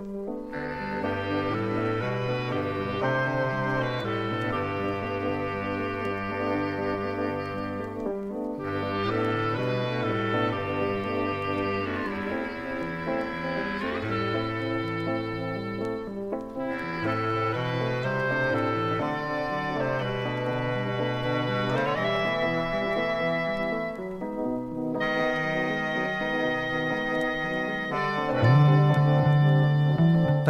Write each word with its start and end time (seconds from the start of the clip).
Música 0.00 0.73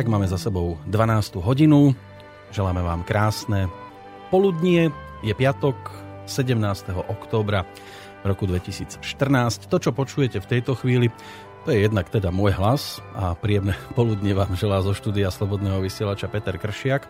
Tak 0.05 0.13
máme 0.13 0.29
za 0.29 0.37
sebou 0.37 0.77
12. 0.85 1.41
hodinu. 1.41 1.97
Želáme 2.53 2.85
vám 2.85 3.09
krásne 3.09 3.73
poludnie. 4.29 4.93
Je 5.25 5.33
piatok 5.33 5.73
17. 6.29 6.61
októbra 7.09 7.65
roku 8.21 8.45
2014. 8.45 9.01
To, 9.65 9.77
čo 9.81 9.97
počujete 9.97 10.45
v 10.45 10.51
tejto 10.53 10.77
chvíli, 10.77 11.09
to 11.65 11.73
je 11.73 11.89
jednak 11.89 12.13
teda 12.13 12.29
môj 12.29 12.53
hlas 12.53 13.01
a 13.17 13.33
príjemné 13.33 13.81
poludne 13.97 14.37
vám 14.37 14.53
želá 14.61 14.85
zo 14.85 14.93
štúdia 14.93 15.33
Slobodného 15.33 15.81
vysielača 15.81 16.29
Peter 16.29 16.61
Kršiak. 16.61 17.09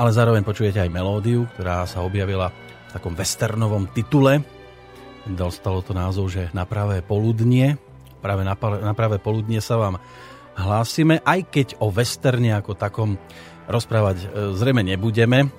Ale 0.00 0.08
zároveň 0.08 0.40
počujete 0.40 0.80
aj 0.80 0.88
melódiu, 0.88 1.44
ktorá 1.52 1.84
sa 1.84 2.00
objavila 2.00 2.48
v 2.48 2.90
takom 2.96 3.12
westernovom 3.12 3.92
titule. 3.92 4.40
Dostalo 5.28 5.84
to 5.84 5.92
názov, 5.92 6.32
že 6.32 6.48
na 6.56 6.64
pravé 6.64 7.04
poludnie. 7.04 7.76
Práve 8.24 8.40
na, 8.40 8.56
na 8.80 8.96
pravé 8.96 9.20
poludnie 9.20 9.60
sa 9.60 9.76
vám 9.76 10.00
hlásime, 10.56 11.20
aj 11.22 11.40
keď 11.52 11.66
o 11.78 11.92
westerne 11.92 12.56
ako 12.56 12.72
takom 12.74 13.20
rozprávať 13.68 14.16
e, 14.18 14.26
zrejme 14.56 14.82
nebudeme, 14.82 15.52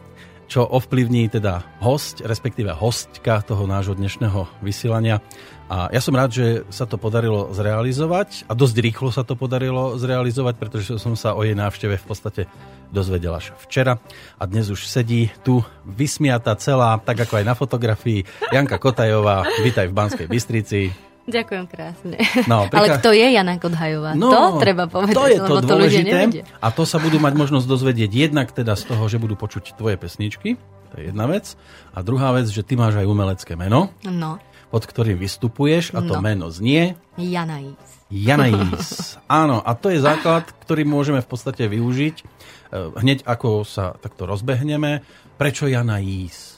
čo 0.48 0.64
ovplyvní 0.64 1.28
teda 1.28 1.64
host, 1.84 2.24
respektíve 2.24 2.72
hostka 2.72 3.44
toho 3.44 3.68
nášho 3.68 3.94
dnešného 3.94 4.48
vysielania. 4.64 5.20
A 5.68 5.92
ja 5.92 6.00
som 6.00 6.16
rád, 6.16 6.32
že 6.32 6.48
sa 6.72 6.88
to 6.88 6.96
podarilo 6.96 7.52
zrealizovať 7.52 8.48
a 8.48 8.56
dosť 8.56 8.76
rýchlo 8.80 9.12
sa 9.12 9.28
to 9.28 9.36
podarilo 9.36 10.00
zrealizovať, 10.00 10.56
pretože 10.56 10.96
som 10.96 11.20
sa 11.20 11.36
o 11.36 11.44
jej 11.44 11.52
návšteve 11.60 12.00
v 12.00 12.06
podstate 12.08 12.42
dozvedel 12.88 13.36
až 13.36 13.52
včera 13.60 14.00
a 14.40 14.44
dnes 14.48 14.72
už 14.72 14.88
sedí 14.88 15.28
tu 15.44 15.60
vysmiata 15.84 16.56
celá, 16.56 16.96
tak 17.04 17.28
ako 17.28 17.44
aj 17.44 17.46
na 17.46 17.52
fotografii, 17.52 18.24
Janka 18.56 18.80
Kotajová. 18.80 19.44
Vítaj 19.60 19.92
v 19.92 19.98
Banskej 20.00 20.28
Bystrici. 20.32 21.07
Ďakujem 21.28 21.66
krásne. 21.68 22.16
No, 22.48 22.66
prika... 22.72 22.80
Ale 22.80 22.88
kto 23.04 23.10
je 23.12 23.28
Jana 23.36 23.60
Kodhajová? 23.60 24.16
No, 24.16 24.32
to 24.32 24.64
treba 24.64 24.88
povedať, 24.88 25.14
to 25.14 25.24
je 25.28 25.40
to 25.44 25.54
lebo 25.60 25.68
to 25.68 25.76
ľudia 25.76 26.02
nevedia. 26.08 26.44
A 26.64 26.72
to 26.72 26.88
sa 26.88 27.04
budú 27.04 27.20
mať 27.20 27.36
možnosť 27.36 27.68
dozvedieť 27.68 28.12
jednak 28.16 28.56
teda 28.56 28.80
z 28.80 28.84
toho, 28.88 29.04
že 29.12 29.20
budú 29.20 29.36
počuť 29.36 29.76
tvoje 29.76 30.00
pesničky, 30.00 30.56
to 30.88 30.94
je 31.04 31.12
jedna 31.12 31.28
vec. 31.28 31.60
A 31.92 32.00
druhá 32.00 32.32
vec, 32.32 32.48
že 32.48 32.64
ty 32.64 32.80
máš 32.80 32.96
aj 32.96 33.06
umelecké 33.06 33.60
meno, 33.60 33.92
no. 34.08 34.40
pod 34.72 34.84
ktorým 34.88 35.20
vystupuješ 35.20 35.92
a 35.92 36.00
to 36.00 36.16
no. 36.16 36.24
meno 36.24 36.48
znie... 36.48 36.96
Janaís. 37.20 37.76
Janaís. 38.08 39.16
Áno, 39.28 39.60
a 39.60 39.76
to 39.76 39.92
je 39.92 40.00
základ, 40.00 40.48
ktorý 40.64 40.88
môžeme 40.88 41.20
v 41.20 41.28
podstate 41.28 41.68
využiť 41.68 42.16
eh, 42.24 42.96
hneď 43.04 43.28
ako 43.28 43.68
sa 43.68 44.00
takto 44.00 44.24
rozbehneme. 44.24 45.04
Prečo 45.36 45.68
Janaís? 45.68 46.57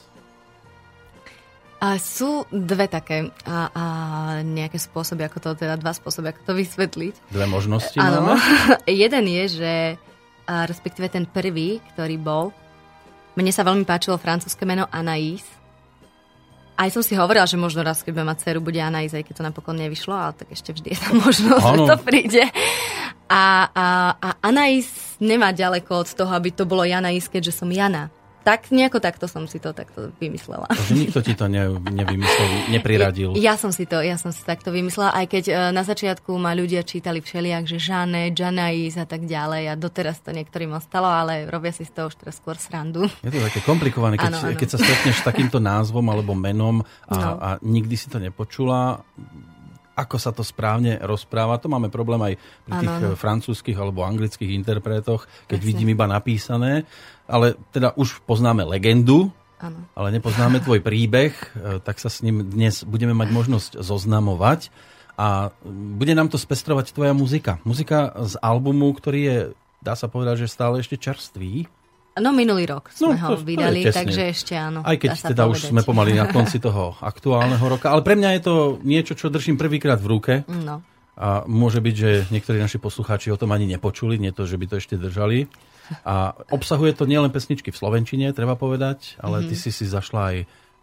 A 1.80 1.96
sú 1.96 2.44
dve 2.52 2.92
také 2.92 3.32
a, 3.48 3.72
a 3.72 3.84
nejaké 4.44 4.76
spôsoby, 4.76 5.24
ako 5.24 5.38
to, 5.40 5.48
teda 5.64 5.80
dva 5.80 5.96
spôsoby, 5.96 6.28
ako 6.28 6.40
to 6.44 6.52
vysvetliť. 6.52 7.14
Dve 7.32 7.46
možnosti 7.48 7.96
Áno. 7.96 8.36
Jeden 8.84 9.24
je, 9.24 9.44
že 9.48 9.72
a 10.50 10.66
respektíve 10.66 11.06
ten 11.06 11.24
prvý, 11.24 11.78
ktorý 11.94 12.20
bol, 12.20 12.50
mne 13.38 13.54
sa 13.54 13.62
veľmi 13.62 13.86
páčilo 13.86 14.18
francúzske 14.18 14.66
meno 14.66 14.90
Anaïs. 14.90 15.46
Aj 16.74 16.90
som 16.90 17.00
si 17.00 17.14
hovorila, 17.14 17.46
že 17.46 17.60
možno 17.60 17.86
raz, 17.86 18.04
keď 18.04 18.18
budem 18.18 18.28
mať 18.34 18.38
dceru, 18.44 18.58
bude 18.60 18.80
Anaïs, 18.82 19.14
aj 19.14 19.24
keď 19.24 19.34
to 19.40 19.46
napokon 19.46 19.78
nevyšlo, 19.78 20.12
ale 20.12 20.32
tak 20.34 20.50
ešte 20.50 20.74
vždy 20.74 20.88
je 20.90 20.98
tam 20.98 21.16
možnosť, 21.24 21.64
že 21.64 21.78
to 21.86 21.96
príde. 22.02 22.44
A, 23.30 23.70
a, 23.70 23.86
a 24.18 24.28
Anaïs 24.42 25.16
nemá 25.22 25.54
ďaleko 25.54 26.02
od 26.02 26.08
toho, 26.12 26.32
aby 26.34 26.50
to 26.50 26.66
bolo 26.66 26.82
Janais, 26.82 27.30
keďže 27.30 27.62
som 27.62 27.70
Jana 27.70 28.10
tak 28.40 28.72
nejako 28.72 28.98
takto 28.98 29.28
som 29.28 29.44
si 29.44 29.60
to 29.60 29.76
takto 29.76 30.10
vymyslela. 30.16 30.64
Takže 30.68 30.94
nikto 30.96 31.18
ti 31.20 31.36
to 31.36 31.46
ne, 31.46 31.68
nevymyslel, 31.70 32.72
nepriradil. 32.72 33.30
Ja, 33.36 33.52
ja 33.52 33.54
som 33.60 33.70
si 33.70 33.84
to, 33.84 34.00
ja 34.00 34.16
som 34.16 34.32
si 34.32 34.40
takto 34.42 34.72
vymyslela, 34.72 35.12
aj 35.12 35.26
keď 35.28 35.44
uh, 35.50 35.56
na 35.70 35.84
začiatku 35.84 36.32
ma 36.40 36.56
ľudia 36.56 36.80
čítali 36.82 37.20
všelijak, 37.20 37.68
že 37.68 37.76
Žane, 37.76 38.32
Janais 38.32 38.96
a 38.96 39.04
tak 39.04 39.28
ďalej 39.28 39.70
a 39.70 39.74
doteraz 39.76 40.24
to 40.24 40.32
niektorým 40.32 40.72
ostalo, 40.72 41.08
ale 41.08 41.44
robia 41.48 41.70
si 41.70 41.84
z 41.84 41.92
toho 41.92 42.08
už 42.08 42.16
teraz 42.16 42.40
skôr 42.40 42.56
srandu. 42.56 43.04
Je 43.20 43.30
to 43.30 43.40
také 43.44 43.60
komplikované, 43.62 44.16
keď, 44.16 44.32
ano, 44.32 44.38
ano. 44.50 44.58
keď 44.58 44.68
sa 44.72 44.78
stretneš 44.80 45.16
s 45.20 45.24
takýmto 45.24 45.60
názvom 45.60 46.04
alebo 46.08 46.32
menom 46.32 46.80
a, 47.06 47.14
no. 47.14 47.30
a 47.36 47.48
nikdy 47.60 47.94
si 47.94 48.08
to 48.08 48.16
nepočula, 48.16 49.04
ako 50.00 50.16
sa 50.16 50.32
to 50.32 50.40
správne 50.40 50.96
rozpráva. 51.04 51.60
To 51.60 51.68
máme 51.68 51.92
problém 51.92 52.20
aj 52.24 52.34
pri 52.64 52.72
tých 52.80 52.94
ano. 52.96 53.18
Francúzskych 53.18 53.76
alebo 53.76 54.00
anglických 54.00 54.56
interpretoch, 54.56 55.28
keď 55.44 55.58
Jasne. 55.60 55.68
vidím 55.68 55.88
iba 55.92 56.08
napísané 56.08 56.88
ale 57.30 57.54
teda 57.70 57.94
už 57.94 58.26
poznáme 58.26 58.66
legendu, 58.66 59.30
ano. 59.62 59.86
ale 59.94 60.10
nepoznáme 60.18 60.58
tvoj 60.60 60.82
príbeh, 60.82 61.32
e, 61.32 61.78
tak 61.80 62.02
sa 62.02 62.10
s 62.10 62.26
ním 62.26 62.42
dnes 62.42 62.82
budeme 62.82 63.14
mať 63.14 63.28
možnosť 63.30 63.70
zoznamovať 63.78 64.74
a 65.20 65.52
bude 65.68 66.16
nám 66.16 66.32
to 66.32 66.40
spestrovať 66.40 66.96
tvoja 66.96 67.12
muzika. 67.12 67.60
Muzika 67.62 68.16
z 68.24 68.40
albumu, 68.40 68.88
ktorý 68.96 69.20
je, 69.20 69.38
dá 69.84 69.92
sa 69.92 70.08
povedať, 70.08 70.48
že 70.48 70.52
stále 70.52 70.80
ešte 70.80 70.96
čerstvý. 70.96 71.68
No 72.20 72.34
minulý 72.34 72.66
rok 72.66 72.90
sme 72.90 73.14
no, 73.14 73.22
ho 73.22 73.38
to, 73.38 73.46
vydali, 73.46 73.86
to 73.86 73.94
takže 73.94 74.22
ešte 74.34 74.58
áno. 74.58 74.82
Aj 74.82 74.96
keď 74.98 75.30
teda 75.30 75.46
povedať. 75.46 75.54
už 75.54 75.60
sme 75.70 75.82
pomaly 75.86 76.18
na 76.18 76.26
konci 76.26 76.58
toho 76.58 76.98
aktuálneho 76.98 77.62
roka, 77.62 77.92
ale 77.92 78.02
pre 78.02 78.18
mňa 78.18 78.40
je 78.40 78.42
to 78.42 78.54
niečo, 78.82 79.14
čo 79.14 79.30
držím 79.30 79.54
prvýkrát 79.60 80.00
v 80.02 80.10
ruke. 80.10 80.34
No. 80.48 80.82
A 81.20 81.44
môže 81.44 81.84
byť, 81.84 81.94
že 81.94 82.10
niektorí 82.32 82.56
naši 82.56 82.80
poslucháči 82.80 83.28
o 83.28 83.36
tom 83.36 83.52
ani 83.52 83.68
nepočuli, 83.68 84.16
nie 84.16 84.32
to, 84.32 84.48
že 84.48 84.56
by 84.56 84.66
to 84.72 84.74
ešte 84.80 84.96
držali. 84.96 85.52
A 86.06 86.36
obsahuje 86.50 86.94
to 86.94 87.08
nielen 87.08 87.32
pesničky 87.32 87.74
v 87.74 87.80
Slovenčine, 87.80 88.36
treba 88.36 88.54
povedať, 88.58 89.18
ale 89.20 89.42
mm-hmm. 89.42 89.50
ty 89.50 89.54
si 89.58 89.70
si 89.70 89.84
zašla 89.86 90.22
aj 90.34 90.36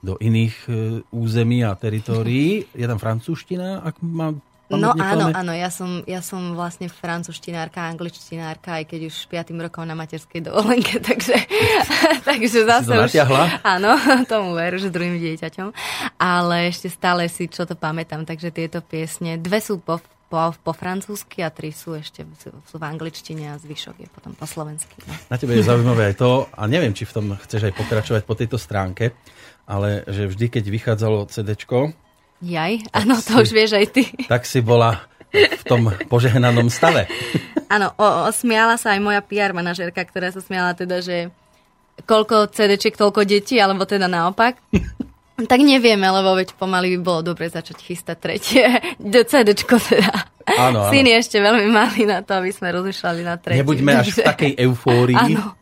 do 0.05 0.13
iných 0.21 0.55
e, 0.67 0.71
území 1.09 1.65
a 1.65 1.73
teritórií. 1.73 2.69
Je 2.71 2.85
tam 2.85 3.01
francúzština, 3.01 3.81
ak 3.81 3.97
mám 4.05 4.39
No 4.67 4.91
áno, 4.99 5.31
áno, 5.31 5.55
ja 5.55 5.71
som, 5.71 6.03
ja 6.03 6.19
som 6.19 6.51
vlastne 6.51 6.91
francúzštinárka, 6.91 7.87
angličtinárka, 7.87 8.83
aj 8.83 8.91
keď 8.91 9.07
už 9.07 9.15
5. 9.31 9.55
rokom 9.63 9.87
na 9.87 9.95
materskej 9.95 10.43
dovolenke, 10.43 10.99
takže, 11.07 11.39
takže 12.27 12.67
zase 12.67 12.91
už... 12.91 13.15
Áno, 13.63 13.95
tomu 14.31 14.59
veru, 14.59 14.75
že 14.75 14.91
druhým 14.91 15.23
dieťaťom. 15.23 15.71
Ale 16.19 16.67
ešte 16.67 16.91
stále 16.91 17.31
si 17.31 17.47
čo 17.47 17.63
to 17.63 17.79
pamätám, 17.79 18.27
takže 18.27 18.51
tieto 18.51 18.83
piesne, 18.83 19.39
dve 19.39 19.63
sú 19.63 19.79
po 19.79 20.03
po, 20.27 20.51
po 20.59 20.71
francúzsky 20.75 21.39
a 21.39 21.49
tri 21.49 21.71
sú 21.71 21.95
ešte 21.95 22.27
sú 22.67 22.75
v 22.75 22.83
angličtine 22.83 23.51
a 23.51 23.59
zvyšok 23.59 23.95
je 24.03 24.09
potom 24.11 24.35
po 24.35 24.43
slovensky. 24.43 24.99
No. 25.07 25.15
Na 25.31 25.39
tebe 25.39 25.55
je 25.55 25.63
zaujímavé 25.63 26.11
aj 26.11 26.15
to, 26.19 26.51
a 26.51 26.67
neviem, 26.67 26.91
či 26.91 27.07
v 27.07 27.15
tom 27.15 27.25
chceš 27.39 27.71
aj 27.71 27.73
pokračovať 27.79 28.23
po 28.27 28.35
tejto 28.35 28.59
stránke, 28.59 29.15
ale 29.63 30.03
že 30.07 30.27
vždy, 30.27 30.45
keď 30.51 30.63
vychádzalo 30.67 31.31
CD, 31.31 31.55
Jaj, 32.37 32.73
áno, 32.93 33.17
to 33.17 33.41
už 33.41 33.49
vieš 33.49 33.81
aj 33.81 33.87
ty. 33.89 34.03
Tak 34.29 34.45
si 34.45 34.61
bola 34.61 35.09
v 35.33 35.63
tom 35.65 35.89
požehnanom 36.05 36.69
stave. 36.69 37.09
Áno, 37.67 37.91
smiala 38.31 38.77
sa 38.79 38.95
aj 38.95 39.01
moja 39.01 39.19
PR 39.25 39.51
manažerka, 39.51 40.05
ktorá 40.05 40.31
sa 40.31 40.39
smiala 40.39 40.77
teda, 40.77 41.01
že 41.03 41.33
koľko 42.05 42.53
CD-čiek, 42.53 42.95
toľko 42.95 43.25
detí, 43.25 43.57
alebo 43.57 43.83
teda 43.83 44.05
naopak. 44.07 44.61
Tak 45.37 45.61
nevieme, 45.61 46.09
lebo 46.09 46.33
veď 46.33 46.57
pomaly 46.57 46.97
by 46.97 46.99
bolo 47.05 47.21
dobre 47.21 47.45
začať 47.45 47.77
chystať 47.77 48.17
tretie 48.17 48.65
CDčko 49.29 49.77
teda. 49.77 50.33
Áno, 50.49 50.81
áno. 50.81 50.89
Syn 50.89 51.05
je 51.05 51.15
ešte 51.21 51.37
veľmi 51.37 51.69
malý 51.69 52.09
na 52.09 52.25
to, 52.25 52.41
aby 52.41 52.49
sme 52.49 52.73
rozmýšľali 52.73 53.21
na 53.21 53.37
tretie. 53.37 53.61
Nebuďme 53.61 53.91
až 54.01 54.17
v 54.17 54.25
takej 54.25 54.51
eufórii. 54.65 55.37
Áno. 55.37 55.53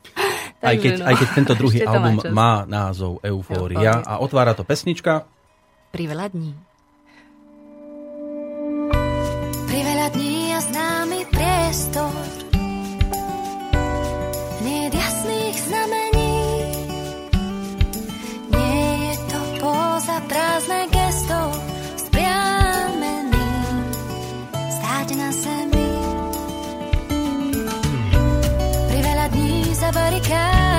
Aj 0.63 0.75
keď, 0.79 0.93
no. 0.97 1.05
aj 1.11 1.15
keď 1.19 1.27
tento 1.35 1.53
druhý 1.59 1.83
album 1.91 2.23
má, 2.31 2.31
má 2.31 2.53
názov 2.65 3.19
Eufória 3.21 4.01
a 4.01 4.23
otvára 4.23 4.55
to 4.55 4.63
pesnička. 4.63 5.27
Pri 5.91 6.07
veľa 6.07 6.31
dní. 6.31 6.51
Pri 9.67 9.79
veľa 9.83 10.07
dní 10.15 10.55
a 10.55 10.59
známy 10.63 11.19
priestor 11.29 12.34
za 20.15 20.23
prázdne 20.31 20.87
gesto 20.95 21.39
spriamený 21.99 23.51
stáť 24.55 25.07
na 25.19 25.27
zemi. 25.27 25.91
Pri 28.87 28.99
veľa 29.03 29.27
dní 29.35 29.75
za 29.75 29.91
barikádou 29.91 30.74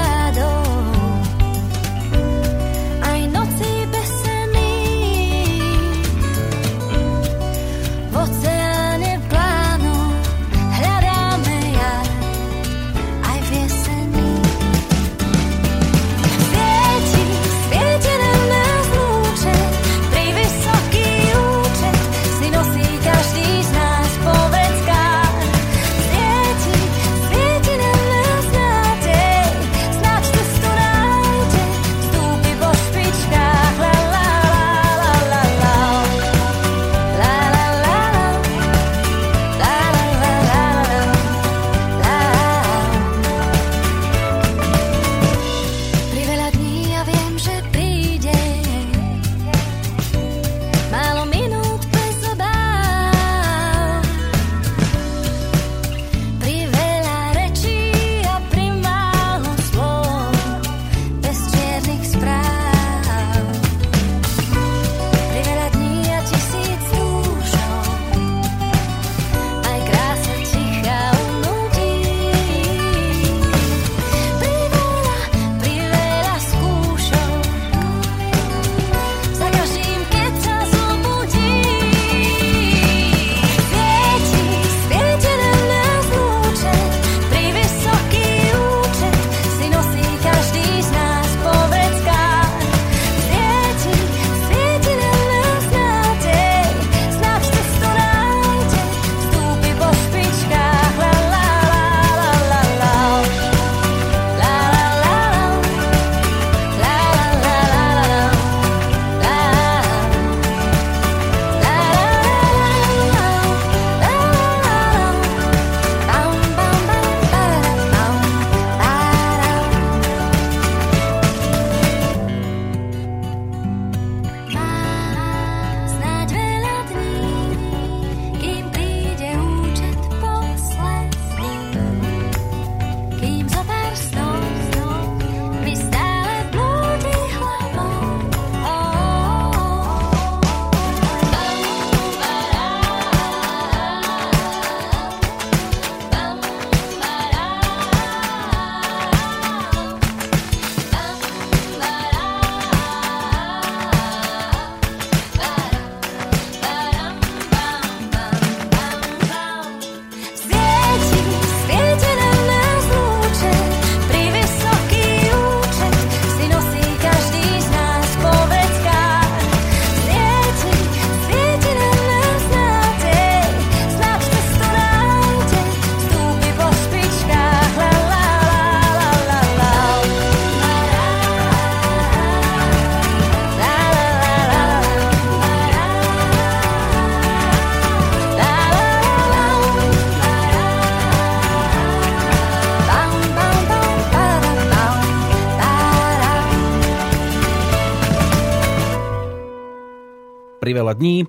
Priveľa 200.77 200.93
dní. 200.93 201.25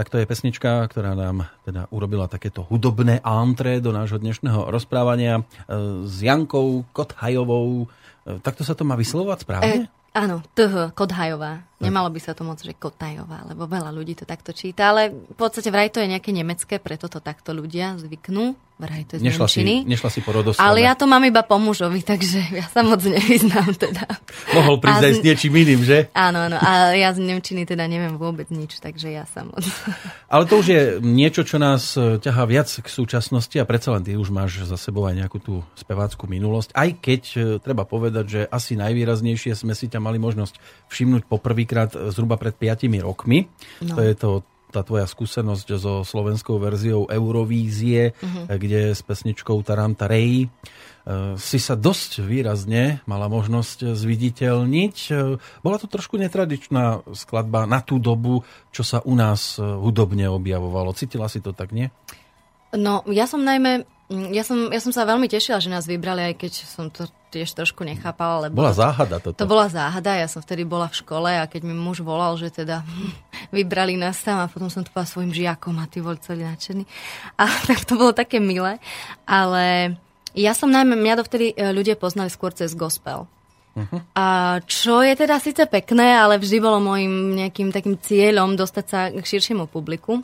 Tak 0.00 0.08
to 0.08 0.16
je 0.16 0.24
pesnička, 0.24 0.88
ktorá 0.88 1.12
nám 1.12 1.44
teda 1.68 1.92
urobila 1.92 2.24
takéto 2.24 2.64
hudobné 2.64 3.20
antre 3.20 3.84
do 3.84 3.92
nášho 3.92 4.16
dnešného 4.16 4.72
rozprávania 4.72 5.44
e, 5.44 6.08
s 6.08 6.24
Jankou 6.24 6.88
Kothajovou. 6.96 7.84
E, 7.84 8.40
takto 8.40 8.64
sa 8.64 8.72
to 8.72 8.88
má 8.88 8.96
vyslovať 8.96 9.44
správne? 9.44 9.84
E, 9.84 9.92
áno, 10.16 10.40
TH, 10.56 10.96
Kodhajová. 10.96 11.68
Nemalo 11.84 12.08
by 12.08 12.16
sa 12.16 12.32
to 12.32 12.48
moc, 12.48 12.64
že 12.64 12.72
Kotajová, 12.72 13.44
lebo 13.44 13.68
veľa 13.68 13.92
ľudí 13.92 14.16
to 14.16 14.24
takto 14.24 14.56
číta, 14.56 14.88
ale 14.88 15.12
v 15.12 15.36
podstate 15.36 15.68
vraj 15.68 15.92
to 15.92 16.00
je 16.00 16.08
nejaké 16.08 16.32
nemecké, 16.32 16.80
preto 16.80 17.12
to 17.12 17.20
takto 17.20 17.52
ľudia 17.52 18.00
zvyknú. 18.00 18.56
Vraj 18.78 19.10
to 19.10 19.18
je 19.18 19.20
z 19.20 19.24
nešla 19.26 19.46
Nemčiny. 19.50 19.74
si, 19.82 19.88
nešla 19.90 20.10
si 20.14 20.20
po 20.22 20.30
rodoslove. 20.30 20.62
Ale 20.62 20.86
ja 20.86 20.94
to 20.94 21.10
mám 21.10 21.26
iba 21.26 21.42
po 21.42 21.58
mužovi, 21.58 21.98
takže 22.06 22.38
ja 22.54 22.66
sa 22.70 22.86
moc 22.86 23.02
nevyznám 23.02 23.74
teda. 23.74 24.06
Mohol 24.54 24.78
prísť 24.78 25.02
aj 25.02 25.12
z- 25.12 25.18
s 25.18 25.24
niečím 25.26 25.52
iným, 25.58 25.80
že? 25.82 25.98
Áno, 26.14 26.46
áno, 26.46 26.62
a 26.62 26.94
ja 26.94 27.10
z 27.10 27.18
Nemčiny 27.18 27.66
teda 27.66 27.90
neviem 27.90 28.14
vôbec 28.14 28.46
nič, 28.54 28.78
takže 28.78 29.10
ja 29.10 29.26
sa 29.26 29.42
moc... 29.42 29.66
Ale 30.32 30.46
to 30.46 30.62
už 30.62 30.66
je 30.70 30.80
niečo, 31.02 31.42
čo 31.42 31.58
nás 31.58 31.98
e, 31.98 32.22
ťahá 32.22 32.46
viac 32.46 32.70
k 32.70 32.86
súčasnosti 32.86 33.58
a 33.58 33.66
predsa 33.66 33.98
len 33.98 34.06
ty 34.06 34.14
už 34.14 34.30
máš 34.30 34.62
za 34.62 34.78
sebou 34.78 35.10
aj 35.10 35.26
nejakú 35.26 35.42
tú 35.42 35.66
speváckú 35.74 36.30
minulosť. 36.30 36.70
Aj 36.70 36.86
keď 36.94 37.22
e, 37.34 37.38
treba 37.58 37.82
povedať, 37.82 38.24
že 38.30 38.40
asi 38.46 38.78
najvýraznejšie 38.78 39.58
sme 39.58 39.74
si 39.74 39.90
ťa 39.90 39.98
mali 39.98 40.22
možnosť 40.22 40.54
všimnúť 40.86 41.26
poprvýkrát 41.26 41.98
e, 41.98 42.14
zhruba 42.14 42.38
pred 42.38 42.54
5 42.54 42.86
rokmi. 43.02 43.50
No. 43.82 43.98
To 43.98 44.00
je 44.06 44.14
to 44.14 44.30
tá 44.68 44.84
tvoja 44.84 45.08
skúsenosť 45.08 45.68
so 45.80 46.04
slovenskou 46.04 46.60
verziou 46.60 47.08
Eurovízie, 47.08 48.12
Mhm. 48.20 48.40
kde 48.60 48.80
s 48.92 49.00
pesničkou 49.00 49.56
Taranta 49.64 50.04
Rey 50.06 50.44
e, 50.44 50.48
si 51.40 51.56
sa 51.56 51.72
dosť 51.72 52.20
výrazne 52.20 53.00
mala 53.08 53.32
možnosť 53.32 53.96
zviditeľniť. 53.96 54.96
E, 55.08 55.40
Bola 55.64 55.76
to 55.80 55.88
trošku 55.88 56.20
netradičná 56.20 57.00
skladba 57.16 57.64
na 57.64 57.80
tú 57.80 57.96
dobu, 57.96 58.44
čo 58.70 58.84
sa 58.84 59.00
u 59.00 59.16
nás 59.16 59.56
hudobne 59.56 60.28
objavovalo. 60.28 60.92
Cítila 60.92 61.32
si 61.32 61.40
to 61.40 61.56
tak, 61.56 61.72
nie? 61.72 61.88
No, 62.76 63.00
ja 63.08 63.24
som 63.24 63.40
najmä... 63.40 63.88
mm, 64.08 64.34
Ja 64.34 64.42
som, 64.44 64.68
ja 64.68 64.80
som 64.80 64.92
sa 64.92 65.08
veľmi 65.08 65.28
tešila, 65.30 65.62
že 65.62 65.72
nás 65.72 65.88
vybrali, 65.88 66.32
aj 66.32 66.34
keď 66.36 66.52
som 66.64 66.92
to 66.92 67.08
tiež 67.28 67.52
trošku 67.52 67.84
nechápala, 67.84 68.48
lebo... 68.48 68.64
Bola 68.64 68.72
záhada 68.72 69.20
toto. 69.20 69.36
To 69.36 69.46
bola 69.46 69.68
záhada, 69.68 70.16
ja 70.16 70.28
som 70.28 70.40
vtedy 70.40 70.64
bola 70.64 70.88
v 70.88 70.98
škole 70.98 71.28
a 71.28 71.44
keď 71.44 71.68
mi 71.68 71.76
muž 71.76 72.00
volal, 72.00 72.36
že 72.40 72.48
teda 72.48 72.84
vybrali 73.56 74.00
nás 74.00 74.20
tam 74.24 74.40
a 74.40 74.50
potom 74.50 74.72
som 74.72 74.82
to 74.82 74.90
svojim 74.92 75.32
žiakom 75.32 75.76
a 75.78 75.88
tí 75.88 76.00
boli 76.00 76.16
celí 76.20 76.42
nadšení. 76.44 76.84
A 77.36 77.44
tak 77.68 77.84
to 77.84 78.00
bolo 78.00 78.16
také 78.16 78.40
milé, 78.40 78.80
ale 79.28 79.96
ja 80.32 80.52
som 80.52 80.72
najmä, 80.72 80.96
mňa 80.96 81.14
dovtedy 81.20 81.46
e, 81.52 81.72
ľudia 81.72 81.96
poznali 81.96 82.32
skôr 82.32 82.52
cez 82.52 82.72
gospel. 82.72 83.28
A 84.14 84.58
čo 84.66 85.06
je 85.06 85.14
teda 85.14 85.38
síce 85.38 85.62
pekné, 85.70 86.18
ale 86.18 86.42
vždy 86.42 86.58
bolo 86.58 86.82
môjim 86.82 87.38
nejakým 87.38 87.70
takým 87.70 87.94
cieľom 87.94 88.58
dostať 88.58 88.84
sa 88.90 89.00
k 89.14 89.22
širšiemu 89.22 89.70
publiku. 89.70 90.18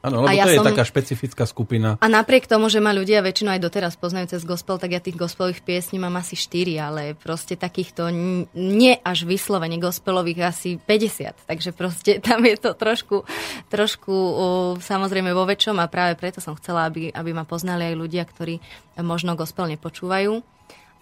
Áno, 0.00 0.24
lebo 0.24 0.32
A 0.32 0.36
ja 0.36 0.48
to 0.48 0.56
je 0.56 0.60
som- 0.64 0.68
taká 0.72 0.80
špecifická 0.80 1.44
skupina. 1.44 2.00
A 2.00 2.08
napriek 2.08 2.48
tomu, 2.48 2.72
že 2.72 2.80
ma 2.80 2.96
ľudia 2.96 3.20
väčšinou 3.20 3.52
aj 3.52 3.60
doteraz 3.60 4.00
poznajú 4.00 4.32
cez 4.32 4.48
gospel, 4.48 4.80
tak 4.80 4.96
ja 4.96 5.00
tých 5.00 5.20
gospelových 5.20 5.60
piesní 5.60 6.00
mám 6.00 6.16
asi 6.16 6.40
4, 6.40 6.72
ale 6.80 7.02
proste 7.20 7.52
takýchto 7.52 8.08
nie 8.56 8.94
až 9.04 9.28
vyslovene 9.28 9.76
gospelových 9.76 10.40
asi 10.48 10.80
50. 10.80 11.44
Takže 11.44 11.70
proste 11.76 12.16
tam 12.24 12.40
je 12.48 12.56
to 12.56 12.72
trošku, 12.72 13.28
trošku 13.68 14.14
samozrejme 14.80 15.36
vo 15.36 15.44
väčšom 15.44 15.76
a 15.76 15.90
práve 15.92 16.16
preto 16.16 16.40
som 16.40 16.56
chcela, 16.56 16.88
aby, 16.88 17.12
aby 17.12 17.30
ma 17.36 17.44
poznali 17.44 17.92
aj 17.92 17.94
ľudia, 18.00 18.24
ktorí 18.24 18.56
možno 19.04 19.36
gospel 19.36 19.68
nepočúvajú. 19.76 20.59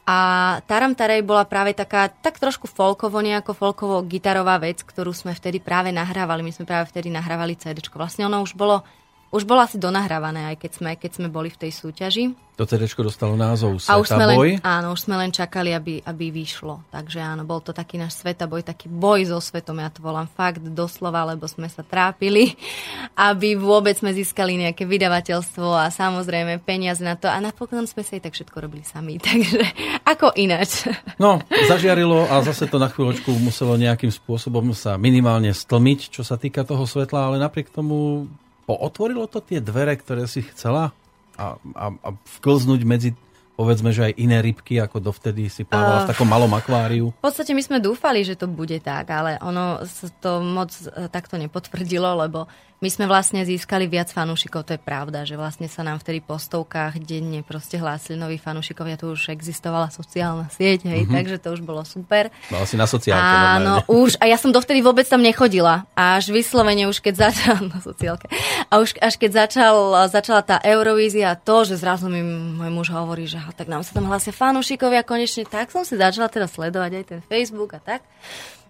A 0.09 0.17
Taram 0.65 0.97
Tarej 0.97 1.21
bola 1.21 1.45
práve 1.45 1.77
taká, 1.77 2.09
tak 2.09 2.41
trošku 2.41 2.65
folkovo, 2.65 3.21
nejako 3.21 3.53
folkovo 3.53 4.00
gitarová 4.09 4.57
vec, 4.57 4.81
ktorú 4.81 5.12
sme 5.12 5.37
vtedy 5.37 5.61
práve 5.61 5.93
nahrávali. 5.93 6.41
My 6.41 6.49
sme 6.49 6.65
práve 6.65 6.88
vtedy 6.88 7.12
nahrávali 7.12 7.61
CD. 7.61 7.77
Vlastne 7.93 8.25
ono 8.25 8.41
už 8.41 8.57
bolo, 8.57 8.88
už 9.28 9.44
bolo 9.44 9.61
asi 9.61 9.76
donahrávané, 9.76 10.52
aj 10.52 10.56
keď 10.56 10.70
sme, 10.73 10.90
keď 10.97 11.11
sme 11.20 11.28
boli 11.28 11.52
v 11.52 11.61
tej 11.68 11.73
súťaži. 11.76 12.25
To 12.58 12.66
CD 12.66 12.90
dostalo 12.90 13.38
názov 13.38 13.78
A 13.87 14.02
už 14.02 14.11
sme, 14.11 14.26
Svetaboj. 14.26 14.50
len, 14.58 14.66
áno, 14.66 14.90
už 14.90 15.06
sme 15.06 15.14
len 15.14 15.30
čakali, 15.30 15.70
aby, 15.70 16.02
aby 16.02 16.35
vyšlo. 16.35 16.82
Takže 16.90 17.23
áno, 17.23 17.47
bol 17.47 17.62
to 17.62 17.70
taký 17.70 18.02
náš 18.02 18.18
svetaboj, 18.18 18.66
taký 18.66 18.90
boj 18.90 19.30
so 19.30 19.38
svetom, 19.38 19.78
ja 19.78 19.94
to 19.94 20.02
volám 20.02 20.26
fakt 20.26 20.66
doslova, 20.75 21.23
lebo 21.23 21.47
sme 21.47 21.70
sa 21.70 21.87
trápili, 21.87 22.58
aby 23.30 23.54
vôbec 23.54 23.94
sme 23.94 24.11
získali 24.11 24.58
nejaké 24.58 24.90
vydavateľstvo 24.90 25.70
a 25.70 25.87
samozrejme 25.87 26.58
peniaze 26.66 26.99
na 26.99 27.14
to. 27.14 27.30
A 27.30 27.38
napokon 27.38 27.87
sme 27.87 28.02
sa 28.02 28.18
aj 28.18 28.26
tak 28.26 28.35
všetko 28.35 28.56
robili 28.58 28.82
sami, 28.82 29.23
takže 29.28 29.62
ako 30.02 30.35
ináč. 30.35 30.82
No, 31.18 31.42
zažiarilo 31.50 32.30
a 32.30 32.40
zase 32.47 32.70
to 32.70 32.78
na 32.78 32.87
chvíľočku 32.87 33.35
muselo 33.42 33.75
nejakým 33.75 34.11
spôsobom 34.11 34.70
sa 34.70 34.94
minimálne 34.94 35.50
stlmiť, 35.50 36.14
čo 36.14 36.23
sa 36.23 36.38
týka 36.38 36.62
toho 36.62 36.87
svetla, 36.87 37.26
ale 37.30 37.37
napriek 37.42 37.75
tomu 37.75 38.30
pootvorilo 38.68 39.25
to 39.25 39.40
tie 39.40 39.64
dvere, 39.64 39.96
ktoré 39.96 40.28
si 40.28 40.44
chcela 40.44 40.92
a, 41.40 41.56
a, 41.56 41.87
a 42.04 42.08
vklznúť 42.38 42.82
medzi 42.84 43.10
povedzme, 43.58 43.90
že 43.90 44.06
aj 44.06 44.22
iné 44.22 44.38
rybky, 44.38 44.78
ako 44.78 45.02
dovtedy 45.02 45.50
si 45.50 45.66
plávala 45.66 46.06
v 46.06 46.10
takom 46.14 46.30
malom 46.30 46.54
akváriu. 46.54 47.10
V 47.10 47.26
podstate 47.26 47.50
my 47.50 47.62
sme 47.66 47.82
dúfali, 47.82 48.22
že 48.22 48.38
to 48.38 48.46
bude 48.46 48.78
tak, 48.78 49.10
ale 49.10 49.34
ono 49.42 49.82
to 50.22 50.38
moc 50.38 50.70
e, 50.70 51.10
takto 51.10 51.34
nepotvrdilo, 51.34 52.22
lebo 52.22 52.46
my 52.78 52.88
sme 52.94 53.11
vlastne 53.11 53.42
získali 53.42 53.90
viac 53.90 54.06
fanúšikov, 54.14 54.62
to 54.62 54.78
je 54.78 54.82
pravda, 54.82 55.26
že 55.26 55.35
vlastne 55.35 55.66
sa 55.66 55.82
nám 55.82 55.99
vtedy 55.99 56.23
po 56.23 56.38
stovkách 56.38 57.02
denne 57.02 57.42
proste 57.42 57.75
hlásili 57.75 58.14
noví 58.14 58.38
fanúšikovia, 58.38 58.94
tu 58.94 59.11
už 59.11 59.35
existovala 59.35 59.90
sociálna 59.90 60.47
sieť, 60.47 60.87
hej, 60.87 61.02
mm-hmm. 61.02 61.14
takže 61.14 61.37
to 61.42 61.58
už 61.58 61.66
bolo 61.66 61.82
super. 61.82 62.30
Mala 62.54 62.66
si 62.70 62.78
na 62.78 62.87
sociálke 62.87 63.18
Áno, 63.18 63.82
normálne. 63.82 63.90
už, 63.90 64.23
a 64.23 64.30
ja 64.30 64.38
som 64.38 64.54
dovtedy 64.54 64.78
vôbec 64.78 65.11
tam 65.11 65.18
nechodila. 65.18 65.90
Až 65.99 66.30
vyslovene 66.30 66.87
už 66.87 67.02
keď 67.02 67.30
začal, 67.30 67.66
na 67.75 67.82
sociálke, 67.82 68.30
a 68.70 68.73
už 68.78 68.94
až 69.02 69.14
keď 69.18 69.30
začal, 69.47 69.75
začala 70.06 70.47
tá 70.47 70.62
Eurovízia, 70.62 71.35
to, 71.35 71.66
že 71.66 71.82
zrazu 71.82 72.06
mi 72.06 72.23
môj 72.23 72.70
muž 72.70 72.88
hovorí, 72.94 73.26
že 73.26 73.42
tak 73.58 73.66
nám 73.66 73.82
sa 73.82 73.90
tam 73.90 74.06
hlásia 74.06 74.30
fanúšikovia 74.30 75.02
konečne, 75.02 75.42
tak 75.50 75.75
som 75.75 75.82
si 75.82 75.99
začala 75.99 76.30
teda 76.30 76.47
sledovať 76.47 76.90
aj 76.94 77.04
ten 77.11 77.20
Facebook 77.26 77.75
a 77.75 77.82
tak. 77.82 78.06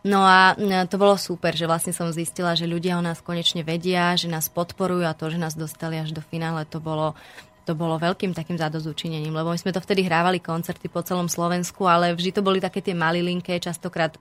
No 0.08 0.24
a 0.24 0.56
to 0.88 0.96
bolo 0.96 1.20
super, 1.20 1.52
že 1.52 1.68
vlastne 1.68 1.92
som 1.92 2.08
zistila, 2.08 2.56
že 2.56 2.64
ľudia 2.64 2.96
o 2.96 3.04
nás 3.04 3.20
konečne 3.20 3.60
vedia, 3.60 4.16
že 4.16 4.24
nás 4.24 4.48
podporujú 4.48 5.04
a 5.04 5.12
to, 5.12 5.28
že 5.28 5.36
nás 5.36 5.52
dostali 5.52 6.00
až 6.00 6.16
do 6.16 6.24
finále, 6.24 6.64
to 6.64 6.80
bolo, 6.80 7.12
to 7.68 7.76
bolo 7.76 8.00
veľkým 8.00 8.32
takým 8.32 8.56
zadozučinením, 8.56 9.36
lebo 9.36 9.52
my 9.52 9.60
sme 9.60 9.68
to 9.68 9.84
vtedy 9.84 10.08
hrávali 10.08 10.40
koncerty 10.40 10.88
po 10.88 11.04
celom 11.04 11.28
Slovensku, 11.28 11.84
ale 11.84 12.16
vždy 12.16 12.40
to 12.40 12.40
boli 12.40 12.56
také 12.56 12.80
tie 12.80 12.96
malilinké, 12.96 13.60
častokrát 13.60 14.16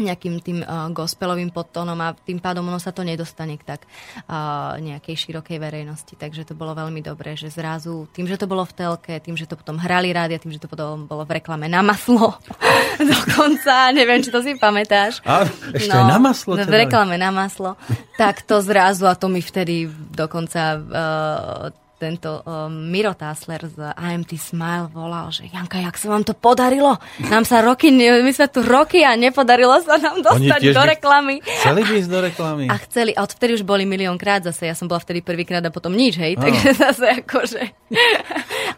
nejakým 0.00 0.34
tým 0.40 0.58
uh, 0.62 0.88
gospelovým 0.94 1.50
podtónom 1.50 1.98
a 2.00 2.14
tým 2.14 2.38
pádom 2.38 2.66
ono 2.66 2.78
sa 2.80 2.94
to 2.94 3.06
nedostane 3.06 3.58
k 3.58 3.64
tak 3.64 3.84
uh, 4.28 4.78
nejakej 4.78 5.14
širokej 5.14 5.58
verejnosti. 5.58 6.14
Takže 6.14 6.48
to 6.48 6.54
bolo 6.54 6.74
veľmi 6.74 7.02
dobré, 7.02 7.34
že 7.34 7.50
zrazu 7.50 8.06
tým, 8.14 8.26
že 8.26 8.38
to 8.38 8.46
bolo 8.46 8.64
v 8.64 8.72
telke, 8.74 9.14
tým, 9.20 9.34
že 9.34 9.46
to 9.46 9.58
potom 9.58 9.76
hrali 9.78 10.10
rádia, 10.14 10.40
tým, 10.40 10.54
že 10.54 10.62
to 10.62 10.70
potom 10.70 11.06
bolo 11.06 11.26
v 11.26 11.42
reklame 11.42 11.66
na 11.66 11.82
maslo 11.82 12.38
dokonca, 13.12 13.90
neviem, 13.94 14.22
či 14.22 14.30
to 14.30 14.40
si 14.42 14.54
pamätáš. 14.58 15.22
A 15.26 15.46
ešte 15.74 15.94
aj 15.94 16.04
na 16.06 16.18
maslo 16.18 16.54
V 16.58 16.66
teda. 16.66 16.78
reklame 16.86 17.16
na 17.18 17.30
maslo. 17.30 17.74
Tak 18.18 18.42
to 18.46 18.58
zrazu, 18.62 19.06
a 19.06 19.14
to 19.14 19.30
mi 19.30 19.42
vtedy 19.42 19.86
dokonca 20.14 20.60
uh, 20.78 21.87
tento 21.98 22.46
uh, 22.46 22.70
Miro 22.70 23.12
Tásler 23.12 23.66
z 23.66 23.90
AMT 23.92 24.38
Smile 24.38 24.86
volal, 24.94 25.34
že 25.34 25.50
Janka, 25.50 25.82
jak 25.82 25.98
sa 25.98 26.14
vám 26.14 26.22
to 26.22 26.32
podarilo? 26.32 26.94
Nám 27.26 27.42
sa 27.42 27.58
roky, 27.58 27.90
my 27.90 28.30
sme 28.30 28.46
tu 28.46 28.62
roky 28.62 29.02
a 29.02 29.18
nepodarilo 29.18 29.74
sa 29.82 29.98
nám 29.98 30.22
dostať 30.22 30.62
do 30.70 30.82
reklamy. 30.86 31.42
Chceli 31.42 31.82
by 31.82 31.92
ísť 31.98 32.10
do 32.10 32.20
reklamy? 32.22 32.64
A 32.70 32.78
chceli, 32.86 33.10
a 33.18 33.26
odvtedy 33.26 33.58
už 33.58 33.66
boli 33.66 33.82
miliónkrát 33.82 34.46
zase, 34.46 34.70
ja 34.70 34.78
som 34.78 34.86
bola 34.86 35.02
vtedy 35.02 35.20
prvýkrát 35.20 35.60
a 35.66 35.74
potom 35.74 35.90
nič, 35.92 36.16
hej, 36.22 36.38
Áno. 36.38 36.46
takže 36.46 36.68
zase 36.86 37.06
akože... 37.26 37.62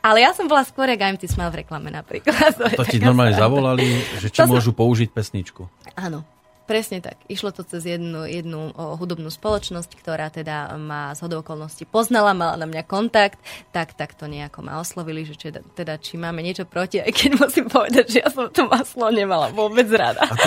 Ale 0.00 0.25
ja 0.25 0.33
som 0.33 0.49
bola 0.49 0.65
skôr 0.65 0.89
jak 0.89 1.05
AMT 1.05 1.29
Smile 1.29 1.53
v 1.53 1.57
reklame 1.62 1.93
napríklad. 1.93 2.57
je 2.57 2.81
To 2.81 2.89
ti 2.89 2.97
normálne 2.99 3.37
zavolali, 3.45 3.85
že 4.17 4.33
či 4.33 4.41
To 4.41 4.49
môžu 4.49 4.73
použiť 4.73 5.12
pesničku. 5.12 5.69
Áno, 6.00 6.25
presne 6.71 7.03
tak. 7.03 7.19
Išlo 7.27 7.50
to 7.50 7.67
cez 7.67 7.83
jednu, 7.83 8.31
jednu 8.31 8.71
o, 8.71 8.95
hudobnú 8.95 9.27
spoločnosť, 9.27 9.91
ktorá 9.99 10.31
teda 10.31 10.79
ma 10.79 11.11
z 11.19 11.27
hodou 11.27 11.43
okolností 11.43 11.83
poznala, 11.83 12.31
mala 12.31 12.55
na 12.55 12.71
mňa 12.71 12.87
kontakt, 12.87 13.43
tak, 13.75 13.99
tak 13.99 14.15
to 14.15 14.31
nejako 14.31 14.62
ma 14.62 14.79
oslovili, 14.79 15.27
že 15.27 15.35
či, 15.35 15.50
teda, 15.50 15.99
či 15.99 16.15
máme 16.15 16.39
niečo 16.47 16.71
proti, 16.71 17.03
aj 17.03 17.11
keď 17.11 17.31
musím 17.43 17.67
povedať, 17.67 18.05
že 18.07 18.19
ja 18.23 18.31
som 18.31 18.47
to 18.55 18.71
maslo 18.71 19.11
nemala 19.11 19.50
vôbec 19.50 19.91
rada. 19.91 20.23
A 20.23 20.35
to, 20.39 20.47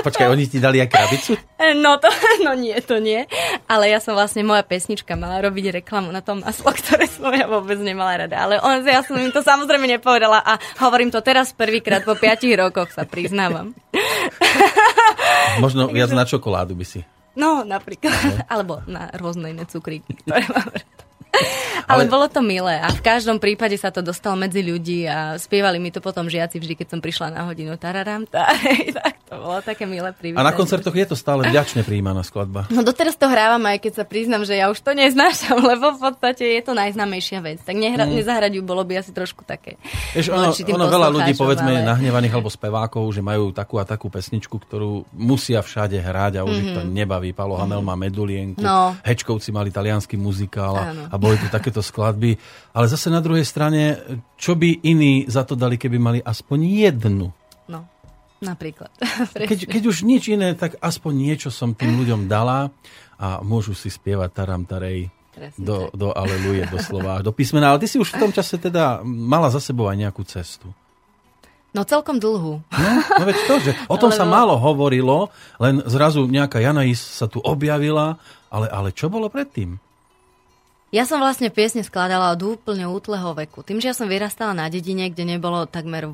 počkaj, 0.00 0.32
oni 0.32 0.48
ti 0.48 0.56
dali 0.56 0.80
aj 0.80 0.88
krabicu? 0.88 1.36
No 1.60 2.00
to, 2.00 2.08
no 2.46 2.56
nie, 2.56 2.72
to 2.80 2.96
nie. 3.04 3.28
Ale 3.68 3.92
ja 3.92 4.00
som 4.00 4.16
vlastne, 4.16 4.40
moja 4.40 4.64
pesnička 4.64 5.12
mala 5.12 5.44
robiť 5.44 5.84
reklamu 5.84 6.08
na 6.08 6.24
tom 6.24 6.40
maslo, 6.40 6.72
ktoré 6.80 7.04
som 7.04 7.28
ja 7.36 7.44
vôbec 7.44 7.76
nemala 7.76 8.24
rada. 8.24 8.40
Ale 8.40 8.56
on, 8.64 8.80
ja 8.80 9.04
som 9.04 9.20
im 9.20 9.28
to 9.28 9.44
samozrejme 9.44 9.84
nepovedala 9.84 10.40
a 10.40 10.56
hovorím 10.80 11.12
to 11.12 11.20
teraz 11.20 11.52
prvýkrát 11.52 12.00
po 12.00 12.16
piatich 12.16 12.56
rokoch, 12.56 12.96
sa 12.96 13.04
priznávam. 13.04 13.76
Možno 15.62 15.90
viac 15.90 16.10
na 16.14 16.24
čokoládu 16.24 16.78
by 16.78 16.86
si. 16.86 17.00
No, 17.38 17.62
napríklad. 17.62 18.46
Alebo 18.52 18.82
na 18.90 19.10
rôzne 19.14 19.54
iné 19.54 19.64
cukríky, 19.66 20.18
ktoré 20.24 20.46
mám 20.50 20.66
rada. 20.70 21.09
Ale 21.90 22.06
bolo 22.06 22.30
to 22.30 22.38
milé 22.38 22.78
a 22.78 22.88
v 22.92 23.02
každom 23.02 23.42
prípade 23.42 23.74
sa 23.74 23.90
to 23.90 23.98
dostalo 23.98 24.38
medzi 24.38 24.62
ľudí 24.62 25.10
a 25.10 25.34
spievali 25.38 25.82
mi 25.82 25.90
to 25.90 25.98
potom 25.98 26.30
žiaci 26.30 26.62
vždy, 26.62 26.74
keď 26.78 26.86
som 26.96 27.00
prišla 27.02 27.34
na 27.34 27.42
hodinu 27.50 27.74
tararam, 27.74 28.26
tak 28.30 29.14
to 29.26 29.34
bolo 29.38 29.58
také 29.62 29.90
milé 29.90 30.10
privítanie. 30.14 30.42
A 30.42 30.46
na 30.46 30.54
koncertoch 30.54 30.94
je 30.94 31.06
to 31.06 31.16
stále 31.18 31.42
vďačne 31.46 31.82
príjmaná 31.82 32.22
skladba. 32.22 32.70
No 32.70 32.86
doteraz 32.86 33.18
to 33.18 33.26
hrávam, 33.26 33.62
aj 33.66 33.78
keď 33.82 33.92
sa 34.02 34.04
priznam, 34.06 34.42
že 34.46 34.58
ja 34.58 34.70
už 34.70 34.78
to 34.82 34.94
neznášam, 34.94 35.58
lebo 35.74 35.94
v 35.94 35.98
podstate 35.98 36.46
je 36.58 36.62
to 36.62 36.72
najznámejšia 36.74 37.38
vec. 37.42 37.58
Tak 37.62 37.74
nehra, 37.74 38.06
mm. 38.06 38.12
nezahrať 38.22 38.52
ju 38.58 38.62
bolo 38.62 38.86
by 38.86 39.02
asi 39.02 39.10
trošku 39.10 39.42
také. 39.42 39.78
Vieš, 40.14 40.30
ono, 40.30 40.54
ono 40.54 40.86
veľa 40.86 41.08
ľudí, 41.10 41.32
povedzme, 41.34 41.82
ale... 41.82 41.86
nahnevaných 41.86 42.34
alebo 42.38 42.50
spevákov, 42.50 43.10
že 43.10 43.22
majú 43.22 43.50
takú 43.50 43.78
a 43.78 43.84
takú 43.86 44.10
pesničku, 44.10 44.54
ktorú 44.58 45.10
musia 45.14 45.62
všade 45.62 45.98
hrať 45.98 46.38
a 46.38 46.46
už 46.46 46.50
mm-hmm. 46.50 46.62
ich 46.62 46.70
to 46.74 46.82
mhm. 46.82 46.90
nebaví. 46.90 47.30
Palo 47.34 47.58
Hamel 47.58 47.82
má 47.82 47.94
Medulienku, 47.94 48.62
no. 48.62 48.94
Hečkovci 49.02 49.50
mali 49.54 49.70
talianský 49.70 50.18
muzikál 50.18 50.74
a, 50.74 50.84
a 51.06 51.16
boli 51.20 51.36
tu 51.36 51.52
takéto 51.52 51.84
skladby. 51.84 52.40
Ale 52.72 52.88
zase 52.88 53.12
na 53.12 53.20
druhej 53.20 53.44
strane, 53.44 54.00
čo 54.40 54.56
by 54.56 54.80
iní 54.80 55.28
za 55.28 55.44
to 55.44 55.52
dali, 55.52 55.76
keby 55.76 56.00
mali 56.00 56.18
aspoň 56.24 56.58
jednu 56.88 57.28
No, 57.70 57.86
napríklad. 58.42 58.90
keď, 59.50 59.70
keď 59.70 59.82
už 59.86 60.02
nič 60.02 60.34
iné, 60.34 60.58
tak 60.58 60.74
aspoň 60.82 61.12
niečo 61.14 61.48
som 61.54 61.72
tým 61.72 61.94
ľuďom 62.02 62.26
dala 62.26 62.74
a 63.14 63.38
môžu 63.46 63.78
si 63.78 63.86
spievať 63.86 64.30
Taram 64.34 64.66
Tarej 64.66 65.06
do, 65.54 65.88
do 65.94 66.10
Aleluje, 66.10 66.66
do 66.66 66.82
slova, 66.82 67.22
do 67.22 67.30
písmena. 67.30 67.70
Ale 67.70 67.80
ty 67.80 67.86
si 67.86 67.96
už 67.96 68.18
v 68.18 68.20
tom 68.26 68.30
čase 68.34 68.58
teda 68.58 69.06
mala 69.06 69.48
za 69.48 69.62
sebou 69.62 69.86
aj 69.86 69.96
nejakú 69.96 70.26
cestu. 70.26 70.66
No 71.70 71.86
celkom 71.86 72.18
dlhú. 72.18 72.58
No, 72.66 72.90
no 73.14 73.22
veď 73.22 73.36
to, 73.46 73.54
že 73.62 73.72
o 73.86 73.94
tom 73.94 74.10
Lebo... 74.10 74.18
sa 74.18 74.26
málo 74.26 74.58
hovorilo, 74.58 75.30
len 75.62 75.78
zrazu 75.86 76.26
nejaká 76.26 76.58
Janais 76.58 76.98
sa 76.98 77.30
tu 77.30 77.38
objavila, 77.38 78.18
ale, 78.50 78.66
ale 78.66 78.90
čo 78.90 79.06
bolo 79.06 79.30
predtým? 79.30 79.78
Ja 80.90 81.06
som 81.06 81.22
vlastne 81.22 81.54
piesne 81.54 81.86
skladala 81.86 82.34
od 82.34 82.58
úplne 82.58 82.90
útleho 82.90 83.30
veku. 83.30 83.62
Tým, 83.62 83.78
že 83.78 83.90
ja 83.90 83.94
som 83.94 84.10
vyrastala 84.10 84.50
na 84.50 84.66
dedine, 84.66 85.06
kde 85.06 85.22
nebolo 85.22 85.62
takmer 85.70 86.10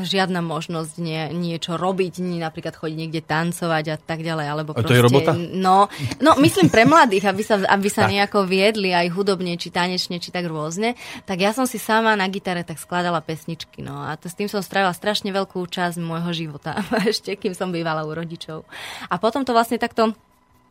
žiadna 0.00 0.40
možnosť 0.40 0.94
nie, 0.98 1.20
niečo 1.36 1.76
robiť, 1.76 2.24
nie 2.24 2.40
napríklad 2.40 2.74
chodiť 2.74 2.96
niekde 2.96 3.20
tancovať 3.20 3.84
a 3.92 3.96
tak 4.00 4.24
ďalej. 4.24 4.46
Alebo 4.48 4.72
a 4.72 4.80
to 4.80 4.96
je 4.96 5.04
robota? 5.04 5.36
No, 5.36 5.92
no, 6.18 6.32
myslím 6.40 6.72
pre 6.72 6.88
mladých, 6.88 7.28
aby 7.28 7.42
sa, 7.44 7.60
aby 7.60 7.88
sa 7.92 8.08
nejako 8.08 8.48
viedli 8.48 8.96
aj 8.96 9.12
hudobne, 9.12 9.54
či 9.60 9.68
tanečne, 9.68 10.16
či 10.16 10.32
tak 10.32 10.48
rôzne. 10.48 10.96
Tak 11.28 11.38
ja 11.38 11.52
som 11.52 11.68
si 11.68 11.76
sama 11.76 12.16
na 12.16 12.26
gitare 12.32 12.64
tak 12.64 12.80
skladala 12.80 13.20
pesničky. 13.20 13.84
No 13.84 14.00
a 14.08 14.16
to, 14.16 14.32
s 14.32 14.34
tým 14.34 14.48
som 14.48 14.64
strávila 14.64 14.96
strašne 14.96 15.28
veľkú 15.30 15.60
časť 15.68 16.00
môjho 16.00 16.32
života. 16.32 16.80
Ešte 17.12 17.36
kým 17.36 17.52
som 17.52 17.68
bývala 17.68 18.08
u 18.08 18.10
rodičov. 18.16 18.64
A 19.12 19.20
potom 19.20 19.44
to 19.44 19.52
vlastne 19.52 19.76
takto 19.76 20.16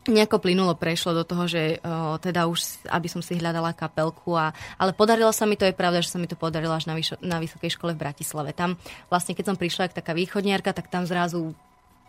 nejako 0.09 0.41
plynulo 0.41 0.73
prešlo 0.75 1.13
do 1.13 1.23
toho, 1.23 1.45
že 1.45 1.77
o, 1.79 2.17
teda 2.17 2.49
už, 2.49 2.83
aby 2.89 3.07
som 3.07 3.21
si 3.21 3.37
hľadala 3.37 3.77
kapelku. 3.77 4.33
A, 4.33 4.51
ale 4.75 4.91
podarilo 4.91 5.29
sa 5.31 5.45
mi 5.45 5.55
to, 5.55 5.69
je 5.69 5.77
pravda, 5.77 6.01
že 6.01 6.11
sa 6.11 6.19
mi 6.19 6.25
to 6.25 6.35
podarilo 6.35 6.73
až 6.73 6.89
na, 6.89 6.97
vyšo, 6.97 7.21
na 7.21 7.37
Vysokej 7.37 7.77
škole 7.77 7.93
v 7.93 8.01
Bratislave. 8.01 8.51
Tam 8.51 8.75
vlastne, 9.07 9.37
keď 9.37 9.53
som 9.53 9.57
prišla, 9.57 9.89
jak 9.89 10.01
taká 10.01 10.17
východniarka, 10.17 10.73
tak 10.73 10.89
tam 10.91 11.05
zrazu 11.05 11.53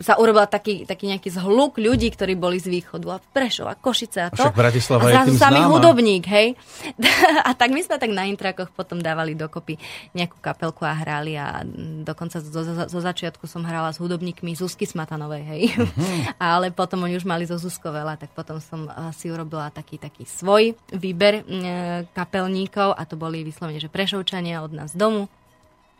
sa 0.00 0.16
urobil 0.16 0.48
taký, 0.48 0.88
taký 0.88 1.12
nejaký 1.12 1.28
zhluk 1.28 1.76
ľudí, 1.76 2.08
ktorí 2.08 2.32
boli 2.32 2.56
z 2.56 2.72
východu 2.72 3.06
a 3.12 3.16
Prešov 3.20 3.68
a 3.68 3.76
Košice 3.76 4.18
a 4.24 4.28
to. 4.32 4.48
A 4.48 4.50
Bratislava 4.50 5.12
a 5.12 5.28
tým 5.28 5.36
samý 5.36 5.60
hudobník, 5.68 6.24
hej. 6.24 6.56
a 7.48 7.52
tak 7.52 7.68
my 7.68 7.84
sme 7.84 8.00
tak 8.00 8.08
na 8.08 8.24
intrakoch 8.24 8.72
potom 8.72 8.96
dávali 8.96 9.36
dokopy 9.36 9.76
nejakú 10.16 10.40
kapelku 10.40 10.88
a 10.88 10.96
hrali 10.96 11.36
a 11.36 11.60
dokonca 12.00 12.40
zo, 12.40 12.64
zo, 12.64 12.74
zo 12.88 13.00
začiatku 13.04 13.44
som 13.44 13.60
hrala 13.60 13.92
s 13.92 14.00
hudobníkmi 14.00 14.56
Zuzky 14.56 14.88
Smatanovej, 14.88 15.44
hej. 15.44 15.62
Mm-hmm. 15.76 16.40
Ale 16.40 16.72
potom 16.72 17.04
oni 17.04 17.20
už 17.20 17.28
mali 17.28 17.44
zo 17.44 17.60
Zuzko 17.60 17.92
veľa, 17.92 18.16
tak 18.16 18.32
potom 18.32 18.56
som 18.56 18.88
eh, 18.88 19.12
si 19.12 19.28
urobila 19.28 19.68
taký, 19.68 20.00
taký 20.00 20.24
svoj 20.24 20.72
výber 20.96 21.44
e, 21.44 22.04
kapelníkov 22.16 22.96
a 22.96 23.02
to 23.04 23.20
boli 23.20 23.44
vyslovene, 23.44 23.76
že 23.76 23.92
Prešovčania 23.92 24.64
od 24.64 24.72
nás 24.72 24.96
domu 24.96 25.28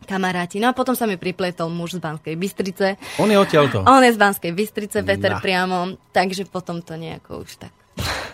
kamaráti. 0.04 0.58
No 0.58 0.70
a 0.70 0.76
potom 0.76 0.96
sa 0.96 1.04
mi 1.04 1.20
pripletol 1.20 1.68
muž 1.72 1.96
z 1.96 2.00
Banskej 2.02 2.34
Bystrice. 2.36 3.00
On 3.20 3.28
je 3.28 3.36
odtiaľto. 3.36 3.84
On 3.84 4.02
je 4.02 4.12
z 4.12 4.18
Banskej 4.18 4.52
Bystrice, 4.52 5.04
Peter 5.04 5.36
Na. 5.36 5.40
priamo, 5.40 5.96
takže 6.10 6.48
potom 6.48 6.80
to 6.80 6.96
nejako 6.96 7.44
už 7.44 7.60
tak. 7.60 7.74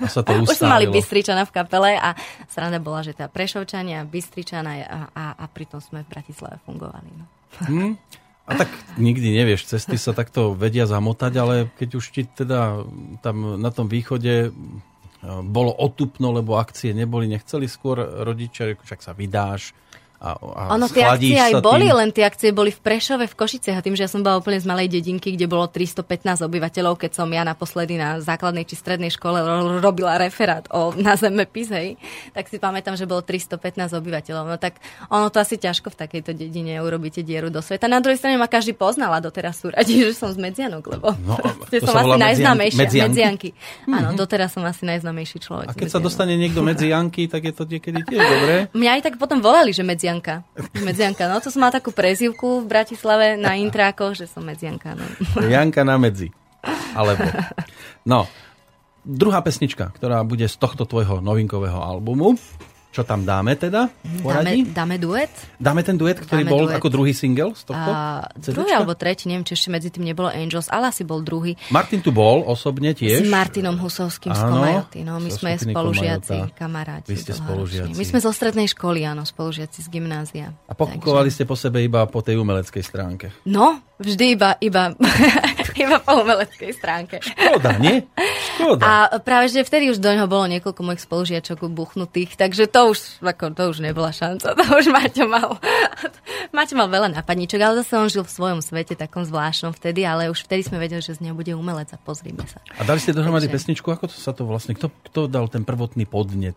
A 0.00 0.06
sa 0.06 0.23
to 0.23 0.37
Už 0.46 0.56
sme 0.56 0.73
mali 0.73 0.87
Bystričana 0.87 1.44
v 1.44 1.52
kapele 1.52 1.99
a 1.99 2.14
sranda 2.46 2.78
bola, 2.78 3.02
že 3.02 3.16
teda 3.16 3.28
Prešovčania, 3.32 4.06
Bystričana 4.06 4.73
a, 4.85 4.99
a, 5.11 5.25
a 5.40 5.44
pritom 5.50 5.82
sme 5.82 6.06
v 6.06 6.08
Bratislave 6.11 6.62
fungovali. 6.64 7.11
No. 7.14 7.25
Hmm. 7.56 7.96
A 8.46 8.54
tak 8.54 8.70
nikdy 8.94 9.42
nevieš, 9.42 9.66
cesty 9.66 9.99
sa 9.99 10.14
takto 10.14 10.54
vedia 10.54 10.87
zamotať, 10.87 11.32
ale 11.35 11.54
keď 11.75 11.88
už 11.99 12.04
ti 12.14 12.23
teda 12.23 12.87
tam 13.18 13.58
na 13.58 13.75
tom 13.75 13.90
východe 13.90 14.54
bolo 15.26 15.75
otupno, 15.75 16.30
lebo 16.30 16.54
akcie 16.54 16.94
neboli, 16.94 17.26
nechceli 17.26 17.66
skôr 17.66 17.99
rodičia, 17.99 18.78
však 18.78 19.00
sa 19.02 19.12
vydáš, 19.16 19.75
a, 20.16 20.37
a 20.37 20.62
ono, 20.73 20.88
tie 20.88 21.04
akcie 21.04 21.37
aj 21.37 21.61
boli, 21.61 21.92
tým... 21.92 21.96
len 21.96 22.08
tie 22.08 22.25
akcie 22.25 22.50
boli 22.50 22.73
v 22.73 22.80
Prešove, 22.80 23.28
v 23.28 23.35
Košiciach 23.37 23.78
a 23.78 23.85
tým, 23.85 23.92
že 23.92 24.08
ja 24.08 24.11
som 24.11 24.25
bola 24.25 24.40
úplne 24.40 24.56
z 24.56 24.64
malej 24.64 24.88
dedinky, 24.88 25.37
kde 25.37 25.44
bolo 25.44 25.68
315 25.68 26.40
obyvateľov, 26.40 26.96
keď 26.96 27.20
som 27.20 27.28
ja 27.28 27.44
naposledy 27.44 28.00
na 28.00 28.18
základnej 28.25 28.64
či 28.64 28.80
strednej 28.80 29.12
škole 29.12 29.44
ro- 29.44 29.78
robila 29.78 30.16
referát 30.16 30.64
o, 30.73 30.96
na 30.96 31.14
zemepis, 31.20 31.68
hej, 31.68 32.00
tak 32.32 32.49
si 32.49 32.56
pamätám, 32.56 32.96
že 32.96 33.04
bolo 33.04 33.20
315 33.20 33.92
obyvateľov. 33.92 34.44
No 34.49 34.56
tak 34.56 34.80
ono 35.12 35.28
to 35.28 35.37
asi 35.37 35.61
ťažko 35.61 35.92
v 35.92 35.96
takejto 36.00 36.32
dedine 36.32 36.80
urobíte 36.80 37.20
dieru 37.20 37.52
do 37.52 37.61
sveta. 37.61 37.85
Na 37.85 38.00
druhej 38.00 38.16
strane 38.16 38.40
ma 38.40 38.49
každý 38.49 38.73
poznala 38.73 39.20
doteraz 39.20 39.61
sú 39.61 39.68
radi, 39.68 40.00
že 40.06 40.16
som 40.16 40.32
z 40.32 40.40
Medzianok, 40.40 40.85
lebo 40.96 41.12
no, 41.12 41.37
som 41.87 41.96
asi 41.96 42.16
najznámejšia. 42.16 42.80
Medzianky. 42.88 43.08
Medzianky. 43.12 43.49
Áno, 43.87 44.12
mm-hmm. 44.12 44.18
doteraz 44.18 44.50
som 44.56 44.62
asi 44.64 44.82
najznámejší 44.88 45.38
človek. 45.44 45.68
A 45.70 45.73
keď 45.76 45.88
sa 45.92 46.00
dostane 46.00 46.35
niekto 46.40 46.64
medzi 46.70 46.88
Janky, 46.90 47.28
tak 47.28 47.44
je 47.46 47.52
to 47.52 47.68
niekedy 47.68 48.00
tiež 48.06 48.20
dobré. 48.20 48.54
Mňa 48.73 48.90
aj 48.99 49.02
tak 49.04 49.14
potom 49.20 49.38
volali, 49.44 49.70
že 49.76 49.82
medzi 49.85 50.06
Medzianka. 50.07 50.47
Medzianka, 50.87 51.27
no 51.27 51.43
to 51.43 51.51
som 51.51 51.67
mala 51.67 51.83
takú 51.83 51.91
prezivku 51.91 52.63
v 52.63 52.71
Bratislave 52.71 53.35
na 53.35 53.59
intrákoch, 53.67 54.15
že 54.15 54.31
som 54.31 54.47
Medzianka. 54.47 54.95
No. 54.95 55.03
Janka 55.51 55.83
na 55.83 55.99
medzi. 55.99 56.31
Alebo. 56.95 57.27
No, 58.07 58.31
druhá 59.03 59.43
pesnička, 59.43 59.91
ktorá 59.99 60.23
bude 60.23 60.47
z 60.47 60.55
tohto 60.63 60.87
tvojho 60.87 61.19
novinkového 61.19 61.83
albumu, 61.83 62.39
čo 62.97 63.05
tam 63.05 63.29
dáme 63.29 63.53
teda? 63.61 63.93
Dáme, 64.25 64.73
dáme 64.73 64.97
duet? 64.97 65.29
Dáme 65.61 65.85
ten 65.85 66.00
duet, 66.00 66.17
ktorý 66.17 66.49
dáme 66.49 66.53
bol 66.57 66.65
duet. 66.65 66.81
ako 66.81 66.88
druhý 66.88 67.12
single 67.12 67.53
z 67.53 67.69
tohto? 67.69 67.91
A, 67.93 68.25
druhý 68.41 68.73
alebo 68.73 68.97
tretí, 68.97 69.29
neviem, 69.29 69.45
či 69.45 69.53
ešte 69.53 69.69
medzi 69.69 69.93
tým 69.93 70.09
nebolo 70.09 70.33
Angels, 70.33 70.73
ale 70.73 70.88
asi 70.88 71.05
bol 71.05 71.21
druhý. 71.21 71.61
Martin 71.69 72.00
tu 72.00 72.09
bol 72.09 72.49
osobne 72.49 72.97
tiež? 72.97 73.21
S 73.21 73.29
Martinom 73.29 73.76
Husovským 73.76 74.33
áno, 74.33 74.41
z 74.41 74.43
Komajoty. 74.49 74.99
No, 75.05 75.21
my 75.21 75.29
sme 75.29 75.61
spolužiaci, 75.61 76.57
kamaráti. 76.57 77.12
Vy 77.12 77.17
ste 77.21 77.33
spolužiaci. 77.37 77.93
My 77.93 78.05
sme 78.09 78.19
zo 78.25 78.33
strednej 78.33 78.65
školy, 78.73 79.05
áno, 79.05 79.29
spolužiaci 79.29 79.85
z 79.85 79.88
gymnázia. 79.93 80.57
A 80.65 80.73
pokúkovali 80.73 81.29
Takže... 81.29 81.37
ste 81.37 81.45
po 81.45 81.57
sebe 81.61 81.85
iba 81.85 82.09
po 82.09 82.25
tej 82.25 82.41
umeleckej 82.41 82.81
stránke? 82.81 83.29
No, 83.45 83.76
vždy 84.00 84.41
iba, 84.41 84.57
iba, 84.65 84.97
iba 85.76 86.00
po 86.00 86.25
umeleckej 86.25 86.73
stránke. 86.73 87.21
Škoda, 87.21 87.76
nie? 87.76 88.04
Škoda. 88.56 88.83
A 88.83 88.92
práve, 89.21 89.52
že 89.52 89.62
vtedy 89.62 89.92
už 89.92 90.00
do 90.00 90.09
neho 90.09 90.25
bolo 90.25 90.49
niekoľko 90.49 90.80
mojich 90.80 91.04
spolužiačok 91.04 91.68
buchnutých, 91.68 92.35
takže 92.40 92.66
to 92.66 92.97
už, 92.97 93.21
ako, 93.21 93.52
to 93.52 93.62
už 93.71 93.85
nebola 93.85 94.11
šanca. 94.11 94.56
To 94.56 94.64
už 94.80 94.88
Maťo 94.88 95.28
mal, 95.28 95.61
Maťo 96.50 96.75
mal 96.75 96.88
veľa 96.88 97.21
nápadníčok, 97.21 97.61
ale 97.61 97.85
zase 97.85 97.92
on 98.00 98.09
žil 98.09 98.25
v 98.25 98.33
svojom 98.33 98.61
svete, 98.64 98.97
takom 98.97 99.23
zvláštnom 99.23 99.76
vtedy, 99.76 100.02
ale 100.09 100.33
už 100.33 100.49
vtedy 100.49 100.64
sme 100.64 100.80
vedeli, 100.80 101.04
že 101.04 101.16
z 101.16 101.28
neho 101.28 101.37
bude 101.37 101.52
umelec 101.52 101.92
a 101.92 101.99
pozrime 102.00 102.42
sa. 102.49 102.59
A 102.80 102.83
dali 102.83 102.99
ste 102.99 103.12
dohromady 103.12 103.47
Takže... 103.47 103.56
pesničku, 103.61 103.88
ako 103.92 104.09
to 104.09 104.16
sa 104.16 104.33
to 104.33 104.49
vlastne, 104.49 104.75
kto, 104.75 104.88
kto 105.12 105.28
dal 105.28 105.47
ten 105.52 105.62
prvotný 105.62 106.09
podnet? 106.09 106.56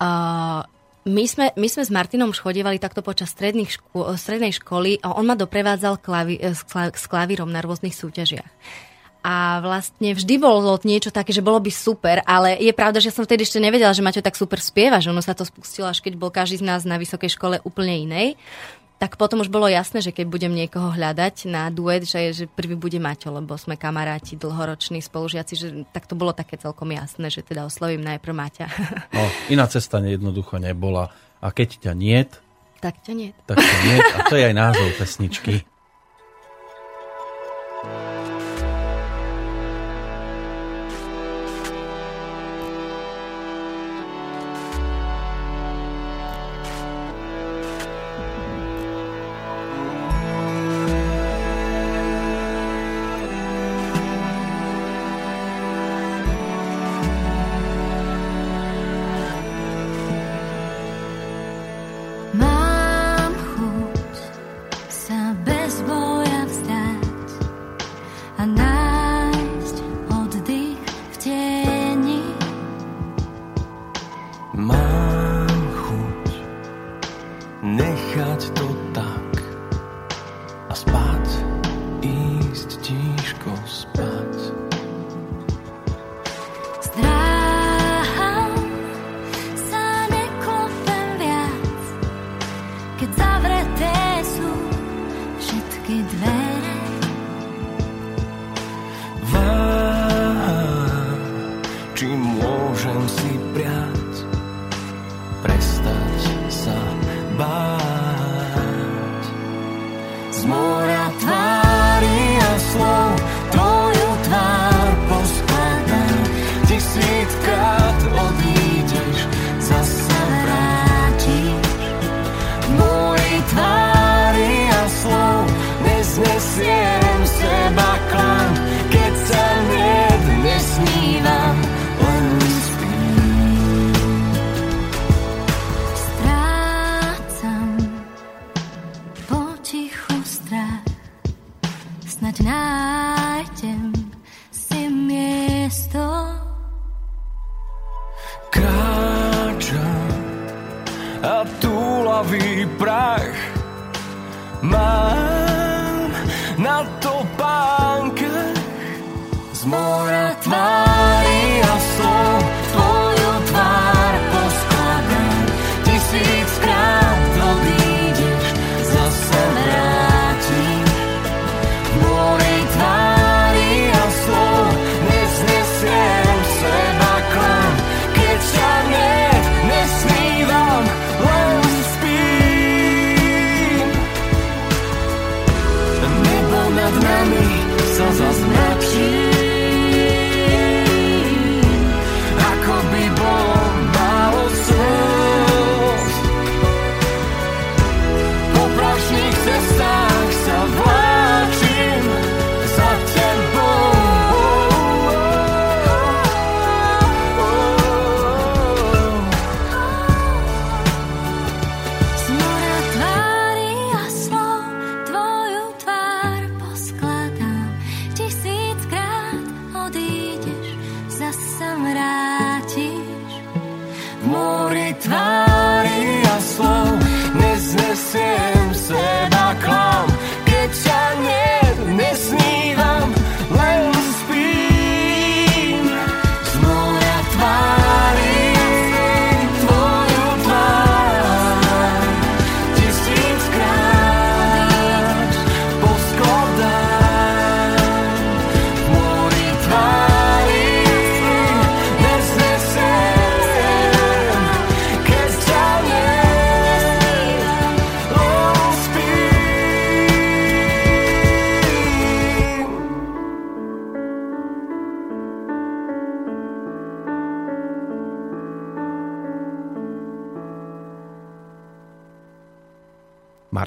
Uh, 0.00 0.64
my 1.08 1.24
sme, 1.24 1.46
my 1.56 1.68
sme 1.68 1.82
s 1.86 1.90
Martinom 1.92 2.32
už 2.32 2.44
chodievali 2.44 2.76
takto 2.76 3.00
počas 3.00 3.32
škô, 3.32 4.00
strednej 4.20 4.52
školy 4.52 5.00
a 5.00 5.16
on 5.16 5.24
ma 5.24 5.36
doprevádzal 5.38 6.00
klavi, 6.02 6.36
s, 6.40 6.66
s 6.68 7.04
klavírom 7.08 7.48
na 7.48 7.64
rôznych 7.64 7.96
súťažiach 7.96 8.52
a 9.20 9.60
vlastne 9.60 10.16
vždy 10.16 10.40
bolo 10.40 10.80
niečo 10.80 11.12
také, 11.12 11.32
že 11.36 11.44
bolo 11.44 11.60
by 11.60 11.68
super, 11.68 12.24
ale 12.24 12.56
je 12.56 12.72
pravda, 12.72 13.04
že 13.04 13.12
som 13.12 13.28
vtedy 13.28 13.44
ešte 13.44 13.60
nevedela, 13.60 13.92
že 13.92 14.00
Maťo 14.00 14.24
tak 14.24 14.36
super 14.36 14.56
spieva, 14.56 14.96
že 14.96 15.12
ono 15.12 15.20
sa 15.20 15.36
to 15.36 15.44
spustilo 15.44 15.92
až 15.92 16.00
keď 16.00 16.16
bol 16.16 16.32
každý 16.32 16.64
z 16.64 16.66
nás 16.66 16.88
na 16.88 16.96
vysokej 16.96 17.36
škole 17.36 17.60
úplne 17.60 18.00
inej. 18.00 18.40
Tak 19.00 19.16
potom 19.16 19.40
už 19.40 19.48
bolo 19.48 19.64
jasné, 19.64 20.04
že 20.04 20.12
keď 20.12 20.28
budem 20.28 20.52
niekoho 20.52 20.92
hľadať 20.92 21.48
na 21.48 21.72
duet, 21.72 22.04
že, 22.04 22.36
že 22.36 22.44
prvý 22.44 22.76
bude 22.76 23.00
Maťo, 23.00 23.32
lebo 23.32 23.56
sme 23.56 23.80
kamaráti, 23.80 24.36
dlhoroční 24.36 25.00
spolužiaci, 25.00 25.54
že 25.56 25.66
tak 25.88 26.04
to 26.04 26.12
bolo 26.12 26.36
také 26.36 26.60
celkom 26.60 26.92
jasné, 26.92 27.32
že 27.32 27.40
teda 27.40 27.64
oslovím 27.64 28.04
najprv 28.04 28.36
Maťa. 28.36 28.66
No, 29.16 29.24
iná 29.48 29.64
cesta 29.72 30.04
jednoducho 30.04 30.60
nebola. 30.60 31.08
A 31.40 31.48
keď 31.48 31.88
ťa 31.88 31.92
niet, 31.96 32.30
tak 32.84 33.00
ťa 33.00 33.12
niet. 33.16 33.36
Tak 33.48 33.56
ťa 33.56 33.78
niet. 33.88 34.04
A 34.04 34.18
to 34.28 34.36
je 34.36 34.44
aj 34.44 34.54
názov 34.56 34.88
pesničky. 35.00 35.64
Mám 37.84 38.26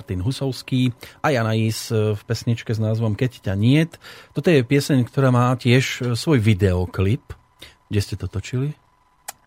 Martin 0.03 0.19
Husovský 0.19 0.91
a 1.23 1.31
Janais 1.31 1.87
v 1.87 2.19
pesničke 2.19 2.67
s 2.67 2.77
názvom 2.77 3.15
Keď 3.15 3.39
ťa 3.41 3.55
niet. 3.55 3.95
Toto 4.35 4.51
je 4.51 4.59
pieseň, 4.59 5.07
ktorá 5.07 5.31
má 5.31 5.55
tiež 5.55 6.11
svoj 6.11 6.43
videoklip. 6.43 7.23
Kde 7.87 7.99
ste 8.03 8.19
to 8.19 8.27
točili? 8.27 8.75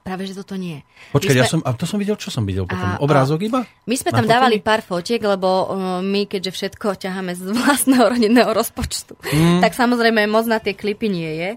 Práve, 0.01 0.25
že 0.25 0.33
toto 0.33 0.57
nie. 0.57 0.81
Počkaj, 1.13 1.29
My 1.29 1.37
ja 1.37 1.45
sme- 1.45 1.53
som, 1.53 1.61
a 1.61 1.75
to 1.75 1.85
som 1.85 1.99
videl, 1.99 2.17
čo 2.17 2.31
som 2.31 2.49
videl 2.49 2.65
potom? 2.65 2.89
A- 2.89 2.97
Obrázok 2.97 3.45
iba? 3.45 3.69
My 3.85 3.95
sme 3.95 4.09
tam 4.09 4.25
Nafotili? 4.25 4.33
dávali 4.33 4.57
pár 4.61 4.81
fotiek, 4.81 5.21
lebo 5.21 5.49
uh, 5.67 5.67
my, 6.01 6.25
keďže 6.25 6.55
všetko 6.55 6.97
ťaháme 6.97 7.37
z 7.37 7.53
vlastného 7.53 8.09
rodinného 8.09 8.49
rozpočtu, 8.49 9.13
Mm. 9.21 9.61
tak 9.61 9.77
samozrejme 9.77 10.25
moc 10.25 10.47
na 10.47 10.57
tie 10.57 10.73
klipy 10.73 11.13
nie 11.13 11.29
je. 11.37 11.51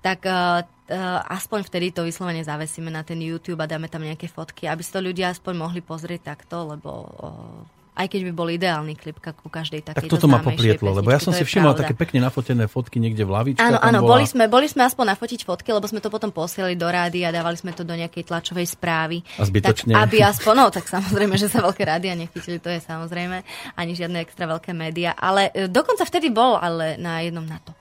Tak 0.00 0.24
uh, 0.24 0.64
uh, 0.64 0.96
aspoň 1.28 1.60
vtedy 1.62 1.92
to 1.92 2.02
vyslovene 2.02 2.40
zavesíme 2.40 2.88
na 2.88 3.04
ten 3.04 3.20
YouTube 3.20 3.60
a 3.60 3.68
dáme 3.68 3.86
tam 3.86 4.00
nejaké 4.00 4.26
fotky, 4.26 4.64
aby 4.64 4.80
si 4.80 4.90
to 4.90 4.98
ľudia 4.98 5.28
aspoň 5.28 5.54
mohli 5.60 5.78
pozrieť 5.78 6.24
takto, 6.26 6.66
lebo 6.66 6.90
uh, 7.04 7.79
aj 8.00 8.08
keď 8.08 8.20
by 8.28 8.32
bol 8.32 8.48
ideálny 8.48 8.96
klip 8.96 9.20
ku 9.20 9.48
každej 9.52 9.84
Tak 9.84 10.00
takejto 10.00 10.16
toto 10.16 10.26
ma 10.26 10.40
poplietlo, 10.40 10.96
lebo 10.96 11.12
ja 11.12 11.20
som 11.20 11.36
si 11.36 11.44
všimol 11.44 11.76
pravda. 11.76 11.80
také 11.84 11.92
pekne 11.92 12.24
nafotené 12.24 12.64
fotky 12.64 12.96
niekde 12.96 13.28
v 13.28 13.30
lavičke. 13.36 13.60
Áno, 13.60 13.76
áno, 13.76 14.00
bola... 14.00 14.16
boli 14.16 14.24
sme, 14.24 14.48
boli 14.48 14.66
sme 14.72 14.88
aspoň 14.88 15.12
nafotiť 15.12 15.44
fotky, 15.44 15.68
lebo 15.76 15.84
sme 15.84 16.00
to 16.00 16.08
potom 16.08 16.32
posielali 16.32 16.80
do 16.80 16.88
rády 16.88 17.28
a 17.28 17.30
dávali 17.30 17.60
sme 17.60 17.76
to 17.76 17.84
do 17.84 17.92
nejakej 17.92 18.24
tlačovej 18.24 18.64
správy. 18.72 19.20
A 19.36 19.44
zbytočne. 19.44 19.92
Tak, 19.92 20.00
aby 20.08 20.16
aspoň, 20.24 20.54
no 20.56 20.66
tak 20.72 20.88
samozrejme, 20.88 21.36
že 21.36 21.52
sa 21.52 21.60
veľké 21.60 21.82
rádia 21.84 22.16
nechytili, 22.16 22.56
to 22.56 22.72
je 22.72 22.80
samozrejme, 22.80 23.44
ani 23.76 23.92
žiadne 23.92 24.24
extra 24.24 24.48
veľké 24.48 24.72
médiá. 24.72 25.12
Ale 25.12 25.52
e, 25.52 25.68
dokonca 25.68 26.08
vtedy 26.08 26.32
bol, 26.32 26.56
ale 26.56 26.96
na 26.96 27.20
jednom 27.20 27.44
na 27.44 27.60
to. 27.60 27.76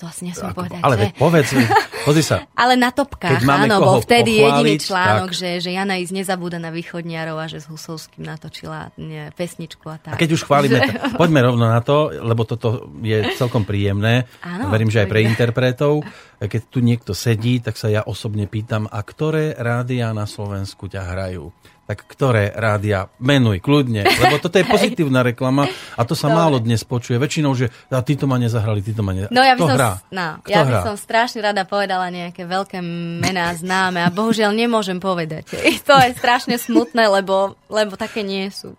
To 0.00 0.04
asi 0.08 0.28
nesmiem 0.28 0.52
Ako, 0.52 0.58
povedať, 0.64 0.80
ale 0.80 0.94
že? 0.96 1.06
povedz, 1.20 1.48
pozri 2.04 2.24
sa. 2.24 2.36
Ale 2.62 2.74
na 2.80 2.88
topkách, 2.88 3.44
áno, 3.44 3.76
bol 3.80 4.00
vtedy 4.00 4.40
jediný 4.40 4.80
článok, 4.80 5.30
tak. 5.32 5.36
že, 5.36 5.50
že 5.60 5.70
Jana 5.72 6.00
Is 6.00 6.12
nezabúda 6.12 6.56
na 6.56 6.72
východniarov 6.72 7.36
a 7.36 7.46
že 7.46 7.60
s 7.60 7.66
Husovským 7.68 8.24
natočila 8.24 8.90
nie, 8.96 9.28
pesničku 9.36 9.84
a 9.88 10.00
tak. 10.00 10.16
A 10.16 10.20
keď 10.20 10.36
už 10.36 10.48
chválime, 10.48 10.80
to, 10.84 11.20
poďme 11.20 11.40
rovno 11.44 11.68
na 11.68 11.80
to, 11.84 12.12
lebo 12.12 12.48
toto 12.48 12.88
je 13.04 13.36
celkom 13.36 13.68
príjemné. 13.68 14.24
Áno, 14.40 14.72
Verím, 14.72 14.88
že 14.88 15.04
aj 15.04 15.08
pre 15.12 15.20
interpretov. 15.24 16.04
Keď 16.36 16.62
tu 16.68 16.80
niekto 16.80 17.12
sedí, 17.16 17.60
tak 17.60 17.76
sa 17.80 17.88
ja 17.88 18.04
osobne 18.04 18.48
pýtam, 18.48 18.88
a 18.88 19.00
ktoré 19.00 19.56
rádia 19.56 20.12
na 20.12 20.24
Slovensku 20.24 20.88
ťa 20.88 21.02
hrajú? 21.04 21.52
Tak 21.86 22.02
ktoré 22.04 22.50
rádia? 22.50 23.06
Menuj, 23.16 23.58
kľudne, 23.58 24.02
lebo 24.02 24.36
toto 24.36 24.54
je 24.54 24.66
pozitívna 24.74 25.22
reklama 25.22 25.64
a 25.94 26.02
to 26.02 26.12
sa 26.12 26.26
Dobre. 26.26 26.36
málo 26.36 26.56
dnes 26.58 26.82
počuje. 26.82 27.16
Väčšinou, 27.16 27.52
že 27.52 27.70
a 27.88 27.98
títo 28.00 28.24
ma 28.24 28.36
nezahrali, 28.36 28.78
títo 28.80 29.00
ma 29.00 29.10
nezahrali. 29.10 29.30
No 29.30 29.40
ja 29.40 29.54
by, 29.54 29.58
Kto 29.58 29.66
som, 29.66 29.76
hrá? 29.76 29.90
no, 30.08 30.26
Kto 30.40 30.50
ja 30.50 30.60
by 30.60 30.68
hrá? 30.68 30.80
som 30.82 30.94
strašne 30.96 31.40
rada 31.40 31.62
povedala 31.62 32.06
nejaké 32.08 32.42
veľké 32.42 32.78
mená 33.16 33.50
známe 33.52 33.98
a 33.98 34.10
bohužiaľ 34.10 34.50
nemôžem 34.50 34.98
povedať. 34.98 35.46
To 35.86 35.94
je 35.96 36.12
strašne 36.12 36.56
smutné, 36.56 37.06
lebo, 37.06 37.54
lebo 37.66 37.94
také 37.94 38.20
nie 38.20 38.50
sú. 38.50 38.74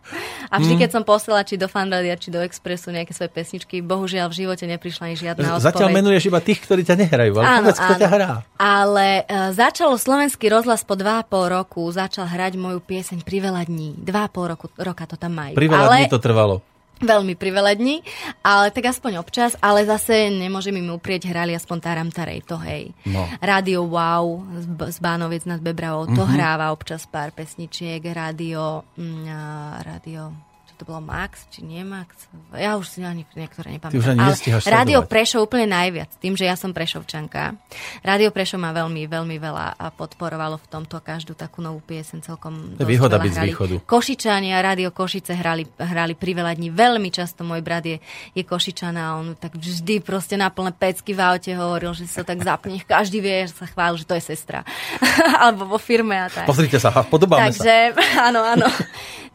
A 0.47 0.57
vždy, 0.57 0.73
Mm. 0.73 0.81
keď 0.81 0.89
som 0.91 1.03
posiela 1.03 1.41
či 1.41 1.55
do 1.55 1.65
Fanradia, 1.65 2.13
či 2.13 2.27
do 2.27 2.37
Expressu 2.37 2.89
nejaké 2.89 3.09
svoje 3.09 3.29
pesničky, 3.29 3.79
bohužiaľ 3.79 4.27
v 4.27 4.35
živote 4.37 4.65
neprišla 4.65 5.03
ani 5.05 5.15
žiadna 5.15 5.47
odpoveď. 5.55 5.63
Zatiaľ 5.65 5.89
menuješ 5.89 6.23
iba 6.25 6.39
tých, 6.39 6.59
ktorí 6.61 6.83
ťa 6.83 6.95
nehrajú, 6.97 7.31
ale 7.33 7.45
Áno, 7.47 7.59
povedz, 7.65 7.79
kto 7.79 7.87
áno. 7.89 8.01
ťa 8.01 8.09
hrá. 8.09 8.31
Ale 8.53 9.07
uh, 9.21 9.49
začalo 9.51 9.95
slovenský 9.95 10.45
rozhlas 10.47 10.81
po 10.81 10.93
2,5 10.93 11.23
roku, 11.49 11.81
začal 11.87 12.25
hrať 12.25 12.53
moju 12.55 12.79
pieseň 12.97 13.21
Priveľa 13.21 13.61
dní. 13.63 13.93
2,5 14.01 14.51
roku, 14.51 14.65
roka 14.73 15.05
to 15.05 15.15
tam 15.15 15.37
majú. 15.37 15.53
Pri 15.53 15.69
veľa 15.69 15.85
ale, 15.85 15.97
dní 16.01 16.09
to 16.09 16.17
trvalo. 16.17 16.65
Veľmi 16.97 17.37
priveľa 17.37 17.77
dní, 17.77 18.01
ale 18.41 18.73
tak 18.73 18.89
aspoň 18.89 19.21
občas, 19.21 19.53
ale 19.61 19.85
zase 19.85 20.33
nemôžem 20.33 20.73
im 20.81 20.97
uprieť, 20.97 21.29
hrali 21.29 21.53
aspoň 21.53 21.77
Taram 21.77 22.09
Tarej, 22.09 22.41
to 22.41 22.57
hej. 22.57 22.89
No. 23.05 23.21
Rádio 23.37 23.85
Wow 23.85 24.41
z, 24.57 24.65
z 24.65 24.97
Bánoviec 24.97 25.45
nad 25.45 25.61
Bebravou, 25.61 26.09
to 26.09 26.25
Mhm. 26.25 26.31
hráva 26.33 26.73
občas 26.73 27.05
pár 27.05 27.29
pesničiek, 27.37 28.01
rádio, 28.01 28.81
mm, 28.97 29.29
a, 29.29 29.41
rádio, 29.85 30.33
to 30.77 30.85
bolo 30.85 31.01
Max, 31.01 31.49
či 31.49 31.65
nie 31.65 31.81
Max? 31.81 32.29
Ja 32.53 32.77
už 32.77 32.85
si 32.85 33.01
ani 33.01 33.25
niektoré 33.33 33.73
nepamätám. 33.73 33.97
Ty 33.97 34.01
už 34.01 34.09
ani 34.13 34.21
Ale 34.21 34.35
Rádio 34.61 34.99
sledovať. 35.01 35.09
Prešov 35.09 35.39
úplne 35.49 35.65
najviac, 35.65 36.09
tým, 36.21 36.37
že 36.37 36.45
ja 36.45 36.53
som 36.53 36.69
Prešovčanka. 36.69 37.57
Rádio 38.05 38.29
Prešov 38.29 38.61
ma 38.61 38.69
veľmi, 38.77 39.09
veľmi 39.09 39.37
veľa 39.41 39.73
a 39.73 39.85
podporovalo 39.89 40.61
v 40.61 40.67
tomto 40.69 41.01
každú 41.01 41.33
takú 41.33 41.65
novú 41.65 41.81
piesen 41.81 42.21
celkom 42.21 42.77
To 42.77 42.85
je 42.85 42.89
výhoda 42.93 43.17
byť 43.17 43.31
z 43.33 43.39
východu. 43.49 43.75
Košičania, 43.89 44.61
Rádio 44.61 44.93
Košice 44.93 45.33
hrali, 45.33 45.65
hrali 45.81 46.13
pri 46.13 46.31
veľa 46.37 46.53
dní. 46.53 46.69
Veľmi 46.69 47.09
často 47.09 47.41
môj 47.41 47.65
brat 47.65 47.81
je, 47.81 47.97
je 48.37 48.43
Košičan 48.45 48.93
a 49.01 49.17
on 49.17 49.33
tak 49.33 49.57
vždy 49.57 50.05
proste 50.05 50.37
na 50.37 50.53
plné 50.53 50.77
pecky 50.77 51.17
v 51.17 51.21
aute 51.25 51.51
hovoril, 51.57 51.97
že 51.97 52.05
sa 52.05 52.21
tak 52.21 52.45
zapne. 52.45 52.77
Každý 52.85 53.17
vie, 53.17 53.49
že 53.49 53.57
sa 53.57 53.65
chválil, 53.65 53.97
že 53.97 54.05
to 54.05 54.13
je 54.13 54.21
sestra. 54.21 54.61
Alebo 55.41 55.65
vo 55.65 55.81
firme 55.81 56.13
a 56.13 56.29
tak. 56.29 56.45
Pozrite 56.45 56.77
sa, 56.77 56.93
podobáme 57.01 57.49
sa. 57.49 57.65
Takže, 57.65 57.75
áno, 58.21 58.45
áno. 58.45 58.69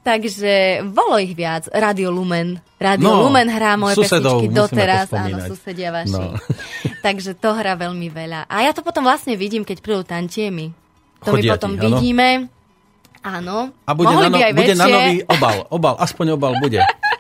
Takže 0.03 0.83
bolo 0.91 1.15
ich 1.23 1.39
viac. 1.39 1.71
Radio 1.71 2.11
Lumen. 2.11 2.59
Radio 2.83 3.07
No, 3.07 3.23
Lumen 3.23 3.47
hrá 3.47 3.79
moje 3.79 3.95
susedov 3.95 4.43
pesničky 4.43 4.51
doteraz. 4.51 5.07
Áno, 5.15 5.37
susedia 5.47 5.95
vaši. 5.95 6.11
No. 6.19 6.35
Takže 7.07 7.39
to 7.39 7.55
hrá 7.55 7.79
veľmi 7.79 8.11
veľa. 8.11 8.51
A 8.51 8.67
ja 8.67 8.75
to 8.75 8.83
potom 8.83 9.07
vlastne 9.07 9.39
vidím, 9.39 9.63
keď 9.63 9.79
prídu 9.79 10.03
tantiemy. 10.03 10.75
To 11.23 11.39
Chodia 11.39 11.55
my 11.55 11.55
potom 11.55 11.73
áno? 11.79 11.83
vidíme. 11.87 12.51
Áno. 13.23 13.71
A 13.87 13.91
bude, 13.95 14.11
Mohli 14.11 14.27
na, 14.27 14.35
by 14.35 14.41
no, 14.43 14.43
aj 14.43 14.55
bude 14.59 14.75
na 14.75 14.87
nový 14.91 15.17
obal. 15.23 15.57
Obal, 15.71 15.95
aspoň 16.03 16.27
obal 16.35 16.59
bude. 16.59 16.83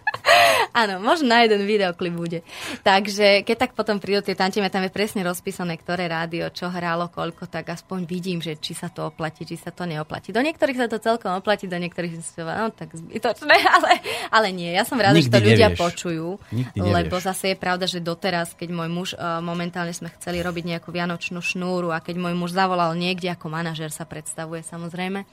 Áno, 0.72 1.04
možno 1.04 1.28
na 1.28 1.44
jeden 1.44 1.68
videoklip 1.68 2.16
bude. 2.16 2.40
Takže 2.80 3.44
keď 3.44 3.56
tak 3.56 3.72
potom 3.76 4.00
prídu 4.00 4.24
tie 4.24 4.32
tantieme, 4.32 4.72
tam 4.72 4.88
je 4.88 4.92
presne 4.92 5.20
rozpísané, 5.20 5.76
ktoré 5.76 6.08
rádio, 6.08 6.48
čo 6.48 6.72
hrálo, 6.72 7.12
koľko, 7.12 7.44
tak 7.44 7.68
aspoň 7.76 8.08
vidím, 8.08 8.40
že 8.40 8.56
či 8.56 8.72
sa 8.72 8.88
to 8.88 9.12
oplatí, 9.12 9.44
či 9.44 9.60
sa 9.60 9.68
to 9.68 9.84
neoplatí. 9.84 10.32
Do 10.32 10.40
niektorých 10.40 10.80
sa 10.80 10.88
to 10.88 10.96
celkom 10.96 11.36
oplatí, 11.36 11.68
do 11.68 11.76
niektorých 11.76 12.16
si 12.16 12.32
to, 12.32 12.48
no 12.48 12.72
tak 12.72 12.88
zbytočné, 12.96 13.52
ale, 13.76 14.00
ale 14.32 14.48
nie. 14.48 14.72
Ja 14.72 14.88
som 14.88 14.96
rada, 14.96 15.20
že 15.20 15.28
Nikdy 15.28 15.36
to 15.36 15.40
ľudia 15.44 15.68
nevieš. 15.68 15.80
počujú, 15.84 16.28
Nikdy 16.50 16.78
nevieš. 16.80 16.96
lebo 16.96 17.14
zase 17.20 17.44
je 17.52 17.56
pravda, 17.60 17.84
že 17.84 18.00
doteraz, 18.00 18.56
keď 18.56 18.68
môj 18.72 18.88
muž, 18.88 19.08
uh, 19.12 19.44
momentálne 19.44 19.92
sme 19.92 20.08
chceli 20.16 20.40
robiť 20.40 20.64
nejakú 20.72 20.88
vianočnú 20.88 21.44
šnúru 21.44 21.92
a 21.92 22.00
keď 22.00 22.16
môj 22.16 22.32
muž 22.32 22.56
zavolal 22.56 22.96
niekde 22.96 23.28
ako 23.28 23.52
manažer, 23.52 23.92
sa 23.92 24.08
predstavuje 24.08 24.64
samozrejme, 24.64 25.28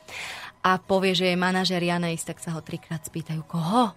a 0.59 0.75
povie, 0.75 1.15
že 1.15 1.31
je 1.31 1.39
manažer 1.39 1.79
Janejs, 1.79 2.27
tak 2.27 2.43
sa 2.43 2.51
ho 2.51 2.59
trikrát 2.59 2.99
spýtajú, 2.99 3.47
koho? 3.47 3.95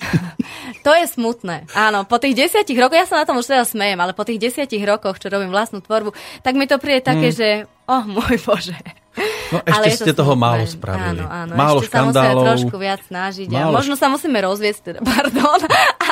To 0.86 0.94
je 0.94 1.06
smutné. 1.10 1.66
Áno, 1.74 2.06
po 2.06 2.22
tých 2.22 2.38
desiatich 2.38 2.78
rokoch, 2.78 2.94
ja 2.94 3.10
sa 3.10 3.22
na 3.22 3.26
tom 3.26 3.42
už 3.42 3.50
teda 3.50 3.66
smejem, 3.66 3.98
ale 3.98 4.14
po 4.14 4.22
tých 4.22 4.38
desiatich 4.38 4.82
rokoch, 4.86 5.18
čo 5.18 5.26
robím 5.26 5.50
vlastnú 5.50 5.82
tvorbu, 5.82 6.14
tak 6.46 6.54
mi 6.54 6.70
to 6.70 6.78
príde 6.78 7.02
také, 7.02 7.34
že 7.34 7.48
oh 7.90 8.06
môj 8.06 8.38
Bože. 8.46 8.78
No 9.16 9.62
Ale 9.64 9.88
ešte 9.88 9.88
je 9.88 9.98
to 10.02 10.06
ste 10.10 10.12
toho 10.18 10.34
málo 10.36 10.64
spravili. 10.66 11.22
Áno, 11.22 11.30
áno. 11.30 11.52
málo 11.56 11.80
ešte 11.80 11.94
sa 11.94 12.04
škandálov. 12.04 12.44
trošku 12.44 12.76
viac 12.76 13.00
snažiť. 13.06 13.48
A 13.48 13.70
Málo 13.70 13.78
možno 13.78 13.94
sa 13.94 14.12
musíme 14.12 14.36
rozviesť, 14.42 14.80
teda, 14.82 15.00
pardon, 15.16 15.60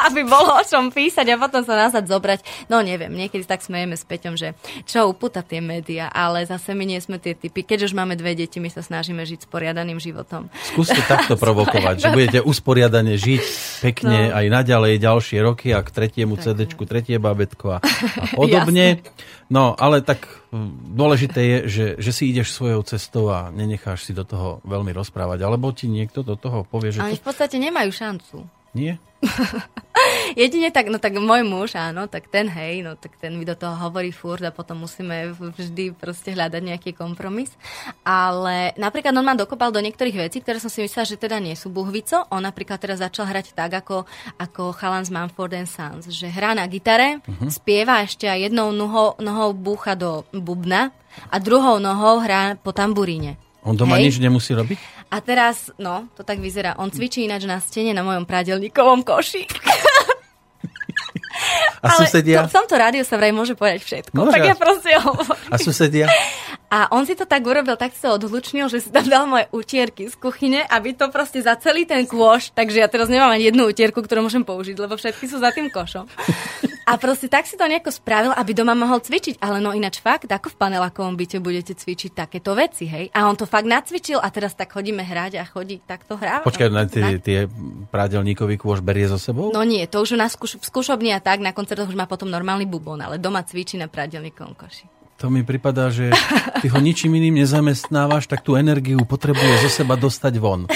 aby 0.08 0.20
bolo 0.24 0.56
o 0.56 0.64
čom 0.64 0.88
písať 0.88 1.26
a 1.28 1.36
potom 1.36 1.60
sa 1.62 1.74
nazad 1.76 2.06
zobrať. 2.06 2.40
No 2.70 2.80
neviem, 2.80 3.12
niekedy 3.12 3.44
tak 3.44 3.60
smejeme 3.60 3.98
s 3.98 4.06
Peťom, 4.06 4.38
že 4.38 4.54
čo 4.86 5.04
upúta 5.04 5.44
tie 5.44 5.58
médiá, 5.60 6.08
ale 6.08 6.46
zase 6.46 6.72
my 6.72 6.86
nie 6.86 7.00
sme 7.02 7.20
tie 7.20 7.36
typy. 7.36 7.60
Keď 7.60 7.90
už 7.90 7.92
máme 7.92 8.14
dve 8.14 8.32
deti, 8.32 8.62
my 8.62 8.70
sa 8.70 8.80
snažíme 8.80 9.20
žiť 9.20 9.44
sporiadaným 9.44 9.98
životom. 10.00 10.48
Skúste 10.72 11.02
takto 11.10 11.34
provokovať, 11.36 11.96
že 12.00 12.08
budete 12.08 12.38
usporiadane 12.40 13.18
žiť 13.18 13.42
pekne 13.82 14.12
No. 14.14 14.36
aj 14.40 14.46
naďalej 14.46 15.02
ďalšie 15.02 15.38
roky 15.42 15.74
a 15.74 15.82
k 15.82 15.90
tretiemu 15.90 16.38
CDčku 16.38 16.86
tretie 16.86 17.18
babetko 17.18 17.76
a, 17.76 17.78
a 17.82 18.24
podobne. 18.38 19.02
No, 19.54 19.78
ale 19.78 20.02
tak 20.02 20.26
hm, 20.50 20.98
dôležité 20.98 21.38
je, 21.38 21.58
že, 21.70 21.86
že 22.02 22.10
si 22.10 22.34
ideš 22.34 22.50
svojou 22.58 22.82
cestou 22.82 23.30
a 23.30 23.54
nenecháš 23.54 24.02
si 24.02 24.10
do 24.10 24.26
toho 24.26 24.58
veľmi 24.66 24.90
rozprávať. 24.90 25.46
Alebo 25.46 25.70
ti 25.70 25.86
niekto 25.86 26.26
do 26.26 26.34
toho 26.34 26.66
povie, 26.66 26.90
že 26.90 26.98
Oni 26.98 27.14
to 27.14 27.22
v 27.22 27.28
podstate 27.30 27.62
nemajú 27.62 27.90
šancu. 27.94 28.42
Nie? 28.74 28.98
Jedine 30.40 30.68
tak, 30.68 30.90
no 30.90 30.98
tak 30.98 31.16
môj 31.16 31.46
muž, 31.46 31.78
áno, 31.78 32.10
tak 32.10 32.28
ten 32.28 32.50
hej, 32.50 32.84
no 32.84 32.98
tak 32.98 33.16
ten 33.16 33.32
mi 33.38 33.46
do 33.46 33.56
toho 33.56 33.72
hovorí 33.78 34.10
furt 34.12 34.42
a 34.44 34.52
potom 34.52 34.84
musíme 34.84 35.32
vždy 35.32 35.94
proste 35.96 36.34
hľadať 36.34 36.60
nejaký 36.60 36.90
kompromis. 36.92 37.54
Ale 38.04 38.74
napríklad 38.76 39.14
on 39.14 39.24
ma 39.24 39.38
dokopal 39.38 39.70
do 39.70 39.80
niektorých 39.80 40.28
vecí, 40.28 40.42
ktoré 40.42 40.60
som 40.60 40.68
si 40.68 40.84
myslela, 40.84 41.08
že 41.08 41.16
teda 41.16 41.38
nie 41.40 41.54
sú 41.56 41.70
buhvico. 41.70 42.26
On 42.28 42.42
napríklad 42.42 42.82
teraz 42.82 43.00
začal 43.00 43.30
hrať 43.30 43.54
tak, 43.54 43.72
ako, 43.72 44.04
ako 44.36 44.74
chalan 44.76 45.06
z 45.06 45.14
Mumford 45.14 45.54
and 45.56 45.70
Sons, 45.70 46.10
že 46.10 46.28
hrá 46.28 46.52
na 46.52 46.66
gitare, 46.66 47.22
uh-huh. 47.24 47.48
spieva 47.48 48.02
ešte 48.02 48.28
aj 48.28 48.50
jednou 48.50 48.74
nohou, 48.74 49.16
nohou 49.22 49.54
búcha 49.54 49.94
do 49.94 50.26
bubna 50.34 50.90
a 51.30 51.38
druhou 51.38 51.78
nohou 51.78 52.18
hrá 52.20 52.58
po 52.58 52.74
tamburíne. 52.74 53.38
On 53.64 53.72
doma 53.72 53.96
Hej. 53.96 54.02
nič 54.04 54.14
nemusí 54.20 54.52
robiť? 54.52 55.08
A 55.08 55.24
teraz, 55.24 55.72
no, 55.80 56.04
to 56.12 56.20
tak 56.20 56.36
vyzerá. 56.36 56.76
On 56.76 56.92
cvičí 56.92 57.24
ináč 57.24 57.48
na 57.48 57.58
stene 57.64 57.96
na 57.96 58.04
mojom 58.04 58.28
prádelníkovom 58.28 59.00
koši. 59.00 59.48
A 61.84 62.00
susedia? 62.00 62.44
To, 62.44 62.48
v 62.48 62.56
tomto 62.56 62.74
rádiu 62.80 63.04
sa 63.04 63.20
vraj 63.20 63.28
môže 63.28 63.52
povedať 63.52 63.84
všetko. 63.84 64.16
Môže. 64.16 64.32
Tak 64.32 64.48
ja 64.48 64.56
proste 64.56 64.90
hovorím. 64.96 65.52
A 65.52 65.56
susedia? 65.60 66.06
A 66.74 66.90
on 66.90 67.06
si 67.06 67.14
to 67.14 67.22
tak 67.22 67.46
urobil, 67.46 67.78
tak 67.78 67.94
si 67.94 68.02
to 68.02 68.18
odhlučnil, 68.18 68.66
že 68.66 68.82
si 68.82 68.90
tam 68.90 69.06
dal 69.06 69.30
moje 69.30 69.46
utierky 69.54 70.10
z 70.10 70.18
kuchyne, 70.18 70.66
aby 70.66 70.90
to 70.90 71.06
proste 71.06 71.38
za 71.38 71.54
celý 71.54 71.86
ten 71.86 72.02
kôš, 72.02 72.50
takže 72.50 72.82
ja 72.82 72.90
teraz 72.90 73.06
nemám 73.06 73.30
ani 73.30 73.46
jednu 73.46 73.70
utierku, 73.70 74.02
ktorú 74.02 74.26
môžem 74.26 74.42
použiť, 74.42 74.74
lebo 74.82 74.98
všetky 74.98 75.30
sú 75.30 75.38
za 75.38 75.54
tým 75.54 75.70
košom. 75.70 76.10
A 76.84 76.98
proste 76.98 77.30
tak 77.30 77.46
si 77.46 77.54
to 77.54 77.64
nejako 77.64 77.94
spravil, 77.94 78.34
aby 78.34 78.52
doma 78.52 78.74
mohol 78.76 79.00
cvičiť. 79.00 79.40
Ale 79.40 79.56
no 79.62 79.72
ináč 79.72 80.04
fakt, 80.04 80.28
ako 80.28 80.52
v 80.52 80.56
panelákovom 80.60 81.16
byte 81.16 81.40
budete 81.40 81.72
cvičiť 81.72 82.12
takéto 82.12 82.52
veci, 82.52 82.84
hej? 82.84 83.08
A 83.16 83.24
on 83.24 83.38
to 83.38 83.48
fakt 83.48 83.64
nacvičil 83.64 84.20
a 84.20 84.28
teraz 84.28 84.52
tak 84.52 84.74
chodíme 84.74 85.00
hrať 85.00 85.40
a 85.40 85.48
chodí, 85.48 85.80
tak 85.80 86.04
to 86.04 86.20
hrá. 86.20 86.44
Počkaj, 86.44 86.68
na 86.68 86.84
tie, 86.84 87.22
tie 87.22 87.38
prádelníkový 87.88 88.60
kôž 88.60 88.84
berie 88.84 89.08
so 89.08 89.16
sebou? 89.16 89.48
No 89.48 89.64
nie, 89.64 89.86
to 89.88 90.04
už 90.04 90.20
na 90.20 90.28
skúš- 90.28 90.60
v 90.60 90.64
skúšobni 90.66 91.16
a 91.16 91.24
tak, 91.24 91.40
na 91.40 91.56
koncertoch 91.56 91.88
už 91.88 91.96
má 91.96 92.04
potom 92.04 92.28
normálny 92.28 92.68
bubon, 92.68 93.00
ale 93.00 93.16
doma 93.16 93.40
cvičí 93.40 93.80
na 93.80 93.88
pradelníkovom 93.88 94.52
koši. 94.52 94.93
To 95.22 95.30
mi 95.30 95.46
pripadá, 95.46 95.94
že 95.94 96.10
ty 96.58 96.66
ho 96.68 96.78
ničím 96.82 97.14
iným 97.16 97.38
nezamestnávaš, 97.46 98.26
tak 98.26 98.42
tú 98.42 98.58
energiu 98.58 98.98
potrebuje 99.06 99.62
zo 99.62 99.70
seba 99.70 99.94
dostať 99.94 100.34
von. 100.42 100.66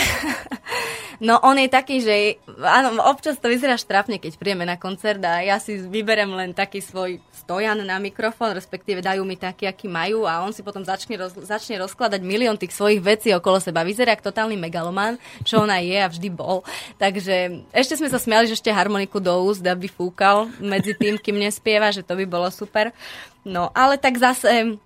No 1.19 1.43
on 1.43 1.59
je 1.59 1.67
taký, 1.67 1.99
že 1.99 2.39
áno, 2.63 3.03
občas 3.11 3.43
to 3.43 3.51
vyzerá 3.51 3.75
štrapne, 3.75 4.23
keď 4.23 4.39
príjeme 4.39 4.63
na 4.63 4.79
koncert 4.79 5.19
a 5.27 5.43
ja 5.43 5.59
si 5.59 5.75
vyberem 5.75 6.31
len 6.31 6.55
taký 6.55 6.79
svoj 6.79 7.19
stojan 7.35 7.83
na 7.83 7.99
mikrofón, 7.99 8.55
respektíve 8.55 9.03
dajú 9.03 9.27
mi 9.27 9.35
taký, 9.35 9.67
aký 9.67 9.91
majú 9.91 10.31
a 10.31 10.47
on 10.47 10.55
si 10.55 10.63
potom 10.63 10.87
začne, 10.87 11.19
roz, 11.19 11.35
začne 11.35 11.83
rozkladať 11.83 12.23
milión 12.23 12.55
tých 12.55 12.71
svojich 12.71 13.03
vecí 13.03 13.35
okolo 13.35 13.59
seba. 13.59 13.83
Vyzerá 13.83 14.15
ako 14.15 14.31
totálny 14.31 14.55
megaloman, 14.55 15.19
čo 15.43 15.67
ona 15.67 15.83
je 15.83 15.99
a 15.99 16.07
vždy 16.07 16.31
bol. 16.31 16.63
Takže 17.03 17.67
ešte 17.75 17.99
sme 17.99 18.07
sa 18.15 18.23
smiali, 18.23 18.47
že 18.47 18.55
ešte 18.55 18.71
harmoniku 18.71 19.19
do 19.19 19.35
úst, 19.43 19.67
aby 19.67 19.91
fúkal 19.91 20.47
medzi 20.63 20.95
tým, 20.95 21.19
kým 21.19 21.43
nespieva, 21.43 21.91
že 21.91 22.07
to 22.07 22.15
by 22.15 22.31
bolo 22.31 22.47
super. 22.55 22.95
No, 23.49 23.73
ale 23.73 23.97
tak 23.97 24.21
zase 24.21 24.77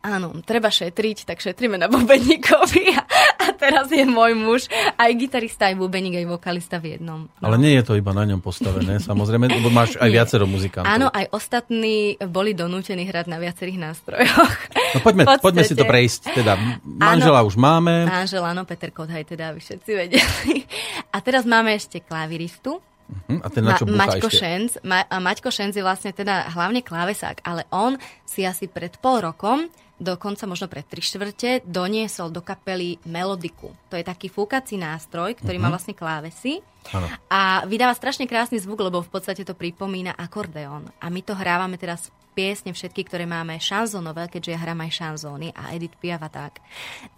Áno, 0.00 0.32
treba 0.48 0.72
šetriť, 0.72 1.28
tak 1.28 1.44
šetríme 1.44 1.76
na 1.76 1.84
bubeníkovi 1.84 2.96
a, 2.96 3.04
a 3.44 3.46
teraz 3.52 3.92
je 3.92 4.00
môj 4.08 4.32
muž 4.32 4.64
aj 4.96 5.12
gitarista, 5.12 5.68
aj 5.68 5.76
bubeník, 5.76 6.24
aj 6.24 6.26
vokalista 6.26 6.80
v 6.80 6.96
jednom. 6.96 7.28
No. 7.28 7.44
Ale 7.44 7.60
nie 7.60 7.76
je 7.76 7.84
to 7.84 8.00
iba 8.00 8.16
na 8.16 8.24
ňom 8.24 8.40
postavené, 8.40 8.96
samozrejme, 9.12 9.52
lebo 9.52 9.68
máš 9.68 10.00
aj 10.00 10.08
Nie. 10.08 10.16
viacero 10.16 10.48
muzikantov. 10.48 10.88
Áno, 10.88 11.12
aj 11.12 11.28
ostatní 11.36 12.16
boli 12.16 12.56
donútení 12.56 13.04
hrať 13.04 13.28
na 13.28 13.36
viacerých 13.36 13.76
nástrojoch. 13.76 14.52
No 14.96 14.98
poďme, 15.04 15.22
poďme 15.44 15.62
si 15.68 15.76
to 15.76 15.84
prejsť. 15.84 16.32
Teda 16.32 16.56
manžela 16.80 17.44
už 17.44 17.60
máme. 17.60 18.08
Manžel, 18.08 18.40
áno, 18.40 18.64
Peter 18.64 18.88
Kothaj, 18.88 19.28
teda 19.28 19.52
vy 19.52 19.60
všetci 19.60 19.90
vedeli. 19.92 20.64
A 21.12 21.20
teraz 21.20 21.44
máme 21.44 21.76
ešte 21.76 22.00
klaviristu, 22.00 22.80
Hm, 23.28 23.40
A 23.42 23.48
ten 23.50 23.62
na 23.66 23.76
čo 23.76 23.84
búcha 23.86 23.98
Maťko 23.98 24.28
ešte? 24.30 24.40
Šenc. 24.40 24.70
Ma- 24.86 25.08
Maťko 25.08 25.50
Šenc 25.50 25.72
je 25.74 25.84
vlastne 25.84 26.10
teda 26.14 26.50
hlavne 26.54 26.80
klávesák, 26.80 27.42
ale 27.44 27.66
on 27.74 27.98
si 28.24 28.46
asi 28.46 28.70
pred 28.70 28.94
pol 28.98 29.22
rokom 29.22 29.66
dokonca 30.00 30.48
možno 30.48 30.66
pred 30.66 30.88
tri 30.88 31.04
štvrte, 31.04 31.60
doniesol 31.68 32.32
do 32.32 32.40
kapely 32.40 32.96
melodiku. 33.04 33.76
To 33.92 34.00
je 34.00 34.02
taký 34.02 34.32
fúkací 34.32 34.80
nástroj, 34.80 35.36
ktorý 35.36 35.60
uh-huh. 35.60 35.68
má 35.68 35.76
vlastne 35.76 35.92
klávesy 35.92 36.64
Áno. 36.96 37.06
a 37.28 37.68
vydáva 37.68 37.92
strašne 37.92 38.24
krásny 38.24 38.56
zvuk, 38.56 38.80
lebo 38.80 39.04
v 39.04 39.12
podstate 39.12 39.44
to 39.44 39.52
pripomína 39.52 40.16
akordeón. 40.16 40.88
A 41.04 41.12
my 41.12 41.20
to 41.20 41.36
hrávame 41.36 41.76
teraz 41.76 42.08
piesne 42.32 42.72
všetky, 42.72 43.04
ktoré 43.04 43.28
máme 43.28 43.60
šanzónové, 43.60 44.32
keďže 44.32 44.56
ja 44.56 44.62
hrám 44.64 44.80
aj 44.88 44.92
šanzóny 44.96 45.52
a 45.52 45.76
Edith 45.76 46.00
Piaf 46.00 46.24
a 46.24 46.30
tak. 46.32 46.64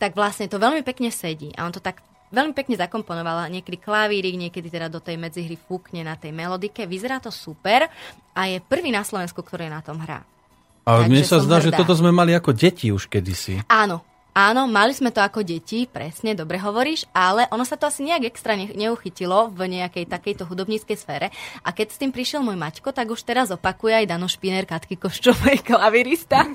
Tak 0.03 0.19
vlastne 0.19 0.51
to 0.51 0.59
veľmi 0.59 0.83
pekne 0.83 1.15
sedí 1.15 1.55
a 1.55 1.63
on 1.63 1.71
to 1.71 1.79
tak 1.79 2.03
veľmi 2.33 2.57
pekne 2.57 2.75
zakomponovala. 2.81 3.53
Niekedy 3.53 3.79
klavírik, 3.79 4.35
niekedy 4.35 4.73
teda 4.73 4.89
do 4.89 4.99
tej 4.99 5.21
medzihry 5.21 5.55
fúkne 5.55 6.03
na 6.03 6.17
tej 6.17 6.33
melodike. 6.33 6.89
Vyzerá 6.89 7.21
to 7.21 7.29
super 7.29 7.87
a 8.33 8.41
je 8.49 8.59
prvý 8.59 8.91
na 8.91 9.05
Slovensku, 9.05 9.45
ktorý 9.45 9.69
na 9.69 9.85
tom 9.85 10.01
hrá. 10.01 10.25
Ale 10.83 11.07
mne 11.07 11.23
Takže 11.23 11.31
sa 11.31 11.39
som 11.39 11.47
zdá, 11.47 11.57
že 11.63 11.71
hrdá. 11.71 11.79
toto 11.79 11.95
sme 11.95 12.11
mali 12.11 12.35
ako 12.35 12.51
deti 12.57 12.91
už 12.91 13.07
kedysi. 13.07 13.63
Áno, 13.71 14.03
Áno, 14.33 14.65
mali 14.65 14.91
sme 14.91 15.13
to 15.13 15.21
ako 15.21 15.45
deti, 15.45 15.85
presne, 15.85 16.33
dobre 16.33 16.57
hovoríš, 16.57 17.05
ale 17.13 17.45
ono 17.49 17.63
sa 17.63 17.77
to 17.77 17.85
asi 17.85 18.01
nejak 18.01 18.25
extra 18.27 18.57
ne- 18.57 18.73
neuchytilo 18.73 19.53
v 19.53 19.69
nejakej 19.71 20.09
takejto 20.09 20.49
hudobníckej 20.49 20.97
sfére. 20.97 21.29
A 21.61 21.69
keď 21.69 21.87
s 21.89 22.01
tým 22.01 22.09
prišiel 22.09 22.41
môj 22.41 22.57
Maťko, 22.57 22.91
tak 22.91 23.07
už 23.07 23.21
teraz 23.21 23.53
opakuje 23.53 23.93
aj 23.95 24.09
Dano 24.09 24.25
Špiner, 24.25 24.65
Katky 24.65 24.97
Koščovej, 24.97 25.61
klavirista. 25.69 26.49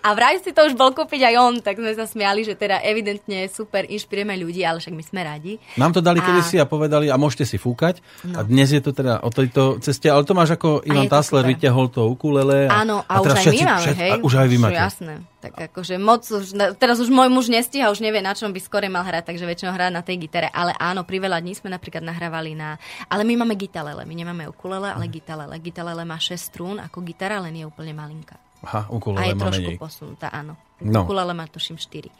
A 0.00 0.08
vraj 0.12 0.40
si 0.40 0.50
to 0.50 0.64
už 0.64 0.72
bol 0.72 0.88
kúpiť 0.90 1.20
aj 1.22 1.34
on, 1.36 1.54
tak 1.60 1.76
sme 1.76 1.92
sa 1.92 2.08
smiali, 2.08 2.42
že 2.42 2.56
teda 2.56 2.80
evidentne 2.80 3.44
super, 3.46 3.84
inšpirujeme 3.84 4.32
ľudí, 4.34 4.64
ale 4.64 4.80
však 4.80 4.94
my 4.94 5.04
sme 5.04 5.20
radi. 5.20 5.52
Nám 5.76 5.92
to 5.92 6.00
dali 6.00 6.16
A- 6.16 6.24
kedysi 6.24 6.56
a 6.56 6.64
povedali, 6.64 7.06
a 7.06 7.14
môžete 7.14 7.44
si 7.44 7.56
fúkať. 7.56 8.00
A 8.30 8.40
dnes 8.40 8.72
je 8.72 8.80
to 8.80 8.90
teda 8.90 9.20
o 9.20 9.28
tejto 9.28 9.76
ceste, 9.78 10.08
ale 10.08 10.24
to 10.24 10.32
máš 10.32 10.56
ako 10.56 10.80
Ivan 10.82 11.12
super. 11.12 11.44
vyťahol 11.44 11.92
to 11.92 12.08
ukulele. 12.08 12.72
A, 12.72 12.80
Áno, 12.82 13.04
a, 13.04 13.20
teraz 13.20 13.36
už 13.36 13.38
aj 13.38 13.44
všetci- 13.44 13.58
my 13.58 13.68
máme, 13.68 13.84
všet- 13.84 14.00
hej? 14.00 14.10
A 14.10 14.16
už 14.18 14.32
aj 14.32 14.48
vy 14.48 14.56
máte. 14.56 14.80
Jasné. 14.80 15.14
Tak 15.42 15.74
akože 15.74 15.98
moc 15.98 16.22
už, 16.22 16.54
teraz 16.78 17.02
už 17.02 17.10
môj 17.10 17.26
muž 17.26 17.50
nestíha, 17.50 17.90
už 17.90 17.98
nevie, 17.98 18.22
na 18.22 18.30
čom 18.30 18.54
by 18.54 18.60
skore 18.62 18.86
mal 18.86 19.02
hrať, 19.02 19.34
takže 19.34 19.42
väčšinou 19.42 19.74
hrá 19.74 19.90
na 19.90 20.06
tej 20.06 20.22
gitare. 20.22 20.46
Ale 20.54 20.70
áno, 20.78 21.02
pri 21.02 21.18
veľa 21.18 21.42
dní 21.42 21.58
sme 21.58 21.74
napríklad 21.74 22.06
nahrávali 22.06 22.54
na... 22.54 22.78
Ale 23.10 23.26
my 23.26 23.42
máme 23.42 23.58
gitalele, 23.58 24.06
my 24.06 24.14
nemáme 24.14 24.46
ukulele, 24.46 24.86
ale 24.86 25.10
gitalele. 25.10 25.58
Gitalele 25.58 26.06
má 26.06 26.14
6 26.14 26.38
strún 26.38 26.78
ako 26.78 27.02
gitara, 27.02 27.42
len 27.42 27.58
je 27.58 27.66
úplne 27.66 27.90
malinká. 27.90 28.38
Aha, 28.62 28.86
A 28.86 28.94
ukulele 28.94 29.26
je 29.26 29.34
má 29.34 29.50
trošku 29.50 29.70
menej. 29.74 29.78
posunutá, 29.82 30.30
áno. 30.30 30.54
No. 30.82 31.06
Ukulele 31.06 31.32
má 31.32 31.46
tuším 31.46 31.78
4. 31.78 32.10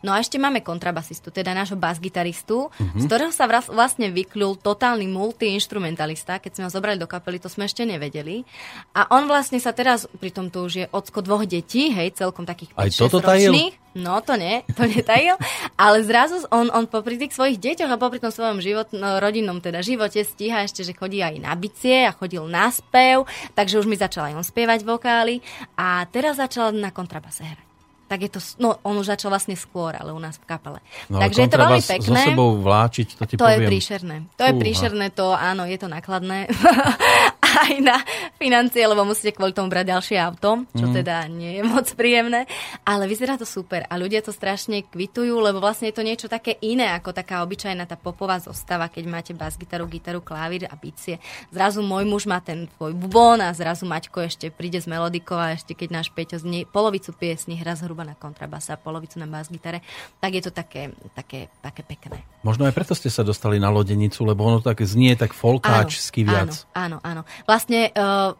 No 0.00 0.16
a 0.16 0.20
ešte 0.20 0.40
máme 0.40 0.64
kontrabasistu, 0.64 1.28
teda 1.28 1.52
nášho 1.52 1.76
basgitaristu, 1.76 2.72
uh-huh. 2.72 2.96
z 2.96 3.04
ktorého 3.04 3.32
sa 3.32 3.44
vlastne 3.48 4.08
vyklul 4.08 4.56
totálny 4.56 5.04
multiinstrumentalista. 5.08 6.40
Keď 6.40 6.52
sme 6.56 6.64
ho 6.68 6.72
zobrali 6.72 6.96
do 6.96 7.04
kapely, 7.04 7.36
to 7.36 7.52
sme 7.52 7.68
ešte 7.68 7.84
nevedeli. 7.84 8.48
A 8.96 9.12
on 9.12 9.28
vlastne 9.28 9.60
sa 9.60 9.76
teraz, 9.76 10.08
pri 10.16 10.32
tom 10.32 10.48
to 10.48 10.64
už 10.64 10.72
je 10.72 10.86
ocko 10.88 11.20
dvoch 11.20 11.44
detí, 11.44 11.92
hej, 11.92 12.16
celkom 12.16 12.48
takých 12.48 12.72
Aj 12.80 12.88
5-6 12.88 12.96
toto 12.96 13.18
tajil? 13.20 13.52
ročných. 13.52 13.74
No 13.90 14.22
to 14.22 14.38
nie, 14.38 14.62
to 14.78 14.86
netajil. 14.86 15.34
ale 15.74 16.06
zrazu 16.06 16.46
on, 16.54 16.70
on 16.70 16.86
popri 16.86 17.18
tých 17.18 17.34
svojich 17.34 17.58
deťoch 17.58 17.90
a 17.90 17.98
popri 17.98 18.22
tom 18.22 18.30
svojom 18.30 18.62
život, 18.62 18.94
no, 18.94 19.18
rodinnom 19.18 19.58
teda 19.58 19.82
živote 19.82 20.22
stíha 20.22 20.62
ešte, 20.62 20.86
že 20.86 20.94
chodí 20.94 21.18
aj 21.18 21.42
na 21.42 21.52
bicie 21.58 22.06
a 22.06 22.14
chodil 22.14 22.46
na 22.46 22.70
spev, 22.70 23.26
takže 23.58 23.82
už 23.82 23.90
mi 23.90 23.98
začal 23.98 24.30
aj 24.30 24.34
on 24.38 24.46
spievať 24.46 24.86
vokály 24.86 25.42
a 25.74 26.06
teraz 26.06 26.38
začal 26.38 26.70
na 26.70 26.94
kontrabase 26.94 27.42
hrať. 27.42 27.69
Tak 28.10 28.18
je 28.20 28.30
to, 28.34 28.40
no 28.58 28.74
on 28.82 28.98
už 28.98 29.06
začal 29.06 29.30
vlastne 29.30 29.54
skôr, 29.54 29.94
ale 29.94 30.10
u 30.10 30.18
nás 30.18 30.34
v 30.34 30.42
kapele. 30.42 30.82
No, 31.06 31.22
takže 31.22 31.46
je 31.46 31.50
to 31.54 31.58
veľmi 31.62 31.78
pekné. 31.78 32.18
So 32.18 32.26
sebou 32.34 32.58
vláčiť, 32.58 33.08
to 33.14 33.22
ti 33.22 33.34
To 33.38 33.46
je 33.46 33.54
poviem. 33.54 33.70
príšerné. 33.70 34.16
To 34.34 34.42
je 34.42 34.50
Fúha. 34.50 34.60
príšerné, 34.60 35.06
to 35.14 35.26
áno, 35.30 35.62
je 35.62 35.78
to 35.78 35.86
nákladné. 35.86 36.50
Aj 37.50 37.74
na 37.82 37.98
financie, 38.36 38.86
lebo 38.86 39.02
musíte 39.02 39.34
kvôli 39.34 39.50
tomu 39.50 39.66
brať 39.66 39.86
ďalšie 39.90 40.16
auto, 40.16 40.64
čo 40.70 40.86
Mhm. 40.86 40.94
teda 40.94 41.26
nie 41.26 41.58
je 41.58 41.62
moc 41.66 41.86
príjemné. 41.92 42.46
Ale 42.86 43.10
vyzerá 43.10 43.34
to 43.34 43.44
super 43.44 43.84
a 43.86 43.94
ľudia 43.96 44.22
to 44.22 44.30
strašne 44.30 44.86
kvitujú, 44.86 45.34
lebo 45.36 45.58
vlastne 45.58 45.90
je 45.90 45.96
to 45.96 46.06
niečo 46.06 46.26
také 46.30 46.56
iné 46.62 46.94
ako 46.94 47.10
taká 47.10 47.42
obyčajná 47.42 47.84
tá 47.84 47.98
popová 47.98 48.38
zostava, 48.38 48.86
keď 48.86 49.04
máte 49.08 49.32
bas 49.34 49.58
gitaru, 49.58 49.90
gitaru, 49.90 50.20
klavír 50.22 50.70
a 50.70 50.74
bicie. 50.76 51.18
Zrazu 51.50 51.82
môj 51.82 52.06
muž 52.06 52.30
má 52.30 52.38
ten 52.38 52.70
tvoj 52.78 52.94
bubon 52.94 53.42
a 53.42 53.50
zrazu 53.50 53.88
Maťko 53.88 54.22
ešte 54.22 54.52
príde 54.52 54.78
z 54.78 54.86
melodikou 54.86 55.34
a 55.36 55.56
ešte 55.56 55.74
keď 55.74 55.88
náš 55.90 56.08
Peťo 56.14 56.38
znie 56.38 56.68
polovicu 56.68 57.10
piesni 57.12 57.58
hrá 57.58 57.74
zhruba 57.74 58.04
na 58.04 58.14
kontrabase 58.14 58.70
a 58.70 58.78
polovicu 58.78 59.18
na 59.18 59.26
bas 59.26 59.50
gitare, 59.50 59.82
tak 60.20 60.36
je 60.36 60.42
to 60.44 60.52
také, 60.52 60.94
také, 61.16 61.50
také 61.60 61.82
pekné. 61.82 62.22
Možno 62.40 62.64
aj 62.64 62.72
preto 62.72 62.94
ste 62.96 63.08
sa 63.12 63.20
dostali 63.20 63.60
na 63.60 63.68
lodenicu, 63.68 64.24
lebo 64.24 64.44
ono 64.46 64.60
tak 64.60 64.80
znie 64.80 65.12
tak 65.16 65.32
folkáčsky 65.32 66.24
viac. 66.24 66.64
Áno, 66.72 66.98
áno, 67.02 67.20
áno. 67.20 67.22
Vlastne 67.48 67.92
uh, 67.94 68.32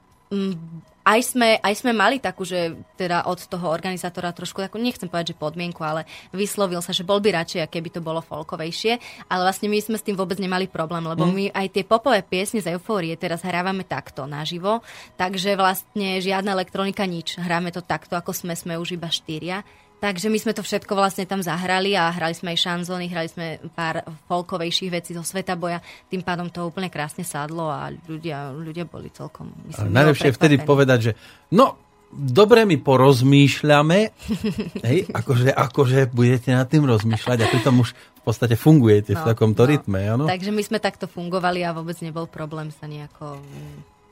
aj, 1.01 1.21
sme, 1.35 1.59
aj 1.59 1.75
sme 1.81 1.91
mali 1.97 2.23
takú, 2.23 2.47
že 2.47 2.77
teda 2.95 3.27
od 3.27 3.41
toho 3.41 3.67
organizátora 3.73 4.31
trošku 4.31 4.63
takú, 4.63 4.79
nechcem 4.79 5.11
povedať, 5.11 5.35
že 5.35 5.43
podmienku, 5.43 5.81
ale 5.83 6.07
vyslovil 6.31 6.79
sa, 6.85 6.95
že 6.95 7.03
bol 7.03 7.19
by 7.19 7.35
radšej, 7.35 7.67
keby 7.67 7.89
to 7.91 8.01
bolo 8.05 8.23
folkovejšie, 8.23 9.01
ale 9.27 9.43
vlastne 9.43 9.67
my 9.67 9.81
sme 9.81 9.97
s 9.99 10.07
tým 10.07 10.15
vôbec 10.15 10.39
nemali 10.39 10.71
problém, 10.71 11.03
lebo 11.03 11.27
Mm. 11.27 11.33
my 11.35 11.45
aj 11.51 11.67
tie 11.73 11.85
popové 11.89 12.23
piesne 12.23 12.63
z 12.63 12.77
Eufórie 12.77 13.17
teraz 13.19 13.43
hrávame 13.43 13.83
takto 13.83 14.29
naživo, 14.29 14.85
takže 15.19 15.57
vlastne 15.57 16.21
žiadna 16.21 16.55
elektronika, 16.55 17.09
nič. 17.09 17.41
Hráme 17.41 17.75
to 17.75 17.83
takto, 17.83 18.15
ako 18.15 18.31
sme, 18.31 18.55
sme 18.55 18.79
už 18.79 18.95
iba 18.95 19.11
štyria. 19.11 19.67
Takže 20.01 20.33
my 20.33 20.39
sme 20.41 20.57
to 20.57 20.65
všetko 20.65 20.97
vlastne 20.97 21.29
tam 21.29 21.45
zahrali 21.45 21.93
a 21.93 22.09
hrali 22.09 22.33
sme 22.33 22.57
aj 22.57 22.65
šanzóny, 22.65 23.13
hrali 23.13 23.29
sme 23.29 23.61
pár 23.77 24.01
folkovejších 24.33 24.89
vecí 24.89 25.13
zo 25.13 25.21
sveta 25.21 25.61
boja. 25.61 25.85
Tým 26.09 26.25
pádom 26.25 26.49
to 26.49 26.65
úplne 26.65 26.89
krásne 26.89 27.21
sadlo 27.21 27.69
a 27.69 27.93
ľudia, 28.09 28.57
ľudia 28.57 28.89
boli 28.89 29.13
celkom... 29.13 29.53
Myslím, 29.69 29.93
najlepšie 29.93 30.33
je 30.33 30.39
vtedy 30.41 30.57
povedať, 30.65 30.99
že 31.05 31.13
no, 31.53 31.77
dobre 32.11 32.65
mi 32.65 32.81
porozmýšľame, 32.81 33.99
hej, 34.89 34.99
akože, 35.13 35.53
akože 35.53 36.09
budete 36.11 36.57
nad 36.57 36.65
tým 36.65 36.89
rozmýšľať 36.89 37.39
a 37.45 37.51
pritom 37.53 37.85
už 37.85 37.93
v 37.93 38.23
podstate 38.25 38.57
fungujete 38.57 39.13
v 39.13 39.23
takomto 39.23 39.69
rytme, 39.69 40.01
áno? 40.09 40.25
Takže 40.25 40.49
my 40.49 40.63
sme 40.65 40.81
takto 40.81 41.09
fungovali 41.09 41.61
a 41.61 41.77
vôbec 41.77 41.97
nebol 42.01 42.25
problém 42.25 42.73
sa 42.73 42.89
nejako 42.89 43.37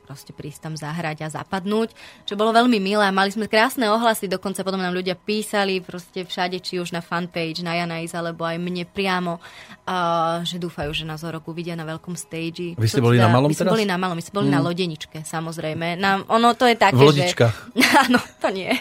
proste 0.09 0.33
prísť 0.33 0.65
tam 0.65 0.73
zahrať 0.73 1.21
a 1.21 1.29
zapadnúť, 1.29 1.93
čo 2.25 2.33
bolo 2.33 2.49
veľmi 2.49 2.81
milé. 2.81 3.05
Mali 3.13 3.29
sme 3.29 3.45
krásne 3.45 3.85
ohlasy, 3.85 4.25
dokonca 4.25 4.65
potom 4.65 4.81
nám 4.81 4.97
ľudia 4.97 5.13
písali 5.13 5.77
proste 5.79 6.25
všade, 6.25 6.57
či 6.57 6.81
už 6.81 6.89
na 6.89 7.05
fanpage, 7.05 7.61
na 7.61 7.77
Janais, 7.77 8.09
alebo 8.11 8.41
aj 8.41 8.57
mne 8.57 8.89
priamo, 8.89 9.37
a, 9.85 10.41
že 10.41 10.57
dúfajú, 10.57 10.89
že 10.91 11.05
nás 11.05 11.21
o 11.21 11.29
rok 11.29 11.45
uvidia 11.45 11.77
na 11.77 11.85
veľkom 11.85 12.17
stage. 12.17 12.73
Vy 12.73 12.87
ste 12.89 13.05
boli 13.05 13.21
teda- 13.21 13.29
na 13.29 13.37
malom 13.37 13.53
My 13.53 13.55
teraz? 13.55 13.69
boli 13.69 13.85
na 13.85 14.01
malom, 14.01 14.17
my 14.17 14.25
sme 14.25 14.33
boli 14.33 14.49
na 14.49 14.59
lodeničke, 14.59 15.21
samozrejme. 15.21 15.93
Na, 15.95 16.25
ono 16.25 16.57
to 16.57 16.65
je 16.65 16.73
také, 16.73 16.97
V 16.97 17.05
lodičkách. 17.05 17.55
že... 17.77 17.85
Áno, 18.09 18.17
to 18.41 18.49
nie. 18.49 18.73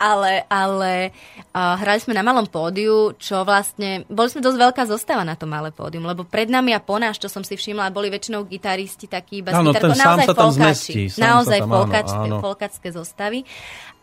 Ale, 0.00 0.48
ale 0.48 1.12
uh, 1.52 1.76
hrali 1.76 2.00
sme 2.00 2.16
na 2.16 2.24
malom 2.24 2.48
pódiu, 2.48 3.12
čo 3.20 3.44
vlastne... 3.44 4.08
Boli 4.08 4.32
sme 4.32 4.40
dosť 4.40 4.56
veľká 4.56 4.82
zostava 4.88 5.28
na 5.28 5.36
tom 5.36 5.52
malé 5.52 5.68
pódium, 5.76 6.08
lebo 6.08 6.24
pred 6.24 6.48
nami 6.48 6.72
a 6.72 6.80
po 6.80 6.96
nás, 6.96 7.20
čo 7.20 7.28
som 7.28 7.44
si 7.44 7.52
všimla, 7.52 7.92
boli 7.92 8.08
väčšinou 8.08 8.48
gitaristi 8.48 9.04
takí 9.04 9.44
iba 9.44 9.52
Áno, 9.52 9.76
ten 9.76 9.92
sám 9.92 10.24
naozaj 10.24 10.26
sa 10.26 10.32
tam 10.32 10.50
zmestí, 10.56 11.12
sám 11.12 11.12
sa 11.12 11.20
Naozaj 11.20 11.60
áno, 11.60 11.84
áno. 12.16 12.36
folkačské 12.40 12.88
zostavy. 12.96 13.44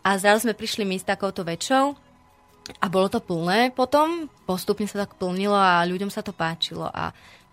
A 0.06 0.14
zrazu 0.22 0.46
sme 0.46 0.54
prišli 0.54 0.86
my 0.86 1.02
s 1.02 1.04
takouto 1.04 1.42
väčšou 1.42 1.98
a 2.78 2.86
bolo 2.92 3.08
to 3.10 3.18
plné 3.18 3.72
potom, 3.72 4.28
postupne 4.44 4.84
sa 4.84 5.02
tak 5.02 5.16
plnilo 5.16 5.56
a 5.56 5.82
ľuďom 5.82 6.12
sa 6.12 6.20
to 6.20 6.36
páčilo 6.36 6.86
a 6.86 7.10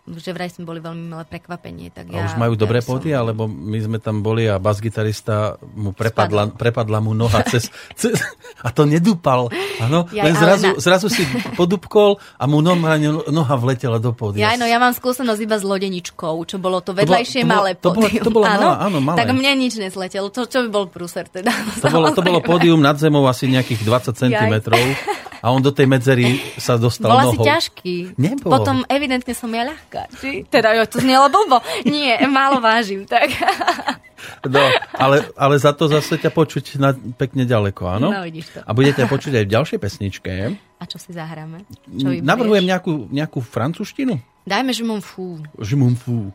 že 0.07 0.31
vraj 0.31 0.47
sme 0.47 0.63
boli 0.63 0.77
veľmi 0.77 1.01
milé 1.07 1.23
prekvapenie. 1.23 1.89
Tak 1.89 2.05
A 2.07 2.13
ja, 2.13 2.23
už 2.23 2.37
majú 2.37 2.53
dobré 2.53 2.77
ja 2.77 2.85
som- 2.85 2.91
pódia, 2.93 3.17
lebo 3.19 3.45
my 3.45 3.73
sme 3.75 3.97
tam 3.97 4.21
boli 4.21 4.45
a 4.45 4.55
basgitarista 4.55 5.35
mu 5.73 5.91
prepadla, 5.91 6.49
prepadla 6.51 6.99
mu 6.99 7.11
noha 7.11 7.41
cez, 7.43 7.67
cez... 7.93 8.13
A 8.59 8.69
to 8.69 8.83
nedúpal. 8.83 9.49
Áno, 9.77 10.05
Jaj, 10.07 10.21
len 10.21 10.33
zrazu, 10.35 10.65
na- 10.67 10.77
zrazu 10.77 11.07
si 11.07 11.25
podúbkol 11.53 12.17
a 12.33 12.43
mu 12.43 12.59
noha, 12.59 13.01
noha 13.27 13.55
vletela 13.55 13.97
do 13.97 14.11
pódia. 14.11 14.45
Ja, 14.45 14.51
no, 14.55 14.63
ja 14.63 14.77
mám 14.77 14.93
skúsenosť 14.93 15.41
iba 15.41 15.57
s 15.57 15.65
lodeničkou, 15.65 16.37
čo 16.43 16.57
bolo 16.57 16.79
to 16.79 16.93
vedľajšie 16.93 17.41
to 17.41 17.45
bolo- 17.45 17.55
malé 17.57 17.71
to 17.73 17.89
bolo- 17.89 18.05
pódium. 18.05 18.21
to 18.21 18.31
bolo 18.31 18.45
áno? 18.45 18.61
malé, 18.61 18.77
áno, 18.83 18.97
malé. 18.99 19.17
Tak 19.17 19.29
mne 19.31 19.51
nič 19.57 19.73
nesletelo, 19.75 20.29
to, 20.29 20.45
čo 20.45 20.61
by 20.61 20.69
bol 20.69 20.85
prúser 20.85 21.25
teda. 21.25 21.49
To 21.81 21.89
bolo, 21.89 22.13
to 22.13 22.21
bolo 22.21 22.39
pódium 22.39 22.77
nad 22.77 22.95
zemou 22.95 23.25
asi 23.25 23.45
nejakých 23.47 23.81
20 23.81 24.13
cm 24.15 24.53
a 25.45 25.53
on 25.53 25.61
do 25.61 25.69
tej 25.69 25.85
medzery 25.85 26.41
sa 26.57 26.73
dostal 26.73 27.13
Bol 27.13 27.21
asi 27.21 27.37
nohou. 27.37 27.45
ťažký. 27.45 27.95
Nebol. 28.17 28.49
Potom 28.49 28.81
evidentne 28.89 29.37
som 29.37 29.53
ja 29.53 29.61
ľahká. 29.61 30.09
Či? 30.17 30.49
Teda 30.49 30.73
jo, 30.73 30.89
to 30.89 30.97
znelo 30.97 31.29
blbo. 31.29 31.61
Nie, 31.85 32.17
málo 32.25 32.57
vážim. 32.57 33.05
Tak. 33.05 33.29
No, 34.41 34.57
ale, 34.97 35.21
ale 35.37 35.53
za 35.57 35.69
to 35.69 35.85
zase 35.85 36.17
ťa 36.17 36.33
počuť 36.33 36.81
na, 36.81 36.93
pekne 36.93 37.45
ďaleko, 37.45 37.85
áno? 37.85 38.09
No, 38.09 38.25
vidíš 38.25 38.57
to. 38.57 38.59
A 38.61 38.73
budete 38.73 39.05
ťa 39.05 39.09
počuť 39.09 39.33
aj 39.37 39.45
v 39.45 39.53
ďalšej 39.53 39.77
pesničke. 39.77 40.31
A 40.81 40.83
čo 40.89 40.97
si 40.97 41.13
zahráme? 41.13 41.61
Čo? 41.85 42.09
Navrhujem 42.25 42.65
nejakú, 42.65 43.05
nejakú 43.13 43.37
francúzštinu. 43.41 44.17
Dajme. 44.45 44.73
Je 44.73 44.81
m'en 44.81 45.01
fous. 45.01 45.41
Je 45.61 45.77
m'en 45.77 45.93
fou. 45.93 46.33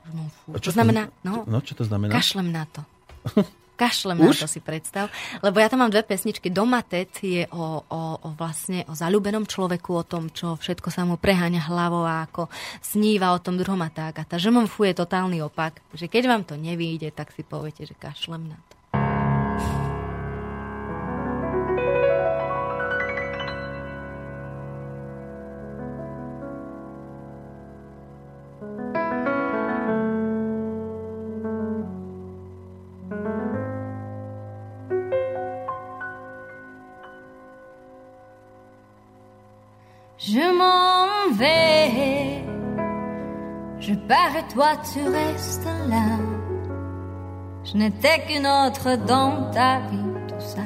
A 0.54 0.58
To 0.58 0.70
znamená, 0.70 1.10
no, 1.26 1.42
No, 1.50 1.58
čo 1.62 1.74
to 1.74 1.82
znamená? 1.82 2.14
kašlem 2.14 2.54
na 2.54 2.62
to. 2.70 2.82
Kašlem 3.80 4.20
na 4.20 4.28
Už? 4.28 4.44
to 4.44 4.48
si 4.50 4.60
predstav. 4.60 5.08
Lebo 5.40 5.56
ja 5.56 5.72
tam 5.72 5.80
mám 5.80 5.88
dve 5.88 6.04
pesničky. 6.04 6.52
Domatec 6.52 7.16
je 7.24 7.48
o, 7.48 7.80
o, 7.80 8.02
o 8.20 8.28
vlastne 8.36 8.84
o 8.84 8.92
zalúbenom 8.92 9.48
človeku, 9.48 9.90
o 9.96 10.04
tom, 10.04 10.28
čo 10.28 10.60
všetko 10.60 10.92
sa 10.92 11.08
mu 11.08 11.16
preháňa 11.16 11.64
hlavou 11.72 12.04
a 12.04 12.28
ako 12.28 12.52
sníva 12.84 13.32
o 13.32 13.40
tom 13.40 13.56
druhom 13.56 13.80
a 13.80 13.88
tak. 13.88 14.20
A 14.20 14.28
tá 14.28 14.36
že 14.36 14.52
m'en 14.52 14.68
fou 14.68 14.84
je 14.84 14.92
totálny 14.92 15.40
opak. 15.40 15.80
Že 15.96 16.12
keď 16.12 16.22
vám 16.28 16.42
to 16.44 16.60
nevíde, 16.60 17.08
tak 17.16 17.32
si 17.32 17.40
poviete, 17.40 17.88
že 17.88 17.96
kašlem 17.96 18.52
na 18.52 18.60
to. 18.68 18.79
Toi 44.52 44.72
tu 44.92 45.02
restes 45.02 45.68
là. 45.88 46.18
Je 47.64 47.76
n'étais 47.76 48.20
qu'une 48.26 48.46
autre 48.46 48.96
dans 49.06 49.50
ta 49.52 49.80
vie, 49.90 50.12
tout 50.28 50.40
ça, 50.40 50.62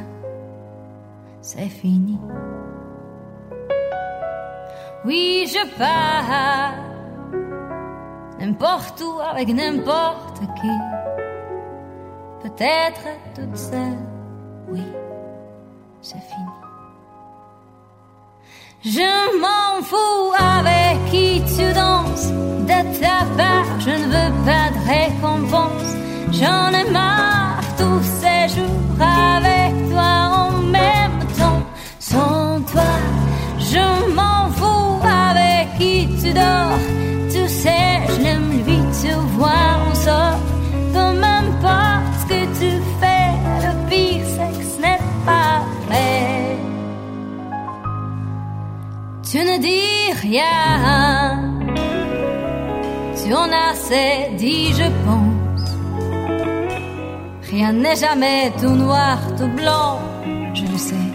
c'est 1.40 1.68
fini. 1.68 2.18
Oui, 5.04 5.46
je 5.46 5.78
pars 5.78 6.72
n'importe 8.38 9.02
où 9.02 9.20
avec 9.20 9.48
n'importe 9.48 10.40
qui. 10.60 10.76
Peut-être 12.42 13.06
toute 13.34 13.56
seule, 13.56 13.98
oui, 14.68 14.82
c'est 16.00 16.20
fini. 16.20 16.54
Je 18.84 19.40
m'en 19.40 19.82
fous 19.82 20.32
avec 20.38 21.04
qui 21.10 21.42
tu 21.56 21.72
danses. 21.72 22.53
De 22.64 22.80
ta 22.98 23.18
part, 23.36 23.78
je 23.78 23.90
ne 23.90 24.06
veux 24.14 24.32
pas 24.46 24.70
de 24.74 24.80
récompense. 24.88 25.90
J'en 26.32 26.70
ai 26.72 26.90
marre 26.90 27.60
tous 27.76 28.02
ces 28.20 28.54
jours 28.54 29.00
avec 29.00 29.72
toi 29.90 30.12
en 30.44 30.50
même 30.78 31.18
temps. 31.38 31.62
Sans 31.98 32.62
toi, 32.72 32.92
je 33.58 34.14
m'en 34.14 34.48
fous 34.56 34.98
avec 35.04 35.76
qui 35.78 36.08
tu 36.20 36.32
dors. 36.32 36.78
Tu 37.30 37.46
sais, 37.48 38.00
je 38.08 38.22
n'aime 38.22 38.62
vite 38.66 38.92
te 39.02 39.14
voir 39.36 39.86
en 39.90 39.94
sort. 39.94 40.40
Peu 40.94 41.18
m'importe 41.20 42.14
ce 42.20 42.26
que 42.32 42.42
tu 42.60 42.70
fais, 43.00 43.30
le 43.64 43.72
pire 43.90 44.26
c'est 44.34 44.58
que 44.58 44.64
ce 44.64 44.80
n'est 44.80 45.04
pas 45.26 45.60
vrai. 45.86 46.56
Tu 49.22 49.38
ne 49.38 49.58
dis 49.58 50.12
rien. 50.22 51.53
Tu 53.24 53.32
en 53.32 53.50
as 53.50 53.70
assez 53.70 54.36
dit, 54.36 54.74
je 54.74 54.88
pense. 55.06 55.64
Rien 57.50 57.72
n'est 57.72 57.96
jamais 57.96 58.52
tout 58.60 58.76
noir, 58.86 59.18
tout 59.38 59.48
blanc. 59.48 59.98
Je 60.52 60.64
le 60.70 60.76
sais, 60.76 61.08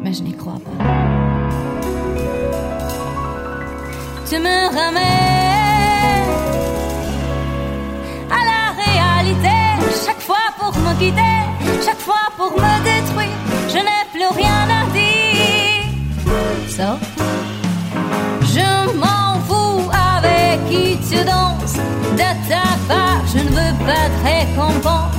mais 0.00 0.12
je 0.12 0.22
n'y 0.22 0.36
crois 0.36 0.60
pas. 0.64 0.84
Tu 4.28 4.36
me 4.38 4.58
remets 4.78 6.22
à 8.30 8.40
la 8.52 8.62
réalité 8.84 9.56
chaque 10.06 10.20
fois 10.20 10.46
pour 10.58 10.72
me 10.84 10.92
quitter, 11.00 11.36
chaque 11.84 11.98
fois 11.98 12.26
pour 12.36 12.52
me 12.52 12.74
détruire. 12.84 13.38
Je 13.68 13.78
n'ai 13.78 14.04
plus 14.12 14.28
rien 14.40 14.68
à 14.78 14.82
dire. 14.94 15.86
Sauf, 16.68 17.00
je 17.18 17.25
récompense. 24.26 25.15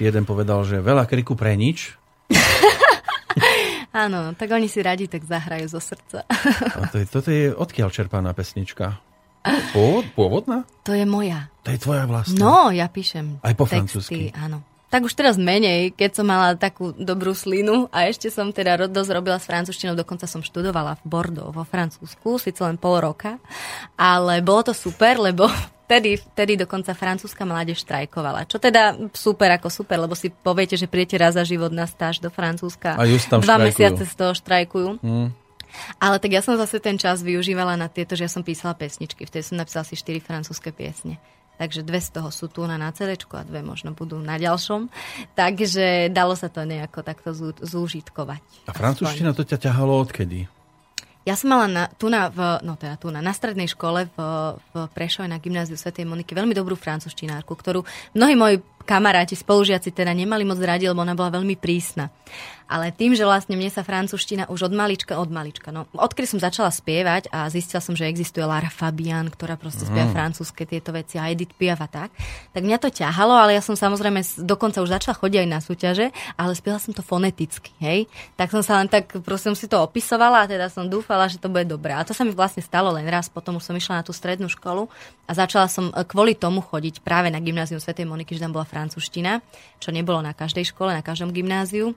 Si 0.00 0.08
jeden 0.08 0.24
povedal, 0.24 0.64
že 0.64 0.80
veľa 0.80 1.04
kriku 1.04 1.36
pre 1.36 1.52
nič. 1.60 1.92
Áno, 3.92 4.32
tak 4.32 4.48
oni 4.48 4.64
si 4.64 4.80
radi 4.80 5.04
tak 5.12 5.28
zahrajú 5.28 5.68
zo 5.68 5.76
srdca. 5.76 6.24
A 6.24 6.88
to 6.88 6.96
je, 6.96 7.04
toto 7.04 7.28
je 7.28 7.52
odkiaľ 7.52 7.92
čerpaná 7.92 8.32
pesnička? 8.32 8.96
Pôvod, 9.76 10.08
pôvodná? 10.16 10.64
To 10.88 10.96
je 10.96 11.04
moja. 11.04 11.52
To 11.68 11.76
je 11.76 11.76
tvoja 11.76 12.08
vlastná. 12.08 12.40
No, 12.40 12.72
ja 12.72 12.88
píšem 12.88 13.44
Aj 13.44 13.52
po 13.52 13.68
texty, 13.68 13.76
francúzsky. 13.76 14.20
áno. 14.32 14.64
Tak 14.88 15.04
už 15.06 15.12
teraz 15.14 15.36
menej, 15.38 15.92
keď 15.94 16.10
som 16.18 16.26
mala 16.26 16.56
takú 16.58 16.90
dobrú 16.96 17.30
slinu 17.30 17.86
a 17.94 18.08
ešte 18.10 18.26
som 18.26 18.50
teda 18.50 18.90
dosť 18.90 19.10
robila 19.14 19.38
s 19.38 19.46
francúzštinou, 19.46 19.94
dokonca 19.94 20.26
som 20.26 20.42
študovala 20.42 20.98
v 20.98 21.04
Bordeaux 21.06 21.54
vo 21.54 21.62
Francúzsku, 21.62 22.42
síce 22.42 22.58
len 22.66 22.74
pol 22.74 22.98
roka, 22.98 23.38
ale 23.94 24.42
bolo 24.42 24.66
to 24.66 24.74
super, 24.74 25.14
lebo 25.22 25.46
vtedy, 25.90 26.22
vtedy 26.22 26.54
dokonca 26.54 26.94
francúzska 26.94 27.42
mládež 27.42 27.82
štrajkovala. 27.82 28.46
Čo 28.46 28.62
teda 28.62 28.94
super 29.10 29.50
ako 29.50 29.66
super, 29.66 29.98
lebo 29.98 30.14
si 30.14 30.30
poviete, 30.30 30.78
že 30.78 30.86
príjete 30.86 31.18
raz 31.18 31.34
za 31.34 31.42
život 31.42 31.74
na 31.74 31.90
stáž 31.90 32.22
do 32.22 32.30
Francúzska. 32.30 32.94
A 32.94 33.02
just 33.10 33.26
tam 33.26 33.42
Dva 33.42 33.58
štrajkujú. 33.58 33.66
mesiace 33.66 34.02
z 34.06 34.14
toho 34.14 34.32
štrajkujú. 34.38 34.90
Hm. 35.02 35.28
Ale 35.98 36.16
tak 36.22 36.30
ja 36.30 36.42
som 36.46 36.54
zase 36.54 36.78
ten 36.78 36.94
čas 36.94 37.26
využívala 37.26 37.74
na 37.74 37.90
tieto, 37.90 38.14
že 38.14 38.26
ja 38.26 38.30
som 38.30 38.46
písala 38.46 38.78
pesničky. 38.78 39.26
Vtedy 39.26 39.42
som 39.42 39.58
napísala 39.58 39.82
si 39.82 39.98
štyri 39.98 40.22
francúzske 40.22 40.70
piesne. 40.70 41.18
Takže 41.58 41.84
dve 41.84 42.00
z 42.00 42.08
toho 42.16 42.32
sú 42.32 42.48
tu 42.48 42.64
na, 42.64 42.80
na 42.80 42.88
CD 42.94 43.18
a 43.18 43.42
dve 43.44 43.60
možno 43.60 43.92
budú 43.92 44.16
na 44.16 44.40
ďalšom. 44.40 44.88
Takže 45.34 46.08
dalo 46.08 46.32
sa 46.38 46.48
to 46.48 46.64
nejako 46.64 47.04
takto 47.04 47.36
zú, 47.36 47.52
zúžitkovať. 47.52 48.40
A 48.64 48.72
francúzština 48.72 49.34
to 49.36 49.44
ťa 49.44 49.68
ťahalo 49.68 49.98
odkedy? 50.00 50.48
Ja 51.28 51.36
som 51.36 51.52
mala 51.52 51.68
na, 51.68 51.84
tu 52.00 52.08
na, 52.08 52.32
v, 52.32 52.64
no 52.64 52.80
teda 52.80 52.96
tu 52.96 53.12
na, 53.12 53.20
na 53.20 53.36
strednej 53.36 53.68
škole 53.68 54.08
v, 54.08 54.18
v 54.56 54.74
Prešove 54.96 55.28
na 55.28 55.36
gymnáziu 55.36 55.76
Svetej 55.76 56.08
Moniky 56.08 56.32
veľmi 56.32 56.56
dobrú 56.56 56.80
francúzštinárku, 56.80 57.52
ktorú 57.52 57.84
mnohí 58.16 58.34
moji 58.40 58.56
kamaráti, 58.88 59.36
spolužiaci 59.36 59.92
teda 59.92 60.16
nemali 60.16 60.48
moc 60.48 60.56
radi, 60.58 60.88
lebo 60.88 61.04
ona 61.04 61.12
bola 61.12 61.36
veľmi 61.36 61.60
prísna. 61.60 62.08
Ale 62.70 62.94
tým, 62.94 63.18
že 63.18 63.26
vlastne 63.26 63.58
mne 63.58 63.66
sa 63.66 63.82
francúzština 63.82 64.46
už 64.46 64.70
od 64.70 64.72
malička, 64.72 65.18
od 65.18 65.26
malička, 65.26 65.74
no 65.74 65.90
odkedy 65.90 66.30
som 66.30 66.38
začala 66.38 66.70
spievať 66.70 67.26
a 67.34 67.50
zistila 67.50 67.82
som, 67.82 67.98
že 67.98 68.06
existuje 68.06 68.46
Lara 68.46 68.70
Fabian, 68.70 69.26
ktorá 69.26 69.58
proste 69.58 69.90
spieva 69.90 70.06
francúzske 70.14 70.62
tieto 70.70 70.94
veci 70.94 71.18
a 71.18 71.26
Edith 71.26 71.58
Piaf 71.58 71.82
a 71.82 71.90
tak, 71.90 72.14
tak 72.54 72.62
mňa 72.62 72.78
to 72.78 72.94
ťahalo, 72.94 73.34
ale 73.34 73.58
ja 73.58 73.62
som 73.64 73.74
samozrejme 73.74 74.22
dokonca 74.46 74.78
už 74.86 74.94
začala 74.94 75.18
chodiť 75.18 75.38
aj 75.42 75.48
na 75.50 75.58
súťaže, 75.58 76.06
ale 76.38 76.54
spievala 76.54 76.78
som 76.78 76.94
to 76.94 77.02
foneticky, 77.02 77.74
hej. 77.82 78.06
Tak 78.38 78.54
som 78.54 78.62
sa 78.62 78.78
len 78.78 78.86
tak, 78.86 79.10
proste 79.26 79.50
som 79.50 79.58
si 79.58 79.66
to 79.66 79.82
opisovala 79.82 80.46
a 80.46 80.48
teda 80.48 80.70
som 80.70 80.86
dúfala, 80.86 81.26
že 81.26 81.42
to 81.42 81.50
bude 81.50 81.66
dobré. 81.66 81.98
A 81.98 82.06
to 82.06 82.14
sa 82.14 82.22
mi 82.22 82.30
vlastne 82.30 82.62
stalo 82.62 82.94
len 82.94 83.10
raz, 83.10 83.26
potom 83.26 83.58
už 83.58 83.66
som 83.66 83.74
išla 83.74 83.98
na 83.98 84.06
tú 84.06 84.14
strednú 84.14 84.46
školu 84.46 84.86
a 85.26 85.32
začala 85.34 85.66
som 85.66 85.90
e, 85.90 86.06
kvôli 86.06 86.38
tomu 86.38 86.62
chodiť 86.62 87.02
práve 87.02 87.34
na 87.34 87.42
gymnázium 87.42 87.82
Svetej 87.82 88.06
Moniky, 88.06 88.38
že 88.38 88.46
tam 88.46 88.54
bola 88.54 88.68
francúzština, 88.68 89.42
čo 89.82 89.90
nebolo 89.90 90.22
na 90.22 90.30
každej 90.30 90.70
škole, 90.70 90.94
na 90.94 91.02
každom 91.02 91.34
gymnáziu. 91.34 91.96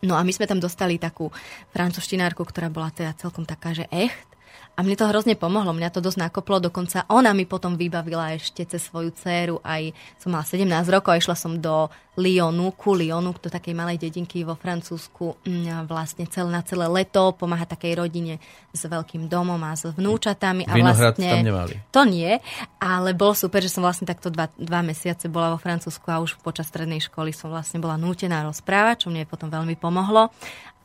No 0.00 0.16
a 0.16 0.24
my 0.24 0.32
sme 0.32 0.48
tam 0.48 0.56
dostali 0.56 0.96
takú 0.96 1.28
francúzštinárku, 1.76 2.40
ktorá 2.40 2.72
bola 2.72 2.88
teda 2.88 3.12
celkom 3.20 3.44
taká, 3.44 3.76
že 3.76 3.84
echt. 3.92 4.29
A 4.76 4.80
mne 4.80 4.96
to 4.96 5.04
hrozne 5.04 5.36
pomohlo, 5.36 5.76
mňa 5.76 5.92
to 5.92 6.00
dosť 6.00 6.30
nakoplo, 6.30 6.56
dokonca 6.56 7.04
ona 7.12 7.36
mi 7.36 7.44
potom 7.44 7.76
vybavila 7.76 8.32
ešte 8.32 8.64
cez 8.64 8.80
svoju 8.88 9.12
dceru, 9.12 9.60
aj 9.60 9.92
som 10.16 10.32
mala 10.32 10.46
17 10.46 10.64
rokov 10.88 11.10
a 11.12 11.20
išla 11.20 11.36
som 11.36 11.60
do 11.60 11.92
Lyonu, 12.16 12.72
ku 12.76 12.96
Lyonu, 12.96 13.32
do 13.36 13.48
takej 13.48 13.72
malej 13.76 14.00
dedinky 14.00 14.44
vo 14.44 14.56
Francúzsku, 14.56 15.40
mm, 15.44 15.84
vlastne 15.84 16.24
celé, 16.28 16.48
na 16.52 16.60
celé 16.60 16.88
leto, 16.88 17.32
pomáha 17.36 17.64
takej 17.64 18.02
rodine 18.02 18.42
s 18.72 18.82
veľkým 18.84 19.28
domom 19.28 19.60
a 19.62 19.76
s 19.76 19.88
vnúčatami. 19.88 20.68
A 20.68 20.72
Vinohrad 20.76 21.16
vlastne, 21.16 21.28
tam 21.28 21.46
nemali. 21.46 21.74
To 21.92 22.02
nie, 22.08 22.40
ale 22.80 23.16
bolo 23.16 23.32
super, 23.32 23.64
že 23.64 23.72
som 23.72 23.84
vlastne 23.84 24.08
takto 24.08 24.28
dva, 24.28 24.52
dva 24.56 24.80
mesiace 24.84 25.28
bola 25.32 25.54
vo 25.54 25.58
Francúzsku 25.60 26.08
a 26.12 26.20
už 26.20 26.40
počas 26.44 26.68
strednej 26.68 27.00
školy 27.00 27.32
som 27.32 27.48
vlastne 27.52 27.80
bola 27.80 27.96
nútená 27.96 28.44
rozprávať, 28.44 29.06
čo 29.06 29.08
mne 29.08 29.24
potom 29.24 29.48
veľmi 29.48 29.76
pomohlo. 29.80 30.28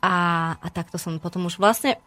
A, 0.06 0.16
a 0.62 0.68
takto 0.70 1.02
som 1.02 1.18
potom 1.18 1.50
už 1.50 1.58
vlastne 1.58 1.98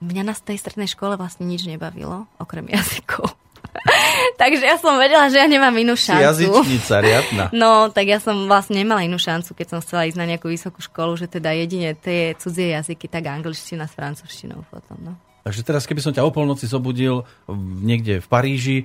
mňa 0.00 0.22
na 0.22 0.34
tej 0.34 0.56
strednej 0.56 0.86
škole 0.86 1.14
vlastne 1.14 1.44
nič 1.44 1.64
nebavilo, 1.64 2.26
okrem 2.36 2.66
jazykov. 2.66 3.30
Takže 4.40 4.64
ja 4.64 4.76
som 4.76 4.96
vedela, 4.96 5.30
že 5.30 5.38
ja 5.38 5.46
nemám 5.46 5.72
inú 5.72 5.94
šancu. 5.94 6.24
jazyčnica 6.26 6.94
riadna. 6.98 7.44
No, 7.54 7.88
tak 7.88 8.08
ja 8.08 8.18
som 8.18 8.48
vlastne 8.48 8.80
nemala 8.80 9.04
inú 9.04 9.16
šancu, 9.16 9.54
keď 9.54 9.66
som 9.68 9.78
chcela 9.78 10.04
ísť 10.04 10.18
na 10.18 10.26
nejakú 10.26 10.48
vysokú 10.48 10.80
školu, 10.80 11.14
že 11.14 11.28
teda 11.28 11.52
jedine 11.52 11.94
tie 11.94 12.34
cudzie 12.34 12.74
jazyky, 12.74 13.06
tak 13.06 13.28
angličtina 13.28 13.86
s 13.86 13.94
francúzštinou 13.94 14.64
potom, 14.66 14.96
no. 15.00 15.12
Takže 15.40 15.62
teraz, 15.62 15.88
keby 15.88 16.00
som 16.00 16.12
ťa 16.12 16.20
o 16.20 16.28
polnoci 16.28 16.68
zobudil 16.68 17.24
v- 17.48 17.56
niekde 17.80 18.20
v 18.20 18.26
Paríži, 18.28 18.76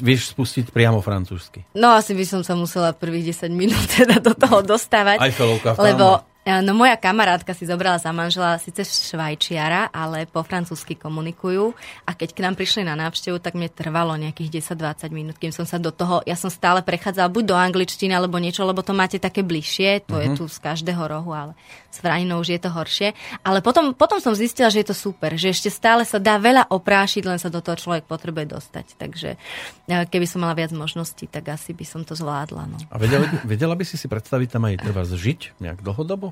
vieš 0.00 0.30
spustiť 0.32 0.70
priamo 0.70 1.02
francúzsky. 1.02 1.66
No, 1.74 1.92
asi 1.92 2.14
by 2.14 2.24
som 2.24 2.40
sa 2.40 2.54
musela 2.54 2.94
prvých 2.94 3.34
10 3.34 3.50
minút 3.52 3.82
teda 3.98 4.22
do 4.22 4.32
toho 4.32 4.62
dostávať. 4.62 5.18
V 5.18 5.58
Lebo 5.76 6.06
Palme. 6.16 6.24
e, 6.24 6.31
no, 6.42 6.74
moja 6.74 6.98
kamarátka 6.98 7.54
si 7.54 7.70
zobrala 7.70 8.02
za 8.02 8.10
manžela 8.10 8.58
síce 8.58 8.82
švajčiara, 8.82 9.94
ale 9.94 10.26
po 10.26 10.42
francúzsky 10.42 10.98
komunikujú. 10.98 11.70
A 12.02 12.18
keď 12.18 12.28
k 12.34 12.42
nám 12.42 12.54
prišli 12.58 12.82
na 12.82 12.98
návštevu, 12.98 13.38
tak 13.38 13.54
mne 13.54 13.70
trvalo 13.70 14.18
nejakých 14.18 14.74
10-20 14.74 15.14
minút, 15.14 15.36
kým 15.38 15.54
som 15.54 15.62
sa 15.62 15.78
do 15.78 15.94
toho, 15.94 16.18
ja 16.26 16.34
som 16.34 16.50
stále 16.50 16.82
prechádzala 16.82 17.30
buď 17.30 17.44
do 17.46 17.56
angličtiny 17.56 18.10
alebo 18.10 18.42
niečo, 18.42 18.66
lebo 18.66 18.82
to 18.82 18.90
máte 18.90 19.22
také 19.22 19.46
bližšie, 19.46 20.02
to 20.10 20.18
je 20.18 20.28
tu 20.34 20.44
z 20.50 20.58
každého 20.58 21.02
rohu, 21.06 21.30
ale 21.30 21.52
s 21.92 22.02
franinou 22.02 22.42
už 22.42 22.58
je 22.58 22.60
to 22.60 22.74
horšie. 22.74 23.14
Ale 23.46 23.62
potom, 23.62 23.94
potom 23.94 24.18
som 24.18 24.34
zistila, 24.34 24.72
že 24.72 24.82
je 24.82 24.90
to 24.90 24.96
super, 24.98 25.38
že 25.38 25.54
ešte 25.54 25.70
stále 25.70 26.02
sa 26.02 26.18
dá 26.18 26.42
veľa 26.42 26.72
oprášiť, 26.74 27.22
len 27.22 27.38
sa 27.38 27.52
do 27.52 27.62
toho 27.62 27.78
človek 27.78 28.08
potrebuje 28.08 28.50
dostať. 28.50 28.86
Takže 28.98 29.30
e, 29.86 29.94
keby 30.08 30.26
som 30.26 30.42
mala 30.42 30.58
viac 30.58 30.74
možností, 30.74 31.30
tak 31.30 31.54
asi 31.54 31.70
by 31.76 31.84
som 31.86 32.02
to 32.02 32.18
zvládla. 32.18 32.64
No. 32.66 32.78
A 32.90 32.96
vedela, 32.98 33.28
by- 33.28 33.44
vedela 33.46 33.74
by 33.76 33.84
si 33.86 33.94
si 33.94 34.08
predstaviť 34.08 34.48
tam 34.58 34.66
aj 34.66 34.80
treba 34.82 35.04
žiť 35.06 35.60
nejak 35.62 35.84
dlhodobo? 35.84 36.31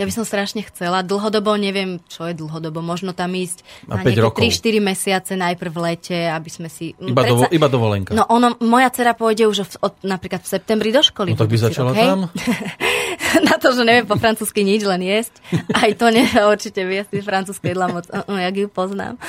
Ja 0.00 0.08
by 0.08 0.16
som 0.16 0.24
strašne 0.24 0.64
chcela. 0.64 1.04
Dlhodobo 1.04 1.60
neviem, 1.60 2.00
čo 2.08 2.24
je 2.24 2.32
dlhodobo. 2.32 2.80
Možno 2.80 3.12
tam 3.12 3.36
ísť 3.36 3.60
Na 3.84 4.00
na, 4.00 4.08
päť 4.08 4.16
rokov. 4.24 4.40
nejaké 4.40 4.80
3-4 4.80 4.80
mesiace 4.80 5.32
najprv 5.36 5.68
v 5.76 5.80
lete, 5.92 6.18
aby 6.24 6.48
sme 6.48 6.72
si... 6.72 6.96
Iba, 6.96 7.20
dovo, 7.28 7.44
iba 7.52 7.68
dovolenka. 7.68 8.16
No 8.16 8.24
ono, 8.24 8.56
moja 8.64 8.88
dcera 8.88 9.12
pôjde 9.12 9.44
už 9.44 9.68
v, 9.68 9.72
od, 9.84 10.00
napríklad 10.00 10.40
v 10.40 10.48
septembri 10.56 10.88
do 10.88 11.04
školy. 11.04 11.36
No 11.36 11.40
tak 11.44 11.52
by 11.52 11.58
začala 11.60 11.92
hej? 11.92 12.08
tam. 12.08 12.32
na 13.50 13.54
to, 13.60 13.76
že 13.76 13.84
neviem 13.84 14.08
po 14.08 14.16
francúzsky 14.16 14.64
nič, 14.64 14.82
len 14.82 15.04
jesť. 15.04 15.36
Aj 15.76 15.90
to 15.92 16.08
nevie 16.08 16.40
určite 16.52 16.80
vie 16.88 17.04
si 17.06 17.20
francúzske 17.20 17.70
jedla 17.70 17.92
moc, 17.92 18.08
uh, 18.08 18.24
uh, 18.24 18.40
jak 18.40 18.56
ju 18.56 18.66
poznám. 18.72 19.20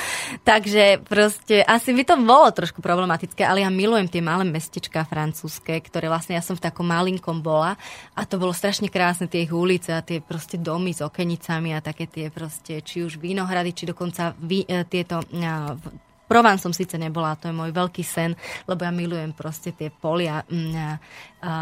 Takže 0.42 1.04
proste 1.04 1.60
asi 1.62 1.92
by 1.92 2.02
to 2.08 2.14
bolo 2.16 2.48
trošku 2.50 2.80
problematické, 2.80 3.44
ale 3.44 3.62
ja 3.62 3.70
milujem 3.70 4.08
tie 4.08 4.24
malé 4.24 4.48
mestečka 4.48 5.04
francúzske, 5.04 5.78
ktoré 5.84 6.08
vlastne 6.08 6.34
ja 6.34 6.42
som 6.42 6.56
v 6.56 6.64
takom 6.64 6.88
malinkom 6.88 7.44
bola 7.44 7.76
a 8.16 8.24
to 8.24 8.40
bolo 8.40 8.56
strašne 8.56 8.88
krásne, 8.88 9.28
tie 9.28 9.44
ich 9.44 9.52
ulice 9.52 9.92
a 9.92 10.00
tie 10.00 10.18
proste 10.24 10.58
domy 10.62 10.90
s 10.90 11.02
okenicami 11.02 11.70
a 11.70 11.80
také 11.80 12.06
tie 12.06 12.26
proste, 12.28 12.78
či 12.78 13.02
už 13.02 13.18
vínohrady, 13.18 13.70
či 13.72 13.84
dokonca 13.84 14.32
vy, 14.32 14.62
e, 14.62 14.82
tieto 14.84 15.18
a, 15.18 15.74
v- 15.74 15.92
Provence 16.22 16.64
som 16.64 16.72
síce 16.72 16.96
nebola, 16.96 17.36
to 17.36 17.44
je 17.44 17.52
môj 17.52 17.68
veľký 17.70 18.00
sen, 18.00 18.32
lebo 18.64 18.80
ja 18.80 18.90
milujem 18.90 19.36
proste 19.36 19.68
tie 19.70 19.92
polia 19.92 20.40
a, 20.40 20.96
a 21.44 21.52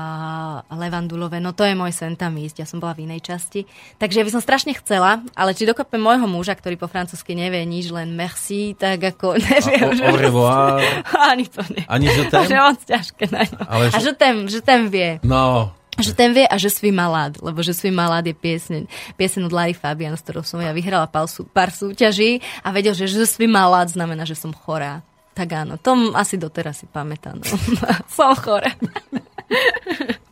levandulové, 0.70 1.38
no 1.38 1.51
to 1.51 1.64
je 1.64 1.74
môj 1.74 1.90
sen 1.90 2.14
tam 2.14 2.36
ísť, 2.36 2.57
ja 2.57 2.66
som 2.66 2.78
bola 2.78 2.94
v 2.94 3.03
inej 3.03 3.24
časti. 3.24 3.66
Takže 3.98 4.20
ja 4.20 4.24
by 4.24 4.30
som 4.30 4.38
strašne 4.38 4.70
chcela, 4.76 5.26
ale 5.34 5.53
či 5.53 5.66
dokopem 5.66 5.98
môjho 5.98 6.22
muža, 6.24 6.55
ktorý 6.55 6.76
po 6.76 6.86
francúzsky 6.86 7.34
nevie 7.34 7.64
nič, 7.64 7.90
len 7.90 8.14
merci, 8.14 8.78
tak 8.78 9.03
ako 9.11 9.42
neviem. 9.42 9.90
A 9.90 9.96
že 9.96 10.05
au 10.05 10.14
revoir. 10.14 10.78
Ani 11.32 11.51
to 11.51 11.66
nie. 11.66 11.82
Ani 11.86 12.07
To 12.07 12.14
je 12.14 12.30
tam? 12.30 12.44
moc 12.46 12.78
ťažké 12.80 13.24
na 13.26 13.42
ňo. 13.42 13.59
Ale 13.66 13.84
A 13.86 13.96
že- 13.96 14.05
že 14.05 14.12
ten, 14.14 14.34
že 14.46 14.61
ten 14.61 14.86
vie. 14.86 15.18
No, 15.22 15.74
Že 16.01 16.12
ten 16.16 16.30
vie 16.32 16.44
a 16.44 16.57
že 16.57 16.68
svý 16.68 16.90
malát, 16.90 17.36
lebo 17.38 17.61
že 17.61 17.70
svý 17.70 17.92
malát 17.92 18.24
je 18.24 18.32
piesne, 18.32 18.88
piesen 19.14 19.44
od 19.44 19.53
Larry 19.53 19.72
Fabian, 19.72 20.16
s 20.16 20.24
ktorou 20.24 20.40
som 20.40 20.59
ja 20.59 20.72
vyhrala 20.72 21.05
pár, 21.07 21.28
sú, 21.28 21.44
pár 21.44 21.68
súťaží 21.70 22.40
a 22.61 22.72
vedel, 22.72 22.92
že 22.92 23.07
že 23.07 23.28
svý 23.28 23.44
malát 23.44 23.86
znamená, 23.86 24.24
že 24.24 24.34
som 24.34 24.51
chorá. 24.51 25.05
Tak 25.30 25.46
áno, 25.46 25.78
to 25.78 25.94
m- 25.94 26.12
asi 26.12 26.34
doteraz 26.36 26.82
si 26.82 26.86
pamätám. 26.88 27.38
No. 27.38 27.55
som 28.16 28.34
chorá. 28.34 28.72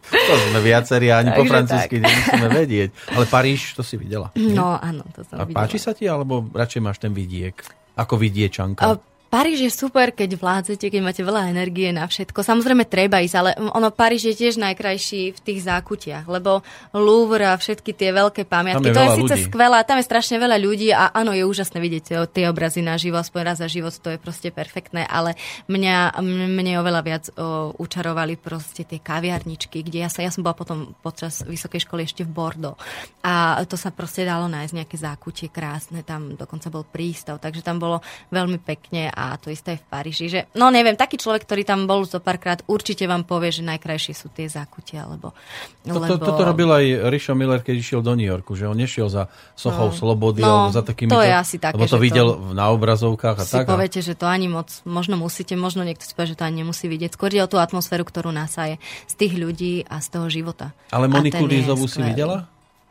to 0.08 0.34
sme 0.50 0.60
viacerí, 0.60 1.12
ani 1.12 1.30
po 1.32 1.42
Takže 1.44 1.52
francúzsky 1.52 1.96
nemusíme 2.00 2.48
vedieť. 2.50 2.88
Ale 3.12 3.24
Paríž, 3.26 3.76
to 3.76 3.82
si 3.84 3.94
videla. 3.94 4.32
No 4.34 4.74
áno, 4.74 5.04
to 5.12 5.22
som 5.26 5.38
A 5.38 5.46
videla. 5.46 5.58
páči 5.64 5.78
sa 5.78 5.92
ti, 5.94 6.08
alebo 6.08 6.48
radšej 6.50 6.80
máš 6.82 6.98
ten 6.98 7.12
vidiek? 7.12 7.54
Ako 7.94 8.14
vidiečanka? 8.16 8.82
A 8.84 8.94
Paríž 9.28 9.60
je 9.60 9.68
super, 9.68 10.08
keď 10.08 10.40
vládzete, 10.40 10.88
keď 10.88 11.00
máte 11.04 11.20
veľa 11.20 11.52
energie 11.52 11.92
na 11.92 12.08
všetko. 12.08 12.40
Samozrejme 12.40 12.88
treba 12.88 13.20
ísť, 13.20 13.36
ale 13.36 13.50
ono 13.60 13.92
Paríž 13.92 14.32
je 14.32 14.34
tiež 14.34 14.56
najkrajší 14.56 15.36
v 15.36 15.40
tých 15.44 15.68
zákutiach, 15.68 16.24
lebo 16.24 16.64
Louvre 16.96 17.44
a 17.44 17.60
všetky 17.60 17.92
tie 17.92 18.08
veľké 18.08 18.48
pamiatky, 18.48 18.88
je 18.88 18.96
to 18.96 19.04
je 19.04 19.10
síce 19.20 19.52
a 19.52 19.84
tam 19.84 20.00
je 20.00 20.08
strašne 20.08 20.40
veľa 20.40 20.56
ľudí 20.56 20.88
a 20.96 21.12
áno, 21.12 21.36
je 21.36 21.44
úžasné 21.44 21.76
vidieť 21.76 22.02
tie, 22.08 22.16
tie 22.24 22.44
obrazy 22.48 22.80
na 22.80 22.96
živo, 22.96 23.20
aspoň 23.20 23.40
raz 23.44 23.60
za 23.60 23.68
život, 23.68 23.92
to 23.92 24.16
je 24.16 24.18
proste 24.18 24.48
perfektné, 24.48 25.04
ale 25.04 25.36
mňa, 25.68 26.16
mne 26.48 26.72
oveľa 26.80 27.00
viac 27.04 27.24
o, 27.36 27.76
učarovali 27.76 28.40
proste 28.40 28.88
tie 28.88 28.96
kaviarničky, 28.96 29.84
kde 29.84 30.08
ja, 30.08 30.08
sa, 30.08 30.24
ja 30.24 30.32
som 30.32 30.40
bola 30.40 30.56
potom 30.56 30.96
počas 31.04 31.44
vysokej 31.44 31.84
školy 31.84 32.08
ešte 32.08 32.24
v 32.24 32.32
Bordeaux 32.32 32.80
a 33.20 33.60
to 33.68 33.76
sa 33.76 33.92
proste 33.92 34.24
dalo 34.24 34.48
nájsť 34.48 34.72
nejaké 34.72 34.96
zákutie 34.96 35.52
krásne, 35.52 36.00
tam 36.00 36.32
dokonca 36.32 36.72
bol 36.72 36.88
prístav, 36.88 37.36
takže 37.36 37.60
tam 37.60 37.76
bolo 37.76 38.00
veľmi 38.32 38.56
pekne 38.64 39.12
a 39.18 39.34
to 39.34 39.50
isté 39.50 39.74
aj 39.74 39.82
v 39.82 39.86
Paríži. 39.90 40.24
Že, 40.30 40.40
no 40.54 40.70
neviem, 40.70 40.94
taký 40.94 41.18
človek, 41.18 41.42
ktorý 41.42 41.66
tam 41.66 41.90
bol 41.90 42.06
zo 42.06 42.22
párkrát, 42.22 42.62
určite 42.70 43.02
vám 43.10 43.26
povie, 43.26 43.50
že 43.50 43.66
najkrajšie 43.66 44.14
sú 44.14 44.30
tie 44.30 44.46
zákutia, 44.46 45.10
lebo... 45.10 45.34
To, 45.82 45.98
lebo... 45.98 46.14
to, 46.14 46.22
toto 46.22 46.42
robil 46.46 46.70
aj 46.70 47.10
Richo 47.10 47.34
Miller, 47.34 47.58
keď 47.58 47.74
išiel 47.74 48.00
do 48.06 48.14
New 48.14 48.30
Yorku, 48.30 48.54
že 48.54 48.70
on 48.70 48.78
nešiel 48.78 49.10
za 49.10 49.26
sochou 49.58 49.90
slobody 49.90 50.46
No, 50.46 50.70
alebo 50.70 50.70
za 50.70 50.86
takými... 50.86 51.10
to 51.10 51.18
je 51.18 51.34
asi 51.34 51.58
také, 51.58 51.74
Lebo 51.74 51.90
to 51.90 51.90
že 51.90 51.98
to- 51.98 52.04
videl 52.06 52.28
na 52.54 52.70
obrazovkách 52.70 53.36
a 53.36 53.42
si 53.42 53.54
tak. 53.58 53.66
a- 53.66 53.74
poviete, 53.74 53.98
že 53.98 54.14
to 54.14 54.30
ani 54.30 54.46
moc, 54.46 54.70
možno 54.86 55.18
musíte, 55.18 55.58
možno 55.58 55.82
niekto 55.82 56.06
si 56.06 56.14
povie, 56.14 56.36
že 56.36 56.38
to 56.38 56.46
ani 56.46 56.62
nemusí 56.62 56.86
vidieť. 56.86 57.10
Skôr 57.18 57.34
ide 57.34 57.42
o 57.42 57.50
tú 57.50 57.58
atmosféru, 57.58 58.06
ktorú 58.06 58.30
nasaje 58.30 58.78
z 59.10 59.14
tých 59.18 59.34
ľudí 59.34 59.82
a 59.90 59.98
z 59.98 60.08
toho 60.14 60.30
života. 60.30 60.70
Ale 60.94 61.10
Moniku 61.10 61.42
Lízovú 61.42 61.90
si 61.90 61.98
videla? 62.04 62.46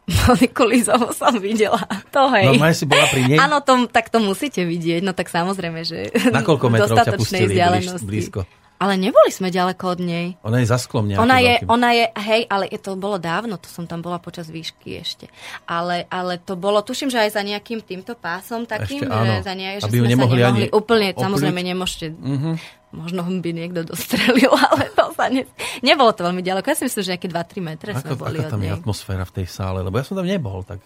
Moniku 0.07 0.63
Lízovú 0.63 1.11
som 1.11 1.35
videla. 1.35 1.83
To 2.15 2.31
hej. 2.31 2.47
Normálne 2.47 2.73
si 2.73 2.87
bola 2.87 3.05
pri 3.05 3.27
nej? 3.27 3.37
Áno, 3.37 3.59
tak 3.85 4.07
to 4.07 4.17
musíte 4.17 4.63
vidieť. 4.63 5.03
No 5.03 5.11
tak 5.11 5.27
samozrejme, 5.27 5.83
že 5.83 6.15
Na 6.31 6.39
koľko 6.41 6.71
metrov 6.71 6.95
ťa 6.95 7.13
pustili 7.13 7.59
blízko? 7.99 8.47
Ale 8.77 8.93
neboli 8.93 9.33
sme 9.33 9.49
ďaleko 9.49 9.83
od 9.89 9.99
nej. 9.99 10.27
Ona 10.45 10.61
je 10.61 10.69
za 10.69 10.77
sklom 10.77 11.09
Ona 11.17 11.41
je, 11.41 11.53
veľkým. 11.57 11.67
ona 11.67 11.89
je, 11.91 12.05
hej, 12.13 12.41
ale 12.45 12.69
je 12.69 12.77
to 12.77 12.93
bolo 12.93 13.17
dávno, 13.17 13.57
to 13.57 13.65
som 13.65 13.89
tam 13.89 14.05
bola 14.05 14.21
počas 14.21 14.45
výšky 14.47 15.01
ešte. 15.01 15.33
Ale, 15.65 16.05
ale 16.07 16.37
to 16.37 16.53
bolo, 16.53 16.79
tuším, 16.79 17.09
že 17.09 17.17
aj 17.19 17.33
za 17.33 17.41
nejakým 17.41 17.81
týmto 17.81 18.13
pásom 18.13 18.69
takým, 18.69 19.01
Ešte 19.01 19.09
áno. 19.09 19.41
za 19.41 19.53
nie, 19.57 19.81
že 19.81 19.89
Aby 19.89 19.97
sme 19.97 20.09
nemohli 20.13 20.37
sa 20.37 20.45
ani 20.45 20.61
nemohli 20.61 20.77
úplne, 20.77 21.07
opľuť. 21.09 21.23
samozrejme 21.25 21.61
nemôžete, 21.65 22.05
Mhm. 22.13 22.51
možno 22.93 23.21
by 23.25 23.49
niekto 23.51 23.81
dostrelil, 23.83 24.53
ale 24.69 24.85
to 24.93 25.06
sa 25.17 25.33
ne, 25.33 25.43
nebolo 25.81 26.13
to 26.13 26.21
veľmi 26.21 26.45
ďaleko. 26.45 26.65
Ja 26.69 26.75
si 26.77 26.85
myslím, 26.85 27.01
že 27.01 27.09
nejaké 27.17 27.29
2-3 27.33 27.65
metre 27.65 27.89
sme 27.97 28.13
Ako, 28.13 28.21
boli 28.21 28.37
aká 28.37 28.53
tam 28.53 28.61
je 28.61 28.71
atmosféra 28.71 29.25
v 29.25 29.33
tej 29.41 29.47
sále? 29.49 29.81
Lebo 29.81 29.97
ja 29.97 30.05
som 30.05 30.13
tam 30.13 30.29
nebol, 30.29 30.61
tak 30.61 30.77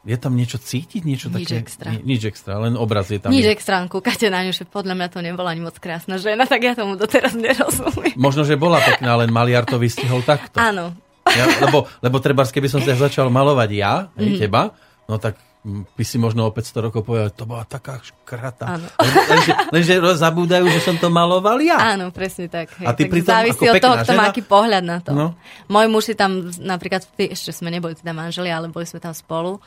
je 0.00 0.16
tam 0.16 0.32
niečo 0.32 0.56
cítiť? 0.56 1.04
Niečo 1.04 1.28
Nič 1.28 1.52
také? 1.52 1.60
extra. 1.60 1.88
Ni, 1.92 2.16
nič 2.16 2.24
extra, 2.24 2.56
len 2.56 2.72
obraz 2.72 3.12
je 3.12 3.20
tam. 3.20 3.28
Nič 3.28 3.44
extra, 3.52 3.84
len 3.84 3.92
kúkate 3.92 4.32
na 4.32 4.40
ňu, 4.48 4.56
že 4.56 4.64
podľa 4.64 4.96
mňa 4.96 5.08
to 5.12 5.20
nebola 5.20 5.52
ani 5.52 5.60
moc 5.60 5.76
krásna 5.76 6.16
žena, 6.16 6.48
tak 6.48 6.64
ja 6.64 6.72
tomu 6.72 6.96
doteraz 6.96 7.36
nerozumiem. 7.36 8.16
Možno, 8.16 8.48
že 8.48 8.56
bola 8.56 8.80
pekná, 8.80 9.20
len 9.20 9.28
maliar 9.28 9.68
to 9.68 9.76
vystihol 9.76 10.24
takto. 10.24 10.56
Áno, 10.56 10.96
Ja, 11.30 11.44
lebo, 11.62 11.84
lebo 12.00 12.16
treba, 12.18 12.48
keby 12.48 12.66
som 12.72 12.80
sa 12.80 12.96
začal 12.96 13.28
malovať 13.28 13.70
ja, 13.76 14.08
hej, 14.16 14.40
teba, 14.40 14.72
no 15.04 15.20
tak 15.20 15.36
mm, 15.36 15.49
by 15.64 16.04
si 16.08 16.16
možno 16.16 16.48
o 16.48 16.50
500 16.50 16.86
rokov 16.88 17.04
povedal, 17.04 17.28
to 17.36 17.44
bola 17.44 17.68
taká 17.68 18.00
škrata. 18.00 18.64
Áno. 18.80 18.86
Len- 18.96 19.28
Lenže, 19.28 19.52
lenže 19.68 19.94
zabúdajú, 20.16 20.64
že 20.72 20.80
som 20.80 20.96
to 20.96 21.12
maloval 21.12 21.60
ja. 21.60 21.76
Áno, 21.76 22.08
presne 22.08 22.48
tak. 22.48 22.72
Hej. 22.80 22.86
A 22.88 22.96
ty 22.96 23.04
tak 23.04 23.12
pritom 23.12 23.28
závisí 23.36 23.64
od 23.68 23.76
toho, 23.76 23.94
kto 24.00 24.12
má 24.16 24.32
aký 24.32 24.42
pohľad 24.42 24.84
na 24.84 24.98
to. 25.04 25.12
No. 25.12 25.36
Môj 25.68 25.86
muž 25.92 26.08
si 26.08 26.14
tam 26.16 26.48
napríklad, 26.56 27.04
ešte 27.14 27.52
sme 27.52 27.68
neboli 27.68 27.92
teda 27.92 28.16
manželia, 28.16 28.56
ale 28.56 28.72
boli 28.72 28.88
sme 28.88 29.04
tam 29.04 29.12
spolu. 29.12 29.60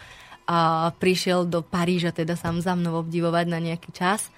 A 0.49 0.89
prišiel 0.97 1.45
do 1.45 1.61
Paríža 1.61 2.09
teda 2.09 2.33
sám 2.35 2.59
za 2.59 2.73
mnou 2.73 2.99
obdivovať 2.99 3.45
na 3.47 3.61
nejaký 3.61 3.93
čas. 3.93 4.33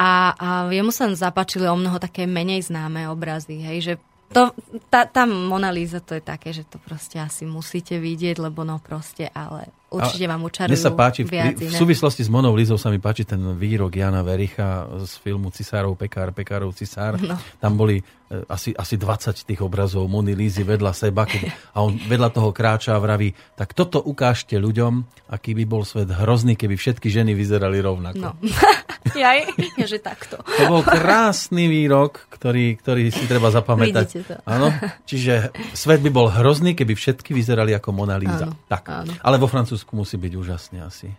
A, 0.00 0.32
a 0.38 0.48
jemu 0.70 0.94
sa 0.94 1.10
zapáčili 1.12 1.68
o 1.68 1.76
mnoho 1.76 1.98
také 2.00 2.24
menej 2.24 2.64
známe 2.64 3.10
obrazy, 3.10 3.60
hej, 3.60 3.78
že 3.82 3.94
To, 4.30 4.54
tá, 4.88 5.10
tá 5.10 5.26
Mona 5.26 5.74
Lisa 5.74 5.98
to 5.98 6.14
je 6.14 6.22
také, 6.22 6.54
že 6.54 6.62
to 6.62 6.78
proste 6.78 7.18
asi 7.18 7.42
musíte 7.50 7.98
vidieť, 7.98 8.38
lebo 8.38 8.62
no 8.62 8.78
proste, 8.78 9.26
ale 9.34 9.74
určite 9.90 10.24
vám 10.30 10.42
učarujú 10.46 10.70
Mne 10.72 10.80
sa 10.80 10.92
páči, 10.94 11.22
v, 11.26 11.30
viac 11.34 11.58
v 11.58 11.74
súvislosti 11.74 12.22
s 12.22 12.30
Monou 12.30 12.54
Lizou 12.54 12.78
sa 12.78 12.88
mi 12.88 13.02
páči 13.02 13.26
ten 13.26 13.42
výrok 13.58 13.90
Jana 13.90 14.22
Vericha 14.22 14.86
z 15.02 15.12
filmu 15.18 15.50
Cisárov 15.50 15.98
Pekár, 15.98 16.30
Pekárov 16.30 16.70
Cisár. 16.72 17.18
No. 17.18 17.34
Tam 17.58 17.74
boli 17.74 17.98
e, 17.98 18.04
asi, 18.46 18.70
asi 18.70 18.94
20 18.94 19.34
tých 19.34 19.60
obrazov 19.60 20.06
Mony 20.06 20.38
Lízy 20.38 20.62
vedľa 20.62 20.94
seba 20.94 21.26
keď, 21.26 21.50
a 21.74 21.82
on 21.82 21.98
vedľa 21.98 22.30
toho 22.30 22.54
kráča 22.54 22.94
a 22.94 23.02
vraví, 23.02 23.34
tak 23.58 23.74
toto 23.74 23.98
ukážte 23.98 24.54
ľuďom, 24.56 25.26
aký 25.34 25.58
by 25.58 25.64
bol 25.66 25.82
svet 25.82 26.08
hrozný, 26.14 26.54
keby 26.54 26.78
všetky 26.78 27.10
ženy 27.10 27.34
vyzerali 27.34 27.82
rovnako. 27.82 28.18
No. 28.22 28.32
Jaj, 29.16 29.56
že 29.80 29.98
takto. 29.98 30.44
To 30.44 30.64
bol 30.68 30.82
krásny 30.84 31.66
výrok, 31.66 32.28
ktorý, 32.30 32.76
ktorý 32.76 33.08
si 33.08 33.24
treba 33.24 33.48
zapamätať. 33.48 34.06
Vidíte 34.06 34.20
to. 34.28 34.34
Áno, 34.44 34.68
čiže 35.08 35.56
svet 35.72 36.04
by 36.04 36.10
bol 36.12 36.28
hrozný, 36.28 36.76
keby 36.76 36.92
všetky 36.92 37.32
vyzerali 37.32 37.72
ako 37.72 37.96
Mona 37.96 38.20
Lisa. 38.20 38.52
Áno, 38.52 38.60
tak. 38.68 38.84
áno. 38.92 39.12
Ale 39.24 39.40
vo 39.40 39.48
Francúzsku 39.48 39.79
musí 39.92 40.16
byť 40.20 40.32
úžasne 40.36 40.78
asi. 40.84 41.12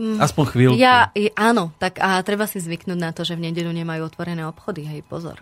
Aspoň 0.00 0.44
chvíľku. 0.48 0.76
Mm. 0.76 0.80
Ja, 0.80 1.12
áno, 1.36 1.76
tak 1.76 2.00
a 2.00 2.24
treba 2.24 2.48
si 2.48 2.56
zvyknúť 2.56 2.96
na 2.96 3.12
to, 3.12 3.20
že 3.20 3.36
v 3.36 3.52
nedeľu 3.52 3.68
nemajú 3.76 4.08
otvorené 4.08 4.48
obchody, 4.48 4.88
hej, 4.88 5.04
pozor. 5.04 5.36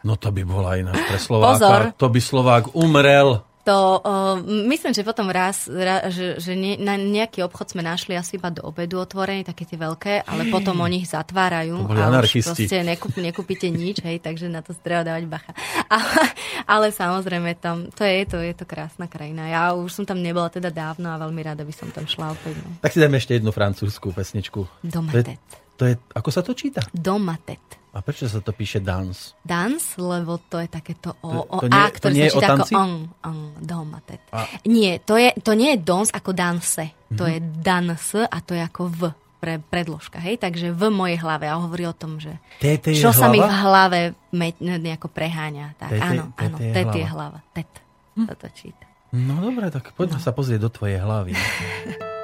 No 0.00 0.16
to 0.16 0.32
by 0.32 0.42
bola 0.48 0.80
iná 0.80 0.96
pre 0.96 1.20
Slováka. 1.28 1.60
Pozor. 1.60 1.80
To 2.00 2.06
by 2.08 2.20
Slovák 2.22 2.64
umrel. 2.72 3.44
To 3.68 4.00
uh, 4.00 4.40
myslím, 4.64 4.96
že 4.96 5.04
potom 5.04 5.28
raz, 5.28 5.68
ra, 5.68 6.08
že, 6.08 6.40
že 6.40 6.56
ne, 6.56 6.80
na 6.80 6.96
nejaký 6.96 7.44
obchod 7.44 7.76
sme 7.76 7.84
našli 7.84 8.16
asi 8.16 8.40
iba 8.40 8.48
do 8.48 8.64
obedu 8.64 8.96
otvorený, 8.96 9.44
také 9.44 9.68
tie 9.68 9.76
veľké, 9.76 10.24
ale 10.24 10.48
potom 10.48 10.80
oni 10.80 11.04
ich 11.04 11.12
zatvárajú. 11.12 11.84
To 11.84 11.92
boli 11.92 12.00
a 12.00 12.08
anarchisti. 12.08 12.64
proste 12.64 12.80
nekúp, 12.80 13.12
nekúpite 13.20 13.68
nič, 13.68 14.00
hej, 14.00 14.24
takže 14.24 14.48
na 14.48 14.64
to 14.64 14.72
treba 14.72 15.04
dávať 15.04 15.28
bacha. 15.28 15.52
Ale, 15.88 16.24
ale 16.68 16.86
samozrejme 16.92 17.56
tam, 17.64 17.88
to 17.88 18.04
je, 18.04 18.28
to 18.28 18.36
je 18.44 18.52
to 18.52 18.68
krásna 18.68 19.08
krajina. 19.08 19.48
Ja 19.48 19.72
už 19.72 19.88
som 19.88 20.04
tam 20.04 20.20
nebola 20.20 20.52
teda 20.52 20.68
dávno 20.68 21.08
a 21.08 21.16
veľmi 21.16 21.40
rada 21.40 21.64
by 21.64 21.72
som 21.72 21.88
tam 21.88 22.04
šla 22.04 22.36
opäť. 22.36 22.60
No. 22.60 22.76
Tak 22.84 22.92
si 22.92 23.00
dáme 23.00 23.16
ešte 23.16 23.40
jednu 23.40 23.56
francúzskú 23.56 24.12
pesničku. 24.12 24.68
Domatet. 24.84 25.67
To 25.78 25.84
je, 25.84 25.94
ako 26.10 26.28
sa 26.28 26.42
to 26.42 26.52
číta? 26.52 26.82
Domatet. 26.90 27.62
A 27.88 27.98
prečo 27.98 28.26
sa 28.26 28.38
to 28.38 28.50
píše 28.50 28.78
dance? 28.78 29.32
Dans, 29.40 29.78
lebo 29.96 30.36
to 30.42 30.58
je 30.58 30.68
takéto 30.68 31.16
o, 31.18 31.48
To- 31.48 31.48
to 31.56 31.66
nie- 31.66 31.74
A, 31.74 31.88
to 31.88 31.96
ktoré 31.96 32.12
nie 32.12 32.20
je 32.20 32.28
sa 32.28 32.36
číta 32.36 32.48
ako 32.52 32.64
on, 32.76 32.90
on, 33.22 33.36
domatet. 33.56 34.20
A- 34.28 34.44
Nie, 34.64 35.00
to, 35.00 35.14
je, 35.14 35.32
to 35.36 35.52
nie 35.52 35.72
je 35.72 35.78
dons 35.80 36.08
ako 36.08 36.30
danse. 36.32 36.84
To 37.10 37.24
Mhm. 37.24 37.32
je 37.32 37.38
dans 37.58 37.88
a 38.20 38.38
to 38.38 38.52
je 38.52 38.60
ako 38.60 38.82
v 38.88 39.00
pre 39.38 39.54
predložka, 39.56 40.18
hej? 40.18 40.34
Takže 40.36 40.70
v 40.70 40.82
mojej 40.90 41.14
hlave. 41.16 41.46
A 41.46 41.56
hovorí 41.56 41.86
o 41.86 41.94
tom, 41.94 42.18
že 42.18 42.42
je 42.58 42.74
čo 42.92 43.10
sa 43.10 43.30
mi 43.30 43.38
v 43.38 43.46
hlava? 43.46 43.62
hlave 43.88 44.00
me, 44.28 44.50
nejako 44.58 45.06
preháňa. 45.08 45.78
Tak, 45.78 45.88
Téte- 45.88 46.02
áno, 46.04 46.22
téte 46.32 46.42
áno, 46.44 46.56
je 46.58 46.72
tet 46.72 46.86
je 46.88 47.06
hlava. 47.06 47.08
hlava. 47.08 47.38
Tet. 47.52 47.70
Hm. 48.14 48.26
Toto 48.26 48.46
číta. 48.52 48.84
No 49.08 49.38
dobre, 49.40 49.70
tak 49.70 49.94
poďme 49.94 50.18
sa 50.18 50.30
pozrieť 50.30 50.60
do 50.60 50.70
tvojej 50.70 50.98
hlavy. 50.98 51.32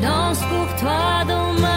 danse 0.00 0.40
pour 0.50 0.68
toi 0.80 1.24
dans 1.28 1.52
ma 1.60 1.69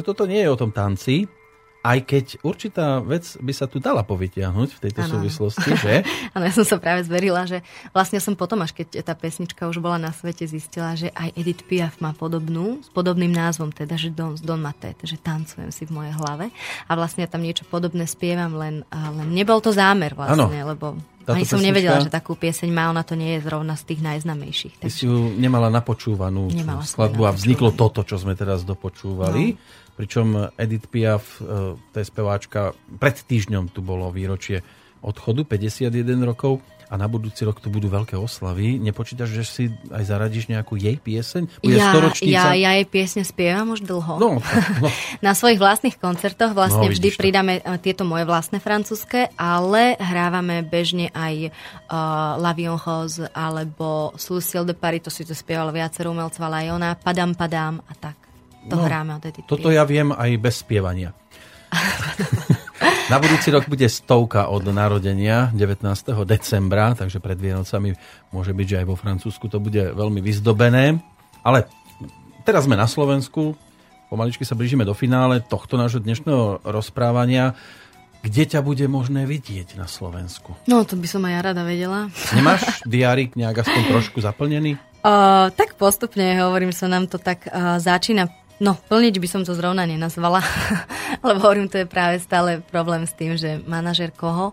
takže 0.00 0.08
toto 0.08 0.24
nie 0.24 0.40
je 0.40 0.48
o 0.48 0.56
tom 0.56 0.72
tanci, 0.72 1.28
aj 1.80 1.98
keď 2.04 2.24
určitá 2.40 3.00
vec 3.00 3.24
by 3.40 3.52
sa 3.52 3.64
tu 3.64 3.80
dala 3.80 4.04
povytiahnuť 4.04 4.68
v 4.70 4.80
tejto 4.80 5.00
Áno. 5.00 5.12
súvislosti, 5.16 5.70
že? 5.80 6.04
Áno, 6.32 6.44
ja 6.44 6.52
som 6.52 6.60
sa 6.60 6.76
práve 6.76 7.04
zverila, 7.04 7.48
že 7.48 7.64
vlastne 7.90 8.20
som 8.20 8.36
potom, 8.36 8.60
až 8.60 8.76
keď 8.76 9.00
tá 9.00 9.16
pesnička 9.16 9.64
už 9.64 9.80
bola 9.80 9.96
na 9.96 10.12
svete, 10.12 10.44
zistila, 10.44 10.92
že 10.92 11.08
aj 11.10 11.32
Edith 11.32 11.64
Piaf 11.64 11.96
má 11.98 12.12
podobnú, 12.12 12.84
s 12.84 12.92
podobným 12.92 13.32
názvom, 13.32 13.72
teda, 13.72 13.96
že 13.96 14.12
Don, 14.12 14.36
Don 14.36 14.60
Matet, 14.60 15.00
že 15.00 15.16
tancujem 15.16 15.68
si 15.68 15.88
v 15.88 15.96
mojej 15.96 16.12
hlave. 16.12 16.52
A 16.84 16.92
vlastne 16.92 17.24
ja 17.24 17.32
tam 17.32 17.40
niečo 17.40 17.64
podobné 17.64 18.04
spievam, 18.04 18.52
len, 18.56 18.84
len 18.92 19.28
nebol 19.32 19.60
to 19.60 19.72
zámer 19.72 20.12
vlastne, 20.12 20.60
Áno. 20.60 20.68
lebo 20.68 20.86
Táto 21.24 21.32
ani 21.32 21.48
som 21.48 21.56
pesnička- 21.56 21.64
nevedela, 21.64 21.98
že 22.04 22.12
takú 22.12 22.36
pieseň 22.36 22.68
má, 22.68 22.92
ona 22.92 23.00
to 23.00 23.16
nie 23.16 23.40
je 23.40 23.48
zrovna 23.48 23.72
z 23.72 23.88
tých 23.88 24.00
najznamejších. 24.04 24.84
Ty 24.84 24.92
si 24.92 25.08
ju 25.08 25.32
nemala 25.32 25.72
napočúvanú 25.72 26.52
Nemala 26.52 26.84
skladbu 26.84 27.24
a 27.24 27.32
vzniklo 27.32 27.72
toto, 27.72 28.04
čo 28.04 28.20
sme 28.20 28.36
teraz 28.36 28.68
dopočúvali. 28.68 29.56
No. 29.56 29.88
Pričom 30.00 30.26
Edith 30.56 30.88
Piaf, 30.88 31.36
e, 31.36 31.76
to 31.76 31.96
je 31.96 32.06
speváčka, 32.06 32.72
pred 32.96 33.12
týždňom 33.14 33.68
tu 33.68 33.84
bolo 33.84 34.08
výročie 34.08 34.64
odchodu, 35.00 35.44
51 35.44 35.92
rokov. 36.24 36.64
a 36.90 36.98
na 36.98 37.06
budúci 37.06 37.46
rok 37.46 37.62
tu 37.62 37.70
budú 37.70 37.86
veľké 37.86 38.18
oslavy. 38.18 38.74
Nepočítaš, 38.82 39.30
že 39.30 39.44
si 39.46 39.64
aj 39.94 40.10
zaradíš 40.10 40.50
nejakú 40.50 40.74
jej 40.74 40.98
pieseň? 40.98 41.62
Bude 41.62 41.78
Ja, 41.78 41.94
storočnica? 41.94 42.34
ja, 42.34 42.58
ja 42.58 42.70
jej 42.74 42.86
piesne 42.90 43.22
spievam 43.22 43.70
už 43.70 43.86
dlho. 43.86 44.18
No, 44.18 44.42
no, 44.82 44.88
Na 45.22 45.30
svojich 45.30 45.62
vlastných 45.62 45.94
koncertoch 45.94 46.50
vlastne 46.50 46.88
No, 46.88 46.90
vždy 46.90 47.08
to. 47.14 47.20
pridáme 47.22 47.62
eh, 47.62 47.78
tieto 47.78 48.02
moje 48.02 48.26
vlastné 48.26 48.58
francúzske, 48.58 49.30
ale 49.38 49.94
hrávame 50.02 50.66
bežne 50.66 51.14
aj 51.14 51.54
uh, 51.86 52.34
L'Avion 52.42 52.74
Rose 52.74 53.22
alebo 53.30 54.10
Lucille 54.18 54.66
de 54.66 54.74
Paris, 54.74 55.06
to 55.06 55.14
si 55.14 55.22
to 55.22 55.30
spievalo 55.30 55.70
viacero 55.70 56.10
umelcov, 56.10 56.42
ale 56.42 56.66
aj 56.66 56.68
ona, 56.74 56.90
Padam 56.98 57.38
Padam 57.38 57.78
a 57.86 57.94
tak. 57.94 58.18
To 58.68 58.76
No, 58.76 58.84
hráme 58.84 59.16
od 59.16 59.24
Edith 59.24 59.48
toto 59.48 59.72
ja 59.72 59.88
viem 59.88 60.12
aj 60.12 60.30
bez 60.36 60.60
spievania. 60.60 61.16
Na 63.10 63.18
budúci 63.18 63.50
rok 63.50 63.66
bude 63.66 63.90
stovka 63.90 64.46
od 64.46 64.62
narodenia 64.70 65.50
19. 65.50 65.82
decembra, 66.22 66.94
takže 66.94 67.18
pred 67.18 67.34
Vienocami 67.34 67.98
môže 68.30 68.54
byť, 68.54 68.66
že 68.66 68.78
aj 68.82 68.86
vo 68.86 68.94
Francúzsku 68.94 69.50
to 69.50 69.58
bude 69.58 69.82
veľmi 69.98 70.22
vyzdobené. 70.22 71.02
Ale 71.42 71.66
teraz 72.46 72.70
sme 72.70 72.78
na 72.78 72.86
Slovensku, 72.86 73.58
pomaličky 74.06 74.46
sa 74.46 74.54
blížime 74.54 74.86
do 74.86 74.94
finále 74.94 75.42
tohto 75.42 75.74
nášho 75.74 75.98
dnešného 75.98 76.62
rozprávania. 76.62 77.58
Kde 78.20 78.44
ťa 78.46 78.60
bude 78.62 78.84
možné 78.86 79.26
vidieť 79.26 79.74
na 79.74 79.88
Slovensku? 79.90 80.54
No, 80.70 80.84
to 80.86 80.94
by 80.94 81.08
som 81.08 81.24
aj 81.26 81.32
ja 81.34 81.40
rada 81.40 81.62
vedela. 81.66 82.12
Nemáš 82.36 82.84
diárik 82.86 83.34
nejak 83.34 83.64
aspoň 83.64 83.82
trošku 83.90 84.20
zaplnený? 84.22 84.76
Uh, 85.00 85.48
tak 85.56 85.80
postupne, 85.80 86.36
hovorím, 86.44 86.70
sa 86.70 86.84
nám 86.84 87.08
to 87.08 87.16
tak 87.16 87.48
uh, 87.48 87.80
začína 87.80 88.28
No, 88.60 88.76
plniť 88.76 89.16
by 89.16 89.28
som 89.28 89.42
to 89.42 89.56
zrovna 89.56 89.88
nenazvala, 89.88 90.44
lebo 91.26 91.40
hovorím, 91.40 91.72
to 91.72 91.80
je 91.80 91.88
práve 91.88 92.20
stále 92.20 92.60
problém 92.68 93.08
s 93.08 93.16
tým, 93.16 93.40
že 93.40 93.56
manažer 93.64 94.12
koho. 94.12 94.52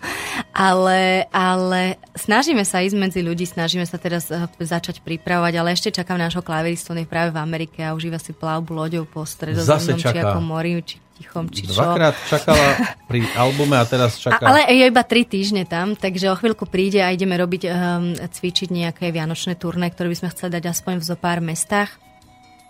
ale, 0.54 1.26
ale 1.34 1.98
snažíme 2.14 2.62
sa 2.62 2.78
ísť 2.78 2.94
medzi 2.94 3.20
ľudí, 3.26 3.50
snažíme 3.50 3.82
sa 3.90 3.98
teraz 3.98 4.30
eh, 4.30 4.46
začať 4.62 5.02
pripravovať, 5.02 5.52
ale 5.58 5.74
ešte 5.74 5.90
čakám 5.90 6.14
nášho 6.14 6.46
klaveristu, 6.46 6.94
on 6.94 7.02
je 7.02 7.10
práve 7.10 7.34
v 7.34 7.42
Amerike 7.42 7.82
a 7.82 7.90
užíva 7.98 8.22
si 8.22 8.30
plavbu 8.30 8.70
loďou 8.70 9.02
po 9.02 9.26
stredozemnom 9.26 9.98
či 9.98 10.14
ako 10.14 10.38
mori, 10.38 10.78
či 10.86 11.02
tichom, 11.20 11.50
či 11.52 11.68
čo. 11.68 11.84
Dvakrát 11.84 12.16
čakala 12.30 12.66
pri 13.04 13.26
albume 13.36 13.76
a 13.76 13.84
teraz 13.84 14.16
čaká... 14.16 14.40
A, 14.40 14.56
ale 14.56 14.60
je 14.72 14.88
iba 14.88 15.02
tri 15.04 15.28
týždne 15.28 15.68
tam, 15.68 15.92
takže 15.92 16.32
o 16.32 16.36
chvíľku 16.38 16.64
príde 16.64 17.04
a 17.04 17.12
ideme 17.12 17.36
robiť, 17.36 17.62
um, 17.68 18.16
cvičiť 18.16 18.72
nejaké 18.72 19.12
vianočné 19.12 19.58
turné, 19.60 19.92
ktoré 19.92 20.08
by 20.08 20.16
sme 20.16 20.32
chceli 20.32 20.56
dať 20.56 20.64
aspoň 20.72 20.94
v 21.02 21.04
zo 21.04 21.16
pár 21.20 21.44
mestách. 21.44 21.92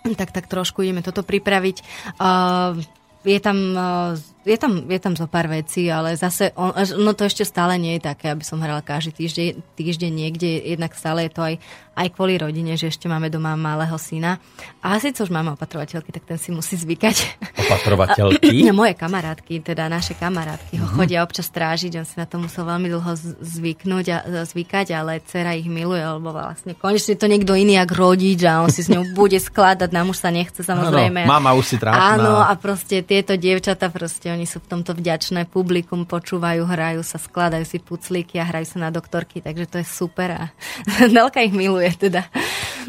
Tak, 0.20 0.32
tak 0.32 0.48
trošku 0.48 0.80
ideme 0.80 1.04
toto 1.04 1.20
pripraviť. 1.20 1.76
Uh, 2.16 2.80
je 3.20 3.36
tam, 3.36 3.58
uh, 3.76 4.16
je, 4.48 4.56
tam, 4.56 4.88
je 4.88 5.00
tam 5.00 5.12
zo 5.12 5.28
pár 5.28 5.44
vecí, 5.52 5.92
ale 5.92 6.16
zase, 6.16 6.56
on, 6.56 6.72
no 6.96 7.12
to 7.12 7.28
ešte 7.28 7.44
stále 7.44 7.76
nie 7.76 8.00
je 8.00 8.08
také, 8.08 8.32
aby 8.32 8.40
som 8.40 8.56
hrala 8.64 8.80
každý 8.80 9.12
týždeň, 9.12 9.60
týždeň 9.76 10.12
niekde, 10.12 10.48
jednak 10.72 10.96
stále 10.96 11.28
je 11.28 11.32
to 11.36 11.42
aj, 11.44 11.54
aj 12.00 12.08
kvôli 12.16 12.40
rodine, 12.40 12.74
že 12.74 12.88
ešte 12.88 13.06
máme 13.06 13.28
doma 13.28 13.52
malého 13.54 13.94
syna. 14.00 14.40
A 14.80 14.96
asi 14.96 15.12
co 15.12 15.28
už 15.28 15.30
máme 15.30 15.52
opatrovateľky, 15.52 16.08
tak 16.10 16.24
ten 16.24 16.40
si 16.40 16.48
musí 16.48 16.80
zvykať. 16.80 17.16
Opatrovateľky? 17.68 18.48
No, 18.70 18.86
moje 18.86 18.94
kamarátky, 18.94 19.66
teda 19.66 19.90
naše 19.90 20.14
kamarátky 20.14 20.78
ho 20.78 20.86
Mhm. 20.86 20.94
chodia 20.96 21.20
občas 21.26 21.50
strážiť, 21.50 21.98
on 21.98 22.06
si 22.06 22.14
na 22.16 22.24
to 22.24 22.38
musel 22.38 22.62
veľmi 22.62 22.86
dlho 22.86 23.12
zvyknúť 23.42 24.06
a 24.08 24.16
zvykať, 24.46 24.86
ale 24.94 25.18
dcera 25.20 25.58
ich 25.58 25.66
miluje, 25.66 25.98
lebo 25.98 26.30
vlastne 26.30 26.78
konečne 26.78 27.18
to 27.18 27.26
niekto 27.26 27.52
iný 27.52 27.74
jak 27.76 27.90
rodič 27.90 28.40
a 28.46 28.62
on 28.62 28.70
si 28.70 28.86
s 28.86 28.88
ňou 28.88 29.10
bude 29.18 29.36
skladať, 29.36 29.90
nám 29.90 30.14
už 30.14 30.18
sa 30.22 30.30
nechce 30.30 30.62
samozrejme. 30.62 31.26
Áno, 31.26 31.30
mama 31.30 31.50
už 31.58 31.66
si 31.66 31.76
trápna. 31.82 32.14
Áno, 32.14 32.32
a 32.38 32.52
proste 32.54 33.02
tieto 33.02 33.34
dievčata, 33.34 33.90
proste 33.90 34.30
oni 34.30 34.46
sú 34.46 34.62
v 34.62 34.70
tomto 34.70 34.94
vďačné, 34.94 35.50
publikum 35.50 36.06
počúvajú, 36.06 36.62
hrajú 36.62 37.02
sa, 37.02 37.18
skladajú 37.18 37.66
si 37.66 37.82
puclíky 37.82 38.38
a 38.38 38.46
hrajú 38.46 38.66
sa 38.70 38.78
na 38.86 38.90
doktorky, 38.94 39.42
takže 39.42 39.66
to 39.66 39.76
je 39.82 39.86
super 39.86 40.30
a 40.30 40.42
Nelka 41.14 41.42
ich 41.42 41.50
miluje 41.52 41.89
teda. 41.92 42.22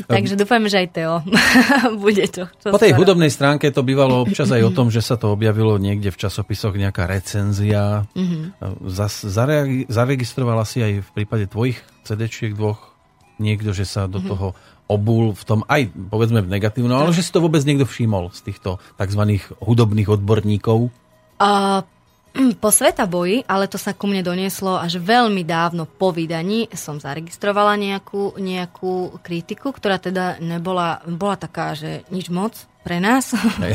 Takže 0.04 0.34
dúfajme, 0.36 0.66
že 0.66 0.78
aj 0.78 0.89
Teo 0.89 1.16
bude 2.04 2.26
to. 2.26 2.47
čo 2.56 2.68
Po 2.68 2.78
tej 2.78 2.91
skoro. 2.91 2.99
hudobnej 3.04 3.28
stránke 3.28 3.68
to 3.68 3.82
bývalo 3.82 4.22
občas 4.22 4.47
aj 4.47 4.62
o 4.62 4.72
tom, 4.72 4.88
že 4.88 4.99
sa 4.99 5.16
to 5.16 5.30
objavilo 5.30 5.76
niekde 5.76 6.10
v 6.10 6.20
časopisoch 6.20 6.74
nejaká 6.74 7.06
recenzia. 7.06 8.08
Mhm. 8.12 8.58
Zas, 8.88 9.22
zareagi- 9.22 9.86
zaregistrovala 9.88 10.64
si 10.64 10.80
aj 10.80 10.93
v 11.02 11.10
prípade 11.14 11.45
tvojich 11.45 11.78
CD-čiek 12.04 12.52
dvoch 12.52 12.93
niekto, 13.38 13.72
že 13.72 13.84
sa 13.84 14.06
Mhm. 14.06 14.12
do 14.12 14.20
toho 14.24 14.47
obul 14.86 15.32
v 15.32 15.43
tom 15.45 15.64
aj 15.66 15.88
povedzme 15.88 16.39
v 16.39 16.52
negatívnom, 16.52 16.97
ale 16.97 17.12
že 17.12 17.24
si 17.24 17.32
to 17.32 17.39
vôbec 17.39 17.62
niekto 17.62 17.84
všimol 17.84 18.28
z 18.30 18.43
týchto 18.43 18.76
tzv. 18.95 19.22
hudobných 19.58 20.10
odborníkov. 20.10 20.91
A 21.38 21.82
po 22.63 22.69
sveta 22.71 23.03
boji, 23.05 23.43
ale 23.45 23.67
to 23.67 23.75
sa 23.75 23.91
ku 23.91 24.07
mne 24.07 24.23
donieslo 24.23 24.79
až 24.79 24.97
veľmi 25.03 25.43
dávno 25.43 25.84
po 25.84 26.15
vydaní, 26.15 26.71
som 26.71 26.97
zaregistrovala 26.97 27.75
nejakú, 27.75 28.39
nejakú 28.39 29.19
kritiku, 29.19 29.75
ktorá 29.75 29.99
teda 29.99 30.39
nebola, 30.39 31.03
bola 31.05 31.36
taká, 31.36 31.75
že 31.75 32.07
nič 32.09 32.32
moc 32.32 32.70
pre 32.82 32.97
nás. 32.97 33.29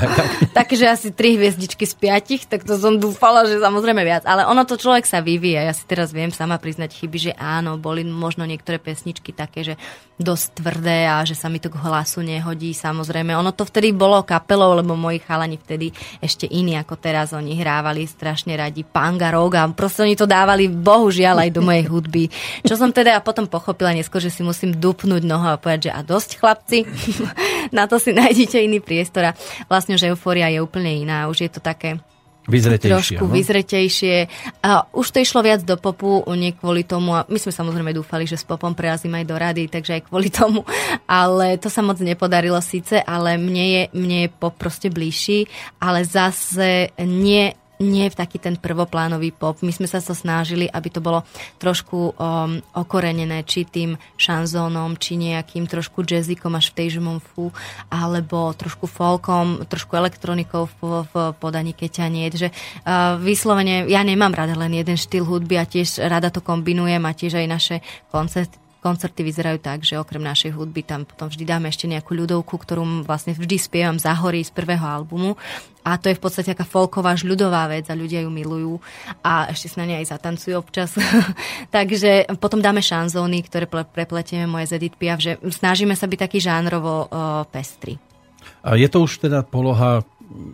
Takže 0.58 0.90
asi 0.90 1.08
tri 1.14 1.38
hviezdičky 1.38 1.86
z 1.86 1.94
piatich, 1.94 2.42
tak 2.50 2.66
to 2.66 2.74
som 2.74 2.98
dúfala, 2.98 3.46
že 3.46 3.62
samozrejme 3.62 4.02
viac. 4.02 4.26
Ale 4.26 4.42
ono 4.44 4.66
to 4.66 4.74
človek 4.74 5.06
sa 5.06 5.22
vyvíja. 5.22 5.62
Ja 5.62 5.74
si 5.74 5.86
teraz 5.86 6.10
viem 6.10 6.34
sama 6.34 6.58
priznať 6.58 6.90
chyby, 6.98 7.18
že 7.30 7.32
áno, 7.38 7.78
boli 7.78 8.02
možno 8.02 8.42
niektoré 8.42 8.82
pesničky 8.82 9.30
také, 9.30 9.62
že 9.62 9.74
dosť 10.18 10.58
tvrdé 10.58 11.06
a 11.06 11.22
že 11.22 11.38
sa 11.38 11.46
mi 11.46 11.62
to 11.62 11.70
k 11.70 11.78
hlasu 11.78 12.26
nehodí. 12.26 12.74
Samozrejme, 12.74 13.30
ono 13.36 13.54
to 13.54 13.62
vtedy 13.62 13.94
bolo 13.94 14.26
kapelou, 14.26 14.74
lebo 14.74 14.98
moji 14.98 15.22
chalani 15.22 15.56
vtedy 15.60 15.94
ešte 16.18 16.50
iní 16.50 16.74
ako 16.74 16.98
teraz. 16.98 17.30
Oni 17.30 17.54
hrávali 17.54 18.02
strašne 18.10 18.58
radi 18.58 18.82
panga 18.82 19.30
rock 19.30 19.54
a 19.54 19.70
proste 19.70 20.02
oni 20.02 20.18
to 20.18 20.26
dávali 20.26 20.66
bohužiaľ 20.66 21.46
aj 21.46 21.50
do 21.54 21.62
mojej 21.62 21.84
hudby. 21.86 22.24
Čo 22.66 22.74
som 22.74 22.90
teda 22.90 23.22
potom 23.22 23.46
pochopila 23.46 23.94
neskôr, 23.94 24.18
že 24.18 24.34
si 24.34 24.42
musím 24.42 24.74
dupnúť 24.74 25.22
noho 25.22 25.46
a 25.54 25.60
povedať, 25.60 25.88
že 25.88 25.94
a 25.94 26.00
dosť 26.02 26.30
chlapci, 26.42 26.78
na 27.76 27.86
to 27.86 28.00
si 28.00 28.10
nájdete 28.10 28.58
iný 28.58 28.80
priestor 28.80 28.95
a 29.02 29.36
vlastne, 29.66 29.98
že 29.98 30.08
euforia 30.08 30.48
je 30.48 30.62
úplne 30.62 31.02
iná. 31.02 31.26
Už 31.26 31.44
je 31.44 31.50
to 31.50 31.60
také 31.60 32.00
Vyzretejšie. 32.46 32.94
trošku 32.94 33.24
no? 33.26 33.34
vyzretejšie. 33.34 34.16
A 34.62 34.86
už 34.94 35.06
to 35.10 35.18
išlo 35.18 35.42
viac 35.42 35.66
do 35.66 35.74
popu, 35.74 36.22
nie 36.38 36.54
kvôli 36.54 36.86
tomu. 36.86 37.18
A 37.18 37.26
my 37.26 37.38
sme 37.42 37.50
samozrejme 37.50 37.90
dúfali, 37.90 38.22
že 38.22 38.38
s 38.38 38.46
popom 38.46 38.70
prerazím 38.70 39.18
aj 39.18 39.24
do 39.26 39.36
rady, 39.36 39.66
takže 39.66 39.98
aj 39.98 40.02
kvôli 40.06 40.30
tomu. 40.30 40.62
Ale 41.10 41.58
to 41.58 41.66
sa 41.66 41.82
moc 41.82 41.98
nepodarilo 41.98 42.62
síce, 42.62 43.02
ale 43.02 43.34
mne 43.34 43.66
je, 43.66 43.82
mne 43.98 44.18
je 44.26 44.28
pop 44.30 44.54
proste 44.54 44.86
bližší, 44.94 45.50
ale 45.82 46.06
zase 46.06 46.94
nie 47.02 47.50
nie 47.80 48.08
v 48.08 48.18
taký 48.18 48.40
ten 48.40 48.56
prvoplánový 48.56 49.32
pop. 49.32 49.60
My 49.60 49.72
sme 49.72 49.88
sa 49.88 50.00
to 50.00 50.16
snažili, 50.16 50.68
aby 50.68 50.88
to 50.88 51.00
bolo 51.04 51.22
trošku 51.60 52.16
um, 52.16 52.60
okorenené 52.72 53.44
či 53.44 53.68
tým 53.68 53.96
šanzónom, 54.16 54.96
či 54.96 55.20
nejakým 55.20 55.68
trošku 55.68 56.04
jazzikom 56.04 56.56
až 56.56 56.72
v 56.72 56.76
tej 56.82 56.88
žmonfu, 57.00 57.52
alebo 57.92 58.52
trošku 58.56 58.88
folkom, 58.88 59.64
trošku 59.68 59.96
elektronikou 59.96 60.68
v, 60.80 61.04
v 61.08 61.14
podaní 61.36 61.76
keťaniet. 61.76 62.32
Že 62.36 62.48
uh, 62.50 63.20
vyslovene, 63.20 63.88
ja 63.88 64.00
nemám 64.00 64.32
rada 64.32 64.56
len 64.56 64.72
jeden 64.76 64.96
štýl 64.96 65.24
hudby 65.24 65.60
a 65.60 65.68
tiež 65.68 66.04
rada 66.04 66.32
to 66.32 66.40
kombinujem 66.40 67.02
a 67.04 67.12
tiež 67.12 67.40
aj 67.40 67.46
naše 67.46 67.76
koncerty 68.10 68.65
koncerty 68.86 69.26
vyzerajú 69.26 69.58
tak, 69.58 69.82
že 69.82 69.98
okrem 69.98 70.22
našej 70.22 70.54
hudby 70.54 70.86
tam 70.86 71.02
potom 71.02 71.26
vždy 71.26 71.42
dáme 71.42 71.66
ešte 71.66 71.90
nejakú 71.90 72.14
ľudovku, 72.14 72.54
ktorú 72.54 73.02
vlastne 73.02 73.34
vždy 73.34 73.58
spievam 73.58 73.98
za 73.98 74.14
hory 74.14 74.46
z 74.46 74.54
prvého 74.54 74.86
albumu. 74.86 75.34
A 75.82 75.98
to 75.98 76.10
je 76.10 76.18
v 76.18 76.22
podstate 76.22 76.54
taká 76.54 76.62
folková 76.62 77.18
žľudová 77.18 77.66
vec 77.66 77.90
a 77.90 77.98
ľudia 77.98 78.22
ju 78.22 78.30
milujú 78.30 78.78
a 79.22 79.50
ešte 79.50 79.70
sa 79.70 79.82
na 79.82 79.90
nej 79.90 79.98
aj 80.02 80.14
zatancujú 80.14 80.54
občas. 80.54 80.94
Takže 81.74 82.30
potom 82.38 82.62
dáme 82.62 82.82
šanzóny, 82.82 83.42
ktoré 83.46 83.66
ple- 83.66 83.86
prepletieme 83.86 84.46
moje 84.46 84.70
z 84.70 84.82
Edith 84.82 84.98
Piaf, 84.98 85.18
že 85.18 85.38
snažíme 85.42 85.94
sa 85.98 86.06
byť 86.06 86.18
taký 86.18 86.38
žánrovo 86.38 87.06
uh, 87.06 87.42
pestri. 87.50 87.98
A 88.66 88.74
je 88.74 88.86
to 88.90 89.06
už 89.06 89.26
teda 89.26 89.46
poloha, 89.46 90.02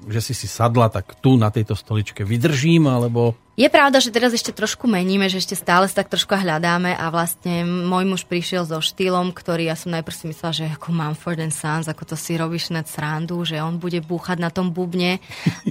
že 0.08 0.20
si 0.20 0.34
si 0.36 0.48
sadla, 0.48 0.92
tak 0.92 1.16
tu 1.20 1.40
na 1.40 1.48
tejto 1.48 1.72
stoličke 1.72 2.24
vydržím, 2.28 2.88
alebo 2.88 3.36
Je 3.52 3.68
pravda, 3.68 4.00
že 4.00 4.08
teraz 4.08 4.32
ešte 4.32 4.48
trošku 4.48 4.88
meníme, 4.88 5.28
že 5.28 5.36
ešte 5.36 5.52
stále 5.52 5.84
sa 5.84 6.00
tak 6.00 6.08
trošku 6.08 6.32
hľadáme 6.32 6.96
a 6.96 7.12
vlastne 7.12 7.68
môj 7.68 8.08
muž 8.08 8.22
prišiel 8.24 8.64
so 8.64 8.80
štýlom, 8.80 9.28
ktorý 9.36 9.68
ja 9.68 9.76
som 9.76 9.92
najprv 9.92 10.16
si 10.16 10.24
myslela, 10.32 10.52
že 10.56 10.64
ako 10.72 10.88
Mumford 10.88 11.44
and 11.44 11.52
Sons, 11.52 11.84
ako 11.84 12.08
to 12.08 12.16
si 12.16 12.40
robíš 12.40 12.72
nad 12.72 12.88
srandu, 12.88 13.44
že 13.44 13.60
on 13.60 13.76
bude 13.76 14.00
búchať 14.00 14.40
na 14.40 14.48
tom 14.48 14.72
bubne, 14.72 15.20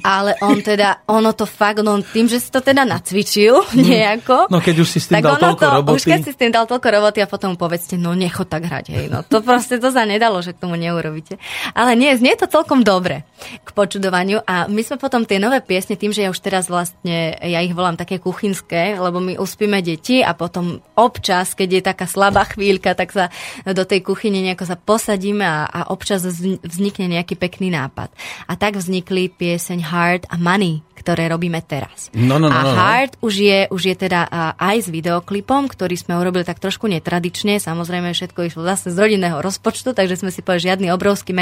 ale 0.05 0.37
on 0.45 0.61
teda, 0.61 1.01
ono 1.09 1.33
to 1.33 1.49
fakt, 1.49 1.81
no 1.81 1.97
tým, 2.05 2.29
že 2.29 2.37
si 2.37 2.53
to 2.53 2.61
teda 2.61 2.85
nacvičil 2.85 3.73
nejako. 3.73 4.53
No, 4.53 4.61
keď 4.61 4.85
už 4.85 4.87
si 4.93 4.99
s 5.01 5.09
tým 5.09 5.25
dal 5.25 5.41
toľko 5.41 5.65
to, 5.65 5.73
roboty. 5.81 5.97
Už 5.97 6.03
keď 6.05 6.19
si 6.21 6.31
s 6.31 6.37
tým 6.37 6.53
dal 6.53 6.69
toľko 6.69 6.85
roboty 6.85 7.19
a 7.25 7.25
potom 7.25 7.57
povedzte, 7.57 7.97
no 7.97 8.13
nechod 8.13 8.45
tak 8.45 8.69
hrať, 8.69 8.93
hej, 8.93 9.05
no 9.09 9.25
to 9.25 9.41
proste 9.41 9.81
to 9.81 9.89
sa 9.89 10.05
nedalo, 10.05 10.37
že 10.45 10.53
k 10.53 10.61
tomu 10.61 10.77
neurobíte. 10.77 11.41
Ale 11.73 11.97
nie, 11.97 12.13
znie 12.13 12.37
to 12.37 12.45
celkom 12.45 12.85
dobre 12.85 13.25
k 13.65 13.69
počudovaniu 13.73 14.45
a 14.45 14.69
my 14.69 14.85
sme 14.85 15.01
potom 15.01 15.25
tie 15.25 15.41
nové 15.41 15.65
piesne, 15.65 15.97
tým, 15.97 16.13
že 16.13 16.21
ja 16.21 16.29
už 16.29 16.37
teraz 16.45 16.69
vlastne, 16.69 17.33
ja 17.41 17.59
ich 17.65 17.70
ich 17.71 17.79
volám 17.79 17.95
také 17.95 18.19
kuchynské, 18.19 18.99
lebo 18.99 19.23
my 19.23 19.39
uspíme 19.39 19.79
deti 19.79 20.19
a 20.19 20.35
potom 20.35 20.83
občas, 20.99 21.55
keď 21.55 21.69
je 21.71 21.81
taká 21.81 22.05
slabá 22.05 22.43
chvíľka, 22.51 22.91
tak 22.91 23.15
sa 23.15 23.31
do 23.63 23.87
tej 23.87 24.03
kuchyne 24.03 24.43
nejako 24.43 24.67
sa 24.67 24.75
posadíme 24.75 25.47
a, 25.47 25.63
a 25.71 25.79
občas 25.87 26.27
vznikne 26.27 27.07
nejaký 27.07 27.39
pekný 27.39 27.71
nápad. 27.71 28.11
A 28.51 28.59
tak 28.59 28.75
vznikli 28.75 29.31
pieseň 29.31 29.79
Heart 29.87 30.23
a 30.27 30.35
Money, 30.35 30.83
ktoré 31.01 31.31
robíme 31.31 31.57
teraz. 31.65 32.13
No, 32.13 32.37
no, 32.37 32.45
no, 32.45 32.53
a 32.53 32.61
no, 32.61 32.69
no. 32.69 32.77
Heart 32.77 33.13
už 33.25 33.33
je, 33.33 33.59
už 33.73 33.81
je 33.89 33.95
teda 33.97 34.29
aj 34.59 34.85
s 34.85 34.87
videoklipom, 34.93 35.65
ktorý 35.65 35.97
sme 35.97 36.19
urobili 36.19 36.45
tak 36.45 36.61
trošku 36.61 36.85
netradične. 36.85 37.57
Samozrejme, 37.57 38.13
všetko 38.13 38.45
išlo 38.45 38.61
zase 38.67 38.93
z 38.93 38.97
rodinného 39.01 39.41
rozpočtu, 39.41 39.97
takže 39.97 40.21
sme 40.21 40.29
si 40.29 40.45
povedali, 40.45 40.69
žiadny 40.69 40.87
obrovský 40.93 41.33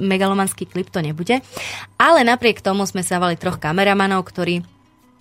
megalomanský 0.00 0.64
klip 0.64 0.88
to 0.88 1.04
nebude. 1.04 1.44
Ale 2.00 2.24
napriek 2.24 2.64
tomu 2.64 2.88
sme 2.88 3.04
sa 3.04 3.20
vali 3.20 3.36
troch 3.36 3.60
kameramanov, 3.60 4.24
ktorí 4.24 4.64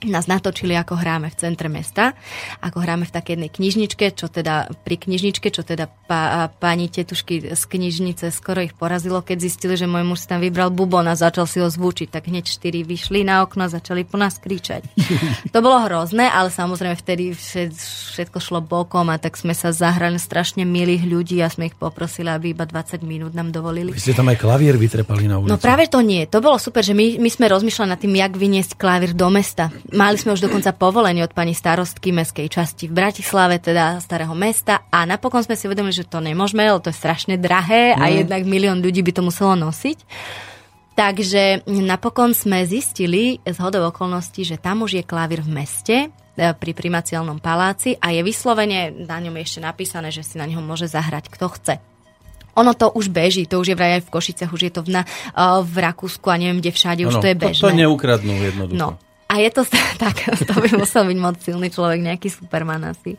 nás 0.10 0.26
natočili, 0.26 0.74
ako 0.74 0.98
hráme 0.98 1.30
v 1.30 1.38
centre 1.38 1.70
mesta, 1.70 2.18
ako 2.64 2.82
hráme 2.82 3.06
v 3.06 3.14
takej 3.14 3.32
jednej 3.38 3.52
knižničke, 3.54 4.06
čo 4.18 4.34
teda 4.34 4.74
pri 4.82 4.98
knižničke, 4.98 5.54
čo 5.54 5.62
teda 5.62 5.86
pá, 6.10 6.50
pani 6.50 6.90
tetušky 6.90 7.54
z 7.54 7.64
knižnice 7.70 8.34
skoro 8.34 8.66
ich 8.66 8.74
porazilo, 8.74 9.22
keď 9.22 9.38
zistili, 9.46 9.78
že 9.78 9.86
môj 9.86 10.02
muž 10.02 10.26
si 10.26 10.28
tam 10.30 10.42
vybral 10.42 10.74
bubon 10.74 11.06
a 11.06 11.14
začal 11.14 11.46
si 11.46 11.62
ho 11.62 11.70
zvúčiť, 11.70 12.10
tak 12.10 12.34
hneď 12.34 12.50
štyri 12.50 12.82
vyšli 12.82 13.22
na 13.22 13.46
okno 13.46 13.70
a 13.70 13.74
začali 13.74 14.02
po 14.08 14.18
nás 14.18 14.42
kričať. 14.42 14.90
to 15.54 15.60
bolo 15.62 15.86
hrozné, 15.86 16.26
ale 16.26 16.50
samozrejme 16.50 16.98
vtedy 16.98 17.38
všetko 17.38 18.42
šlo 18.42 18.60
bokom 18.66 19.06
a 19.14 19.22
tak 19.22 19.38
sme 19.38 19.54
sa 19.54 19.70
zahrali 19.70 20.18
strašne 20.18 20.66
milých 20.66 21.06
ľudí 21.06 21.38
a 21.46 21.52
sme 21.52 21.70
ich 21.70 21.78
poprosili, 21.78 22.34
aby 22.34 22.58
iba 22.58 22.66
20 22.66 23.06
minút 23.06 23.38
nám 23.38 23.54
dovolili. 23.54 23.94
Vy 23.94 24.02
ste 24.02 24.18
tam 24.18 24.34
aj 24.34 24.42
klavír 24.42 24.82
vytrepali 24.82 25.30
na 25.30 25.38
ulici. 25.38 25.52
No 25.54 25.62
práve 25.62 25.86
to 25.86 26.02
nie. 26.02 26.26
To 26.26 26.42
bolo 26.42 26.58
super, 26.58 26.82
že 26.82 26.98
my, 26.98 27.22
my 27.22 27.30
sme 27.30 27.46
rozmýšľali 27.52 27.90
nad 27.92 28.00
tým, 28.02 28.14
jak 28.18 28.34
vyniesť 28.34 28.72
klavír 28.80 29.14
do 29.14 29.30
mesta 29.30 29.70
Mali 29.92 30.16
sme 30.16 30.32
už 30.32 30.48
dokonca 30.48 30.72
povolenie 30.72 31.20
od 31.20 31.36
pani 31.36 31.52
starostky 31.52 32.16
mestskej 32.16 32.48
časti 32.48 32.88
v 32.88 32.96
Bratislave, 32.96 33.60
teda 33.60 34.00
starého 34.00 34.32
mesta 34.32 34.88
a 34.88 35.04
napokon 35.04 35.44
sme 35.44 35.60
si 35.60 35.68
uvedomili, 35.68 35.92
že 35.92 36.08
to 36.08 36.24
nemôžeme, 36.24 36.64
lebo 36.64 36.80
to 36.80 36.96
je 36.96 37.02
strašne 37.02 37.36
drahé 37.36 37.92
a 37.92 38.08
mm. 38.08 38.24
jednak 38.24 38.42
milión 38.48 38.80
ľudí 38.80 39.04
by 39.04 39.12
to 39.12 39.22
muselo 39.28 39.52
nosiť. 39.60 40.00
Takže 40.96 41.68
napokon 41.68 42.32
sme 42.32 42.64
zistili 42.64 43.44
z 43.44 43.58
hodov 43.60 43.92
okolností, 43.92 44.48
že 44.48 44.56
tam 44.56 44.88
už 44.88 45.00
je 45.00 45.04
klavír 45.04 45.44
v 45.44 45.60
meste, 45.60 45.98
e, 46.08 46.08
pri 46.56 46.72
primaciálnom 46.72 47.44
paláci 47.44 48.00
a 48.00 48.16
je 48.16 48.24
vyslovene 48.24 48.96
na 48.96 49.20
ňom 49.20 49.36
ešte 49.44 49.60
napísané, 49.60 50.08
že 50.08 50.24
si 50.24 50.40
na 50.40 50.48
ňom 50.48 50.64
môže 50.64 50.88
zahrať 50.88 51.28
kto 51.28 51.48
chce. 51.52 51.76
Ono 52.56 52.72
to 52.76 52.96
už 52.96 53.12
beží, 53.12 53.44
to 53.44 53.60
už 53.60 53.72
je 53.72 53.76
vraj 53.76 54.00
aj 54.00 54.04
v 54.08 54.12
Košicech, 54.12 54.52
už 54.52 54.62
je 54.68 54.72
to 54.72 54.82
v, 54.88 55.00
na, 55.00 55.04
e, 55.04 55.42
v 55.68 55.76
Rakúsku 55.84 56.32
a 56.32 56.40
neviem 56.40 56.64
kde 56.64 56.72
všade, 56.72 57.04
už 57.04 57.20
ano, 57.20 57.24
to 57.24 57.28
je 57.28 57.36
bežné. 57.36 57.64
To, 57.64 57.72
to 57.72 57.76
neukradnú 57.76 58.34
jednoducho. 58.40 58.80
No, 58.80 59.11
a 59.32 59.40
je 59.40 59.50
to 59.56 59.64
tak, 60.04 60.28
to 60.44 60.54
by 60.60 60.70
musel 60.76 61.08
byť 61.08 61.20
moc 61.20 61.40
silný 61.40 61.72
človek, 61.72 62.04
nejaký 62.04 62.28
superman 62.28 62.84
asi. 62.92 63.16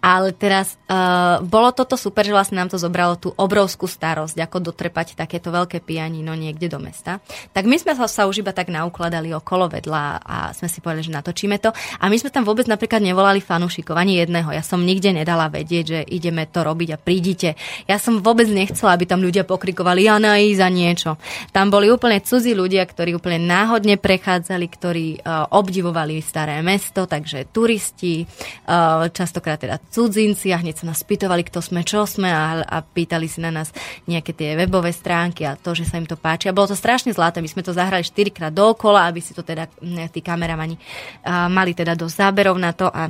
Ale 0.00 0.32
teraz 0.32 0.80
uh, 0.88 1.44
bolo 1.44 1.68
toto 1.76 2.00
super, 2.00 2.24
že 2.24 2.32
vlastne 2.32 2.56
nám 2.56 2.72
to 2.72 2.80
zobralo 2.80 3.20
tú 3.20 3.36
obrovskú 3.36 3.84
starosť, 3.84 4.40
ako 4.40 4.72
dotrepať 4.72 5.12
takéto 5.12 5.52
veľké 5.52 5.84
pianino 5.84 6.32
niekde 6.32 6.72
do 6.72 6.80
mesta. 6.80 7.20
Tak 7.52 7.68
my 7.68 7.76
sme 7.76 7.92
sa, 7.92 8.24
už 8.24 8.40
iba 8.40 8.56
tak 8.56 8.72
naukladali 8.72 9.36
okolo 9.36 9.68
vedľa 9.68 10.24
a 10.24 10.36
sme 10.56 10.72
si 10.72 10.80
povedali, 10.80 11.04
že 11.04 11.12
natočíme 11.12 11.60
to. 11.60 11.68
A 12.00 12.08
my 12.08 12.16
sme 12.16 12.32
tam 12.32 12.48
vôbec 12.48 12.64
napríklad 12.64 13.04
nevolali 13.04 13.44
fanúšikov, 13.44 13.92
ani 13.92 14.24
jedného. 14.24 14.48
Ja 14.56 14.64
som 14.64 14.80
nikde 14.80 15.12
nedala 15.12 15.52
vedieť, 15.52 15.84
že 15.84 16.00
ideme 16.08 16.48
to 16.48 16.64
robiť 16.64 16.96
a 16.96 16.98
prídite. 16.98 17.60
Ja 17.84 18.00
som 18.00 18.24
vôbec 18.24 18.48
nechcela, 18.48 18.96
aby 18.96 19.04
tam 19.04 19.20
ľudia 19.20 19.44
pokrikovali 19.44 20.08
Jana 20.08 20.40
za 20.40 20.68
niečo. 20.72 21.20
Tam 21.52 21.68
boli 21.68 21.92
úplne 21.92 22.24
cudzí 22.24 22.56
ľudia, 22.56 22.88
ktorí 22.88 23.12
úplne 23.12 23.42
náhodne 23.42 24.00
prechádzali, 24.00 24.66
ktorí 24.70 25.06
uh, 25.20 25.41
obdivovali 25.50 26.22
staré 26.22 26.62
mesto, 26.62 27.08
takže 27.10 27.50
turisti, 27.50 28.22
eh, 28.22 29.08
častokrát 29.10 29.58
teda 29.58 29.80
cudzinci 29.90 30.54
a 30.54 30.60
hneď 30.60 30.82
sa 30.82 30.88
nás 30.92 31.02
pýtovali, 31.02 31.42
kto 31.46 31.58
sme, 31.58 31.82
čo 31.82 32.06
sme 32.06 32.30
a, 32.30 32.62
a 32.62 32.78
pýtali 32.84 33.26
si 33.26 33.42
na 33.42 33.50
nás 33.50 33.74
nejaké 34.06 34.36
tie 34.36 34.54
webové 34.54 34.94
stránky 34.94 35.42
a 35.48 35.58
to, 35.58 35.72
že 35.72 35.88
sa 35.88 35.98
im 35.98 36.06
to 36.06 36.18
páči. 36.18 36.50
A 36.50 36.56
bolo 36.56 36.70
to 36.70 36.78
strašne 36.78 37.10
zlaté, 37.14 37.40
my 37.40 37.50
sme 37.50 37.66
to 37.66 37.74
zahrali 37.74 38.04
4 38.04 38.30
krát 38.30 38.52
dookola, 38.52 39.08
aby 39.08 39.20
si 39.24 39.32
to 39.32 39.42
teda 39.46 39.66
tí 40.12 40.20
kameramani 40.20 40.76
mali 41.48 41.72
teda 41.72 41.94
do 41.94 42.10
záberov 42.10 42.58
na 42.58 42.74
to 42.74 42.90
a 42.90 43.08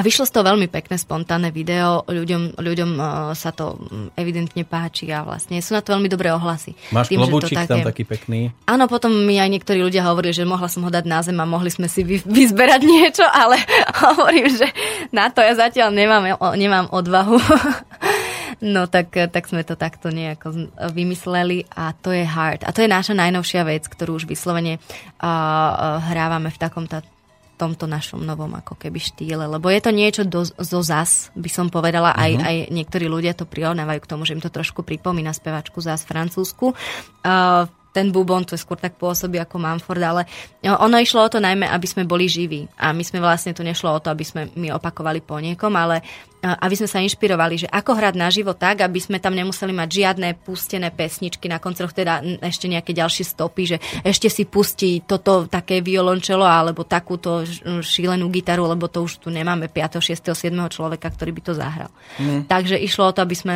a 0.00 0.04
vyšlo 0.04 0.24
z 0.24 0.32
toho 0.32 0.48
veľmi 0.48 0.72
pekné, 0.72 0.96
spontánne 0.96 1.52
video, 1.52 2.00
ľuďom, 2.08 2.56
ľuďom 2.56 2.90
uh, 2.96 3.04
sa 3.36 3.52
to 3.52 3.76
evidentne 4.16 4.64
páči 4.64 5.12
a 5.12 5.20
vlastne 5.20 5.60
sú 5.60 5.76
na 5.76 5.84
to 5.84 5.92
veľmi 5.92 6.08
dobré 6.08 6.32
ohlasy. 6.32 6.72
Máš 6.88 7.12
Tým, 7.12 7.20
klobúčik 7.20 7.60
také... 7.60 7.68
tam 7.68 7.84
taký 7.84 8.08
pekný? 8.08 8.48
Áno, 8.64 8.88
potom 8.88 9.12
mi 9.12 9.36
aj 9.36 9.52
niektorí 9.52 9.84
ľudia 9.84 10.08
hovorili, 10.08 10.32
že 10.32 10.48
mohla 10.48 10.72
som 10.72 10.80
ho 10.80 10.88
dať 10.88 11.04
na 11.04 11.20
zem 11.20 11.36
a 11.36 11.44
mohli 11.44 11.68
sme 11.68 11.84
si 11.84 12.00
vy, 12.00 12.24
vyzberať 12.24 12.80
niečo, 12.80 13.28
ale 13.28 13.60
hovorím, 14.08 14.48
že 14.48 14.72
na 15.12 15.28
to 15.28 15.44
ja 15.44 15.52
zatiaľ 15.52 15.92
nemám, 15.92 16.24
nemám 16.56 16.88
odvahu. 16.88 17.36
No 18.60 18.84
tak, 18.84 19.16
tak 19.16 19.48
sme 19.48 19.64
to 19.64 19.72
takto 19.72 20.12
nejako 20.12 20.68
vymysleli 20.92 21.64
a 21.72 21.96
to 21.96 22.12
je 22.12 22.28
hard. 22.28 22.60
A 22.68 22.76
to 22.76 22.84
je 22.84 22.92
naša 22.92 23.16
najnovšia 23.16 23.64
vec, 23.64 23.88
ktorú 23.88 24.20
už 24.20 24.28
vyslovene 24.28 24.76
uh, 24.76 25.24
uh, 25.24 25.96
hrávame 26.12 26.52
v 26.52 26.60
takom 26.60 26.84
tomto 27.60 27.84
našom 27.84 28.24
novom 28.24 28.56
ako 28.56 28.80
keby 28.80 28.96
štýle, 28.96 29.44
lebo 29.44 29.68
je 29.68 29.80
to 29.84 29.92
niečo 29.92 30.22
do, 30.24 30.48
zo 30.48 30.80
zas, 30.80 31.28
by 31.36 31.50
som 31.52 31.68
povedala, 31.68 32.16
uh-huh. 32.16 32.24
aj, 32.24 32.32
mhm. 32.32 32.44
aj 32.48 32.56
niektorí 32.72 33.04
ľudia 33.04 33.36
to 33.36 33.44
prirovnávajú 33.44 34.00
k 34.00 34.10
tomu, 34.10 34.24
že 34.24 34.32
im 34.32 34.40
to 34.40 34.48
trošku 34.48 34.80
pripomína 34.80 35.36
spevačku 35.36 35.84
zás 35.84 36.08
francúzsku. 36.08 36.72
Uh, 37.20 37.68
ten 37.90 38.14
bubon, 38.14 38.46
to 38.46 38.54
je 38.54 38.62
skôr 38.62 38.78
tak 38.78 38.94
pôsobí 38.94 39.42
ako 39.42 39.58
Manford, 39.58 39.98
ale 39.98 40.22
ono 40.62 40.96
išlo 41.02 41.26
o 41.26 41.32
to 41.32 41.42
najmä, 41.42 41.66
aby 41.66 41.86
sme 41.90 42.06
boli 42.06 42.30
živí. 42.30 42.70
A 42.78 42.94
my 42.94 43.02
sme 43.02 43.18
vlastne, 43.18 43.50
tu 43.50 43.66
nešlo 43.66 43.90
o 43.90 43.98
to, 43.98 44.14
aby 44.14 44.22
sme 44.22 44.46
my 44.54 44.70
opakovali 44.78 45.18
po 45.18 45.42
niekom, 45.42 45.74
ale 45.74 45.98
aby 46.40 46.74
sme 46.76 46.88
sa 46.88 47.04
inšpirovali, 47.04 47.66
že 47.66 47.68
ako 47.68 47.92
hrať 47.96 48.14
naživo 48.16 48.56
tak, 48.56 48.80
aby 48.80 48.96
sme 48.96 49.20
tam 49.20 49.36
nemuseli 49.36 49.76
mať 49.76 49.88
žiadne 49.88 50.28
pustené 50.40 50.88
pesničky 50.88 51.52
na 51.52 51.60
koncoch, 51.60 51.92
teda 51.92 52.24
ešte 52.40 52.64
nejaké 52.64 52.96
ďalšie 52.96 53.24
stopy, 53.28 53.62
že 53.64 53.76
ešte 54.00 54.32
si 54.32 54.48
pustí 54.48 55.04
toto 55.04 55.44
také 55.44 55.84
violončelo 55.84 56.44
alebo 56.44 56.88
takúto 56.88 57.44
šílenú 57.84 58.32
gitaru, 58.32 58.64
lebo 58.64 58.88
to 58.88 59.04
už 59.04 59.20
tu 59.20 59.28
nemáme 59.28 59.68
5., 59.68 60.00
6., 60.00 60.32
7. 60.32 60.56
človeka, 60.72 61.12
ktorý 61.12 61.30
by 61.36 61.42
to 61.44 61.52
zahral. 61.52 61.90
Mm. 62.16 62.48
Takže 62.48 62.80
išlo 62.80 63.12
o 63.12 63.14
to, 63.14 63.20
aby 63.20 63.36
sme 63.36 63.54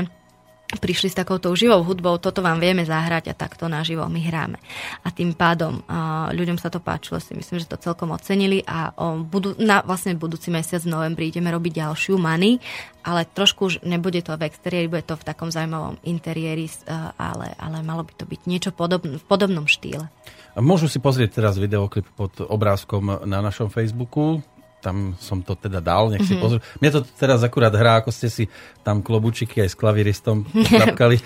prišli 0.81 1.13
s 1.13 1.19
takouto 1.19 1.53
živou 1.53 1.85
hudbou, 1.85 2.17
toto 2.19 2.41
vám 2.41 2.59
vieme 2.59 2.83
zahrať 2.83 3.31
a 3.31 3.35
takto 3.37 3.69
naživo 3.69 4.09
my 4.09 4.21
hráme. 4.21 4.59
A 5.05 5.13
tým 5.13 5.37
pádom 5.37 5.85
uh, 5.85 6.33
ľuďom 6.33 6.57
sa 6.57 6.73
to 6.73 6.81
páčilo, 6.81 7.21
si 7.21 7.37
myslím, 7.37 7.61
že 7.61 7.71
to 7.71 7.77
celkom 7.81 8.11
ocenili 8.17 8.65
a 8.65 8.91
o, 8.97 9.21
budu, 9.21 9.55
na 9.61 9.85
vlastne 9.85 10.17
budúci 10.17 10.49
mesiac 10.49 10.81
v 10.83 10.93
novembri 10.93 11.29
ideme 11.29 11.53
robiť 11.53 11.85
ďalšiu 11.85 12.17
many, 12.17 12.59
ale 13.05 13.29
trošku 13.29 13.61
už 13.69 13.75
nebude 13.85 14.25
to 14.25 14.33
v 14.35 14.49
exteriéri, 14.49 14.89
bude 14.89 15.05
to 15.05 15.21
v 15.21 15.27
takom 15.27 15.53
zaujímavom 15.53 16.01
interiéri, 16.09 16.67
uh, 16.67 17.13
ale, 17.21 17.53
ale 17.61 17.85
malo 17.85 18.03
by 18.03 18.13
to 18.17 18.25
byť 18.25 18.41
niečo 18.49 18.71
podobn- 18.73 19.21
v 19.21 19.25
podobnom 19.25 19.69
štýle. 19.69 20.09
Môžu 20.55 20.87
si 20.87 21.03
pozrieť 21.03 21.43
teraz 21.43 21.59
videoklip 21.59 22.07
pod 22.15 22.39
obrázkom 22.39 23.27
na 23.27 23.43
našom 23.43 23.75
Facebooku 23.75 24.39
tam 24.85 25.17
som 25.17 25.41
to 25.41 25.57
teda 25.57 25.81
dal, 25.81 26.13
nech 26.13 26.21
si 26.21 26.37
mm-hmm. 26.37 26.45
pozrú. 26.45 26.59
Mne 26.85 26.91
to 26.93 27.01
teraz 27.17 27.41
akurát 27.41 27.73
hrá, 27.73 28.05
ako 28.05 28.13
ste 28.13 28.29
si 28.29 28.45
tam 28.85 29.01
klobučiky 29.01 29.65
aj 29.65 29.73
s 29.73 29.77
klaviristom 29.81 30.45
napkali. 30.53 31.17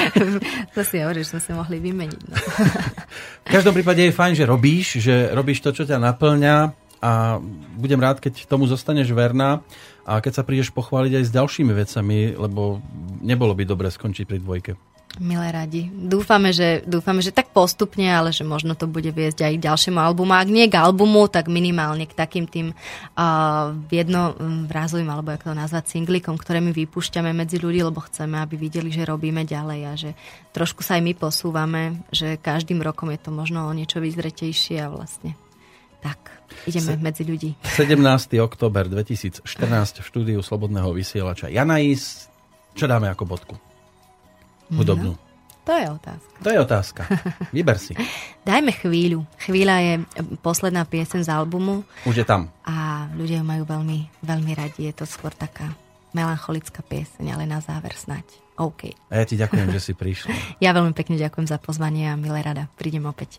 to 0.76 0.80
si 0.84 1.00
hovoríš, 1.00 1.24
že 1.24 1.30
sme 1.32 1.40
sa 1.40 1.52
mohli 1.56 1.80
vymeniť. 1.80 2.20
No. 2.28 2.36
v 3.48 3.48
každom 3.48 3.72
prípade 3.72 4.04
je 4.04 4.12
fajn, 4.12 4.36
že 4.36 4.44
robíš, 4.44 5.00
že 5.00 5.32
robíš 5.32 5.64
to, 5.64 5.72
čo 5.72 5.88
ťa 5.88 5.96
naplňa 5.96 6.56
a 7.02 7.40
budem 7.80 7.98
rád, 7.98 8.20
keď 8.20 8.44
tomu 8.44 8.68
zostaneš 8.68 9.10
verná 9.10 9.64
a 10.04 10.20
keď 10.20 10.32
sa 10.38 10.46
prídeš 10.46 10.70
pochváliť 10.70 11.18
aj 11.18 11.24
s 11.26 11.34
ďalšími 11.34 11.72
vecami, 11.72 12.36
lebo 12.36 12.78
nebolo 13.24 13.56
by 13.56 13.64
dobre 13.64 13.88
skončiť 13.88 14.28
pri 14.28 14.38
dvojke. 14.38 14.91
Milé 15.20 15.52
radi. 15.52 15.92
Dúfame 15.92 16.56
že, 16.56 16.80
dúfame, 16.88 17.20
že 17.20 17.36
tak 17.36 17.52
postupne, 17.52 18.08
ale 18.08 18.32
že 18.32 18.48
možno 18.48 18.72
to 18.72 18.88
bude 18.88 19.12
viesť 19.12 19.44
aj 19.44 19.52
k 19.60 19.64
ďalšiemu 19.68 20.00
albumu. 20.00 20.32
Ak 20.32 20.48
nie 20.48 20.72
k 20.72 20.80
albumu, 20.80 21.28
tak 21.28 21.52
minimálne 21.52 22.08
k 22.08 22.16
takým 22.16 22.48
tým 22.48 22.72
uh, 22.72 23.76
jednorázovým, 23.92 25.04
alebo 25.12 25.36
ako 25.36 25.52
to 25.52 25.60
nazvať, 25.60 25.84
singlikom, 25.92 26.40
ktoré 26.40 26.64
my 26.64 26.72
vypúšťame 26.72 27.28
medzi 27.36 27.60
ľudí, 27.60 27.84
lebo 27.84 28.00
chceme, 28.00 28.40
aby 28.40 28.56
videli, 28.56 28.88
že 28.88 29.04
robíme 29.04 29.44
ďalej 29.44 29.80
a 29.84 29.92
že 30.00 30.10
trošku 30.56 30.80
sa 30.80 30.96
aj 30.96 31.04
my 31.04 31.12
posúvame, 31.12 31.82
že 32.08 32.40
každým 32.40 32.80
rokom 32.80 33.12
je 33.12 33.20
to 33.20 33.28
možno 33.28 33.68
o 33.68 33.72
niečo 33.76 34.00
vyzretejšie 34.00 34.80
a 34.80 34.88
vlastne 34.88 35.36
tak. 36.00 36.32
Ideme 36.64 36.96
Se, 36.96 37.00
medzi 37.00 37.22
ľudí. 37.28 37.52
17. 37.64 38.00
október 38.40 38.88
2014 38.88 39.44
v 40.00 40.04
štúdiu 40.04 40.40
Slobodného 40.40 40.88
vysielača 40.92 41.52
Janais. 41.52 42.28
Čo 42.72 42.88
dáme 42.88 43.12
ako 43.12 43.24
bodku? 43.28 43.71
Hudobnú? 44.70 45.16
No, 45.16 45.32
to 45.62 45.72
je 45.78 45.86
otázka. 45.86 46.36
To 46.42 46.48
je 46.50 46.58
otázka. 46.58 47.02
Vyber 47.54 47.78
si. 47.78 47.94
Dajme 48.42 48.74
chvíľu. 48.74 49.22
Chvíľa 49.38 49.76
je 49.78 49.94
posledná 50.42 50.82
piesen 50.82 51.22
z 51.22 51.30
albumu. 51.30 51.86
Už 52.02 52.18
je 52.18 52.26
tam. 52.26 52.50
A 52.66 53.06
ľudia 53.14 53.42
ju 53.42 53.46
majú 53.46 53.62
veľmi, 53.62 54.10
veľmi 54.26 54.52
radi. 54.58 54.90
Je 54.90 54.94
to 54.94 55.06
skôr 55.06 55.30
taká 55.30 55.70
melancholická 56.10 56.82
pieseň, 56.82 57.38
ale 57.38 57.46
na 57.46 57.62
záver 57.62 57.94
snať. 57.94 58.26
OK. 58.58 58.90
A 59.08 59.22
ja 59.22 59.24
ti 59.24 59.38
ďakujem, 59.38 59.70
že 59.72 59.80
si 59.80 59.92
prišla. 59.94 60.34
ja 60.64 60.74
veľmi 60.74 60.92
pekne 60.92 61.16
ďakujem 61.16 61.46
za 61.46 61.62
pozvanie 61.62 62.10
a 62.10 62.18
milé 62.18 62.42
rada. 62.42 62.66
Prídem 62.74 63.06
opäť. 63.06 63.38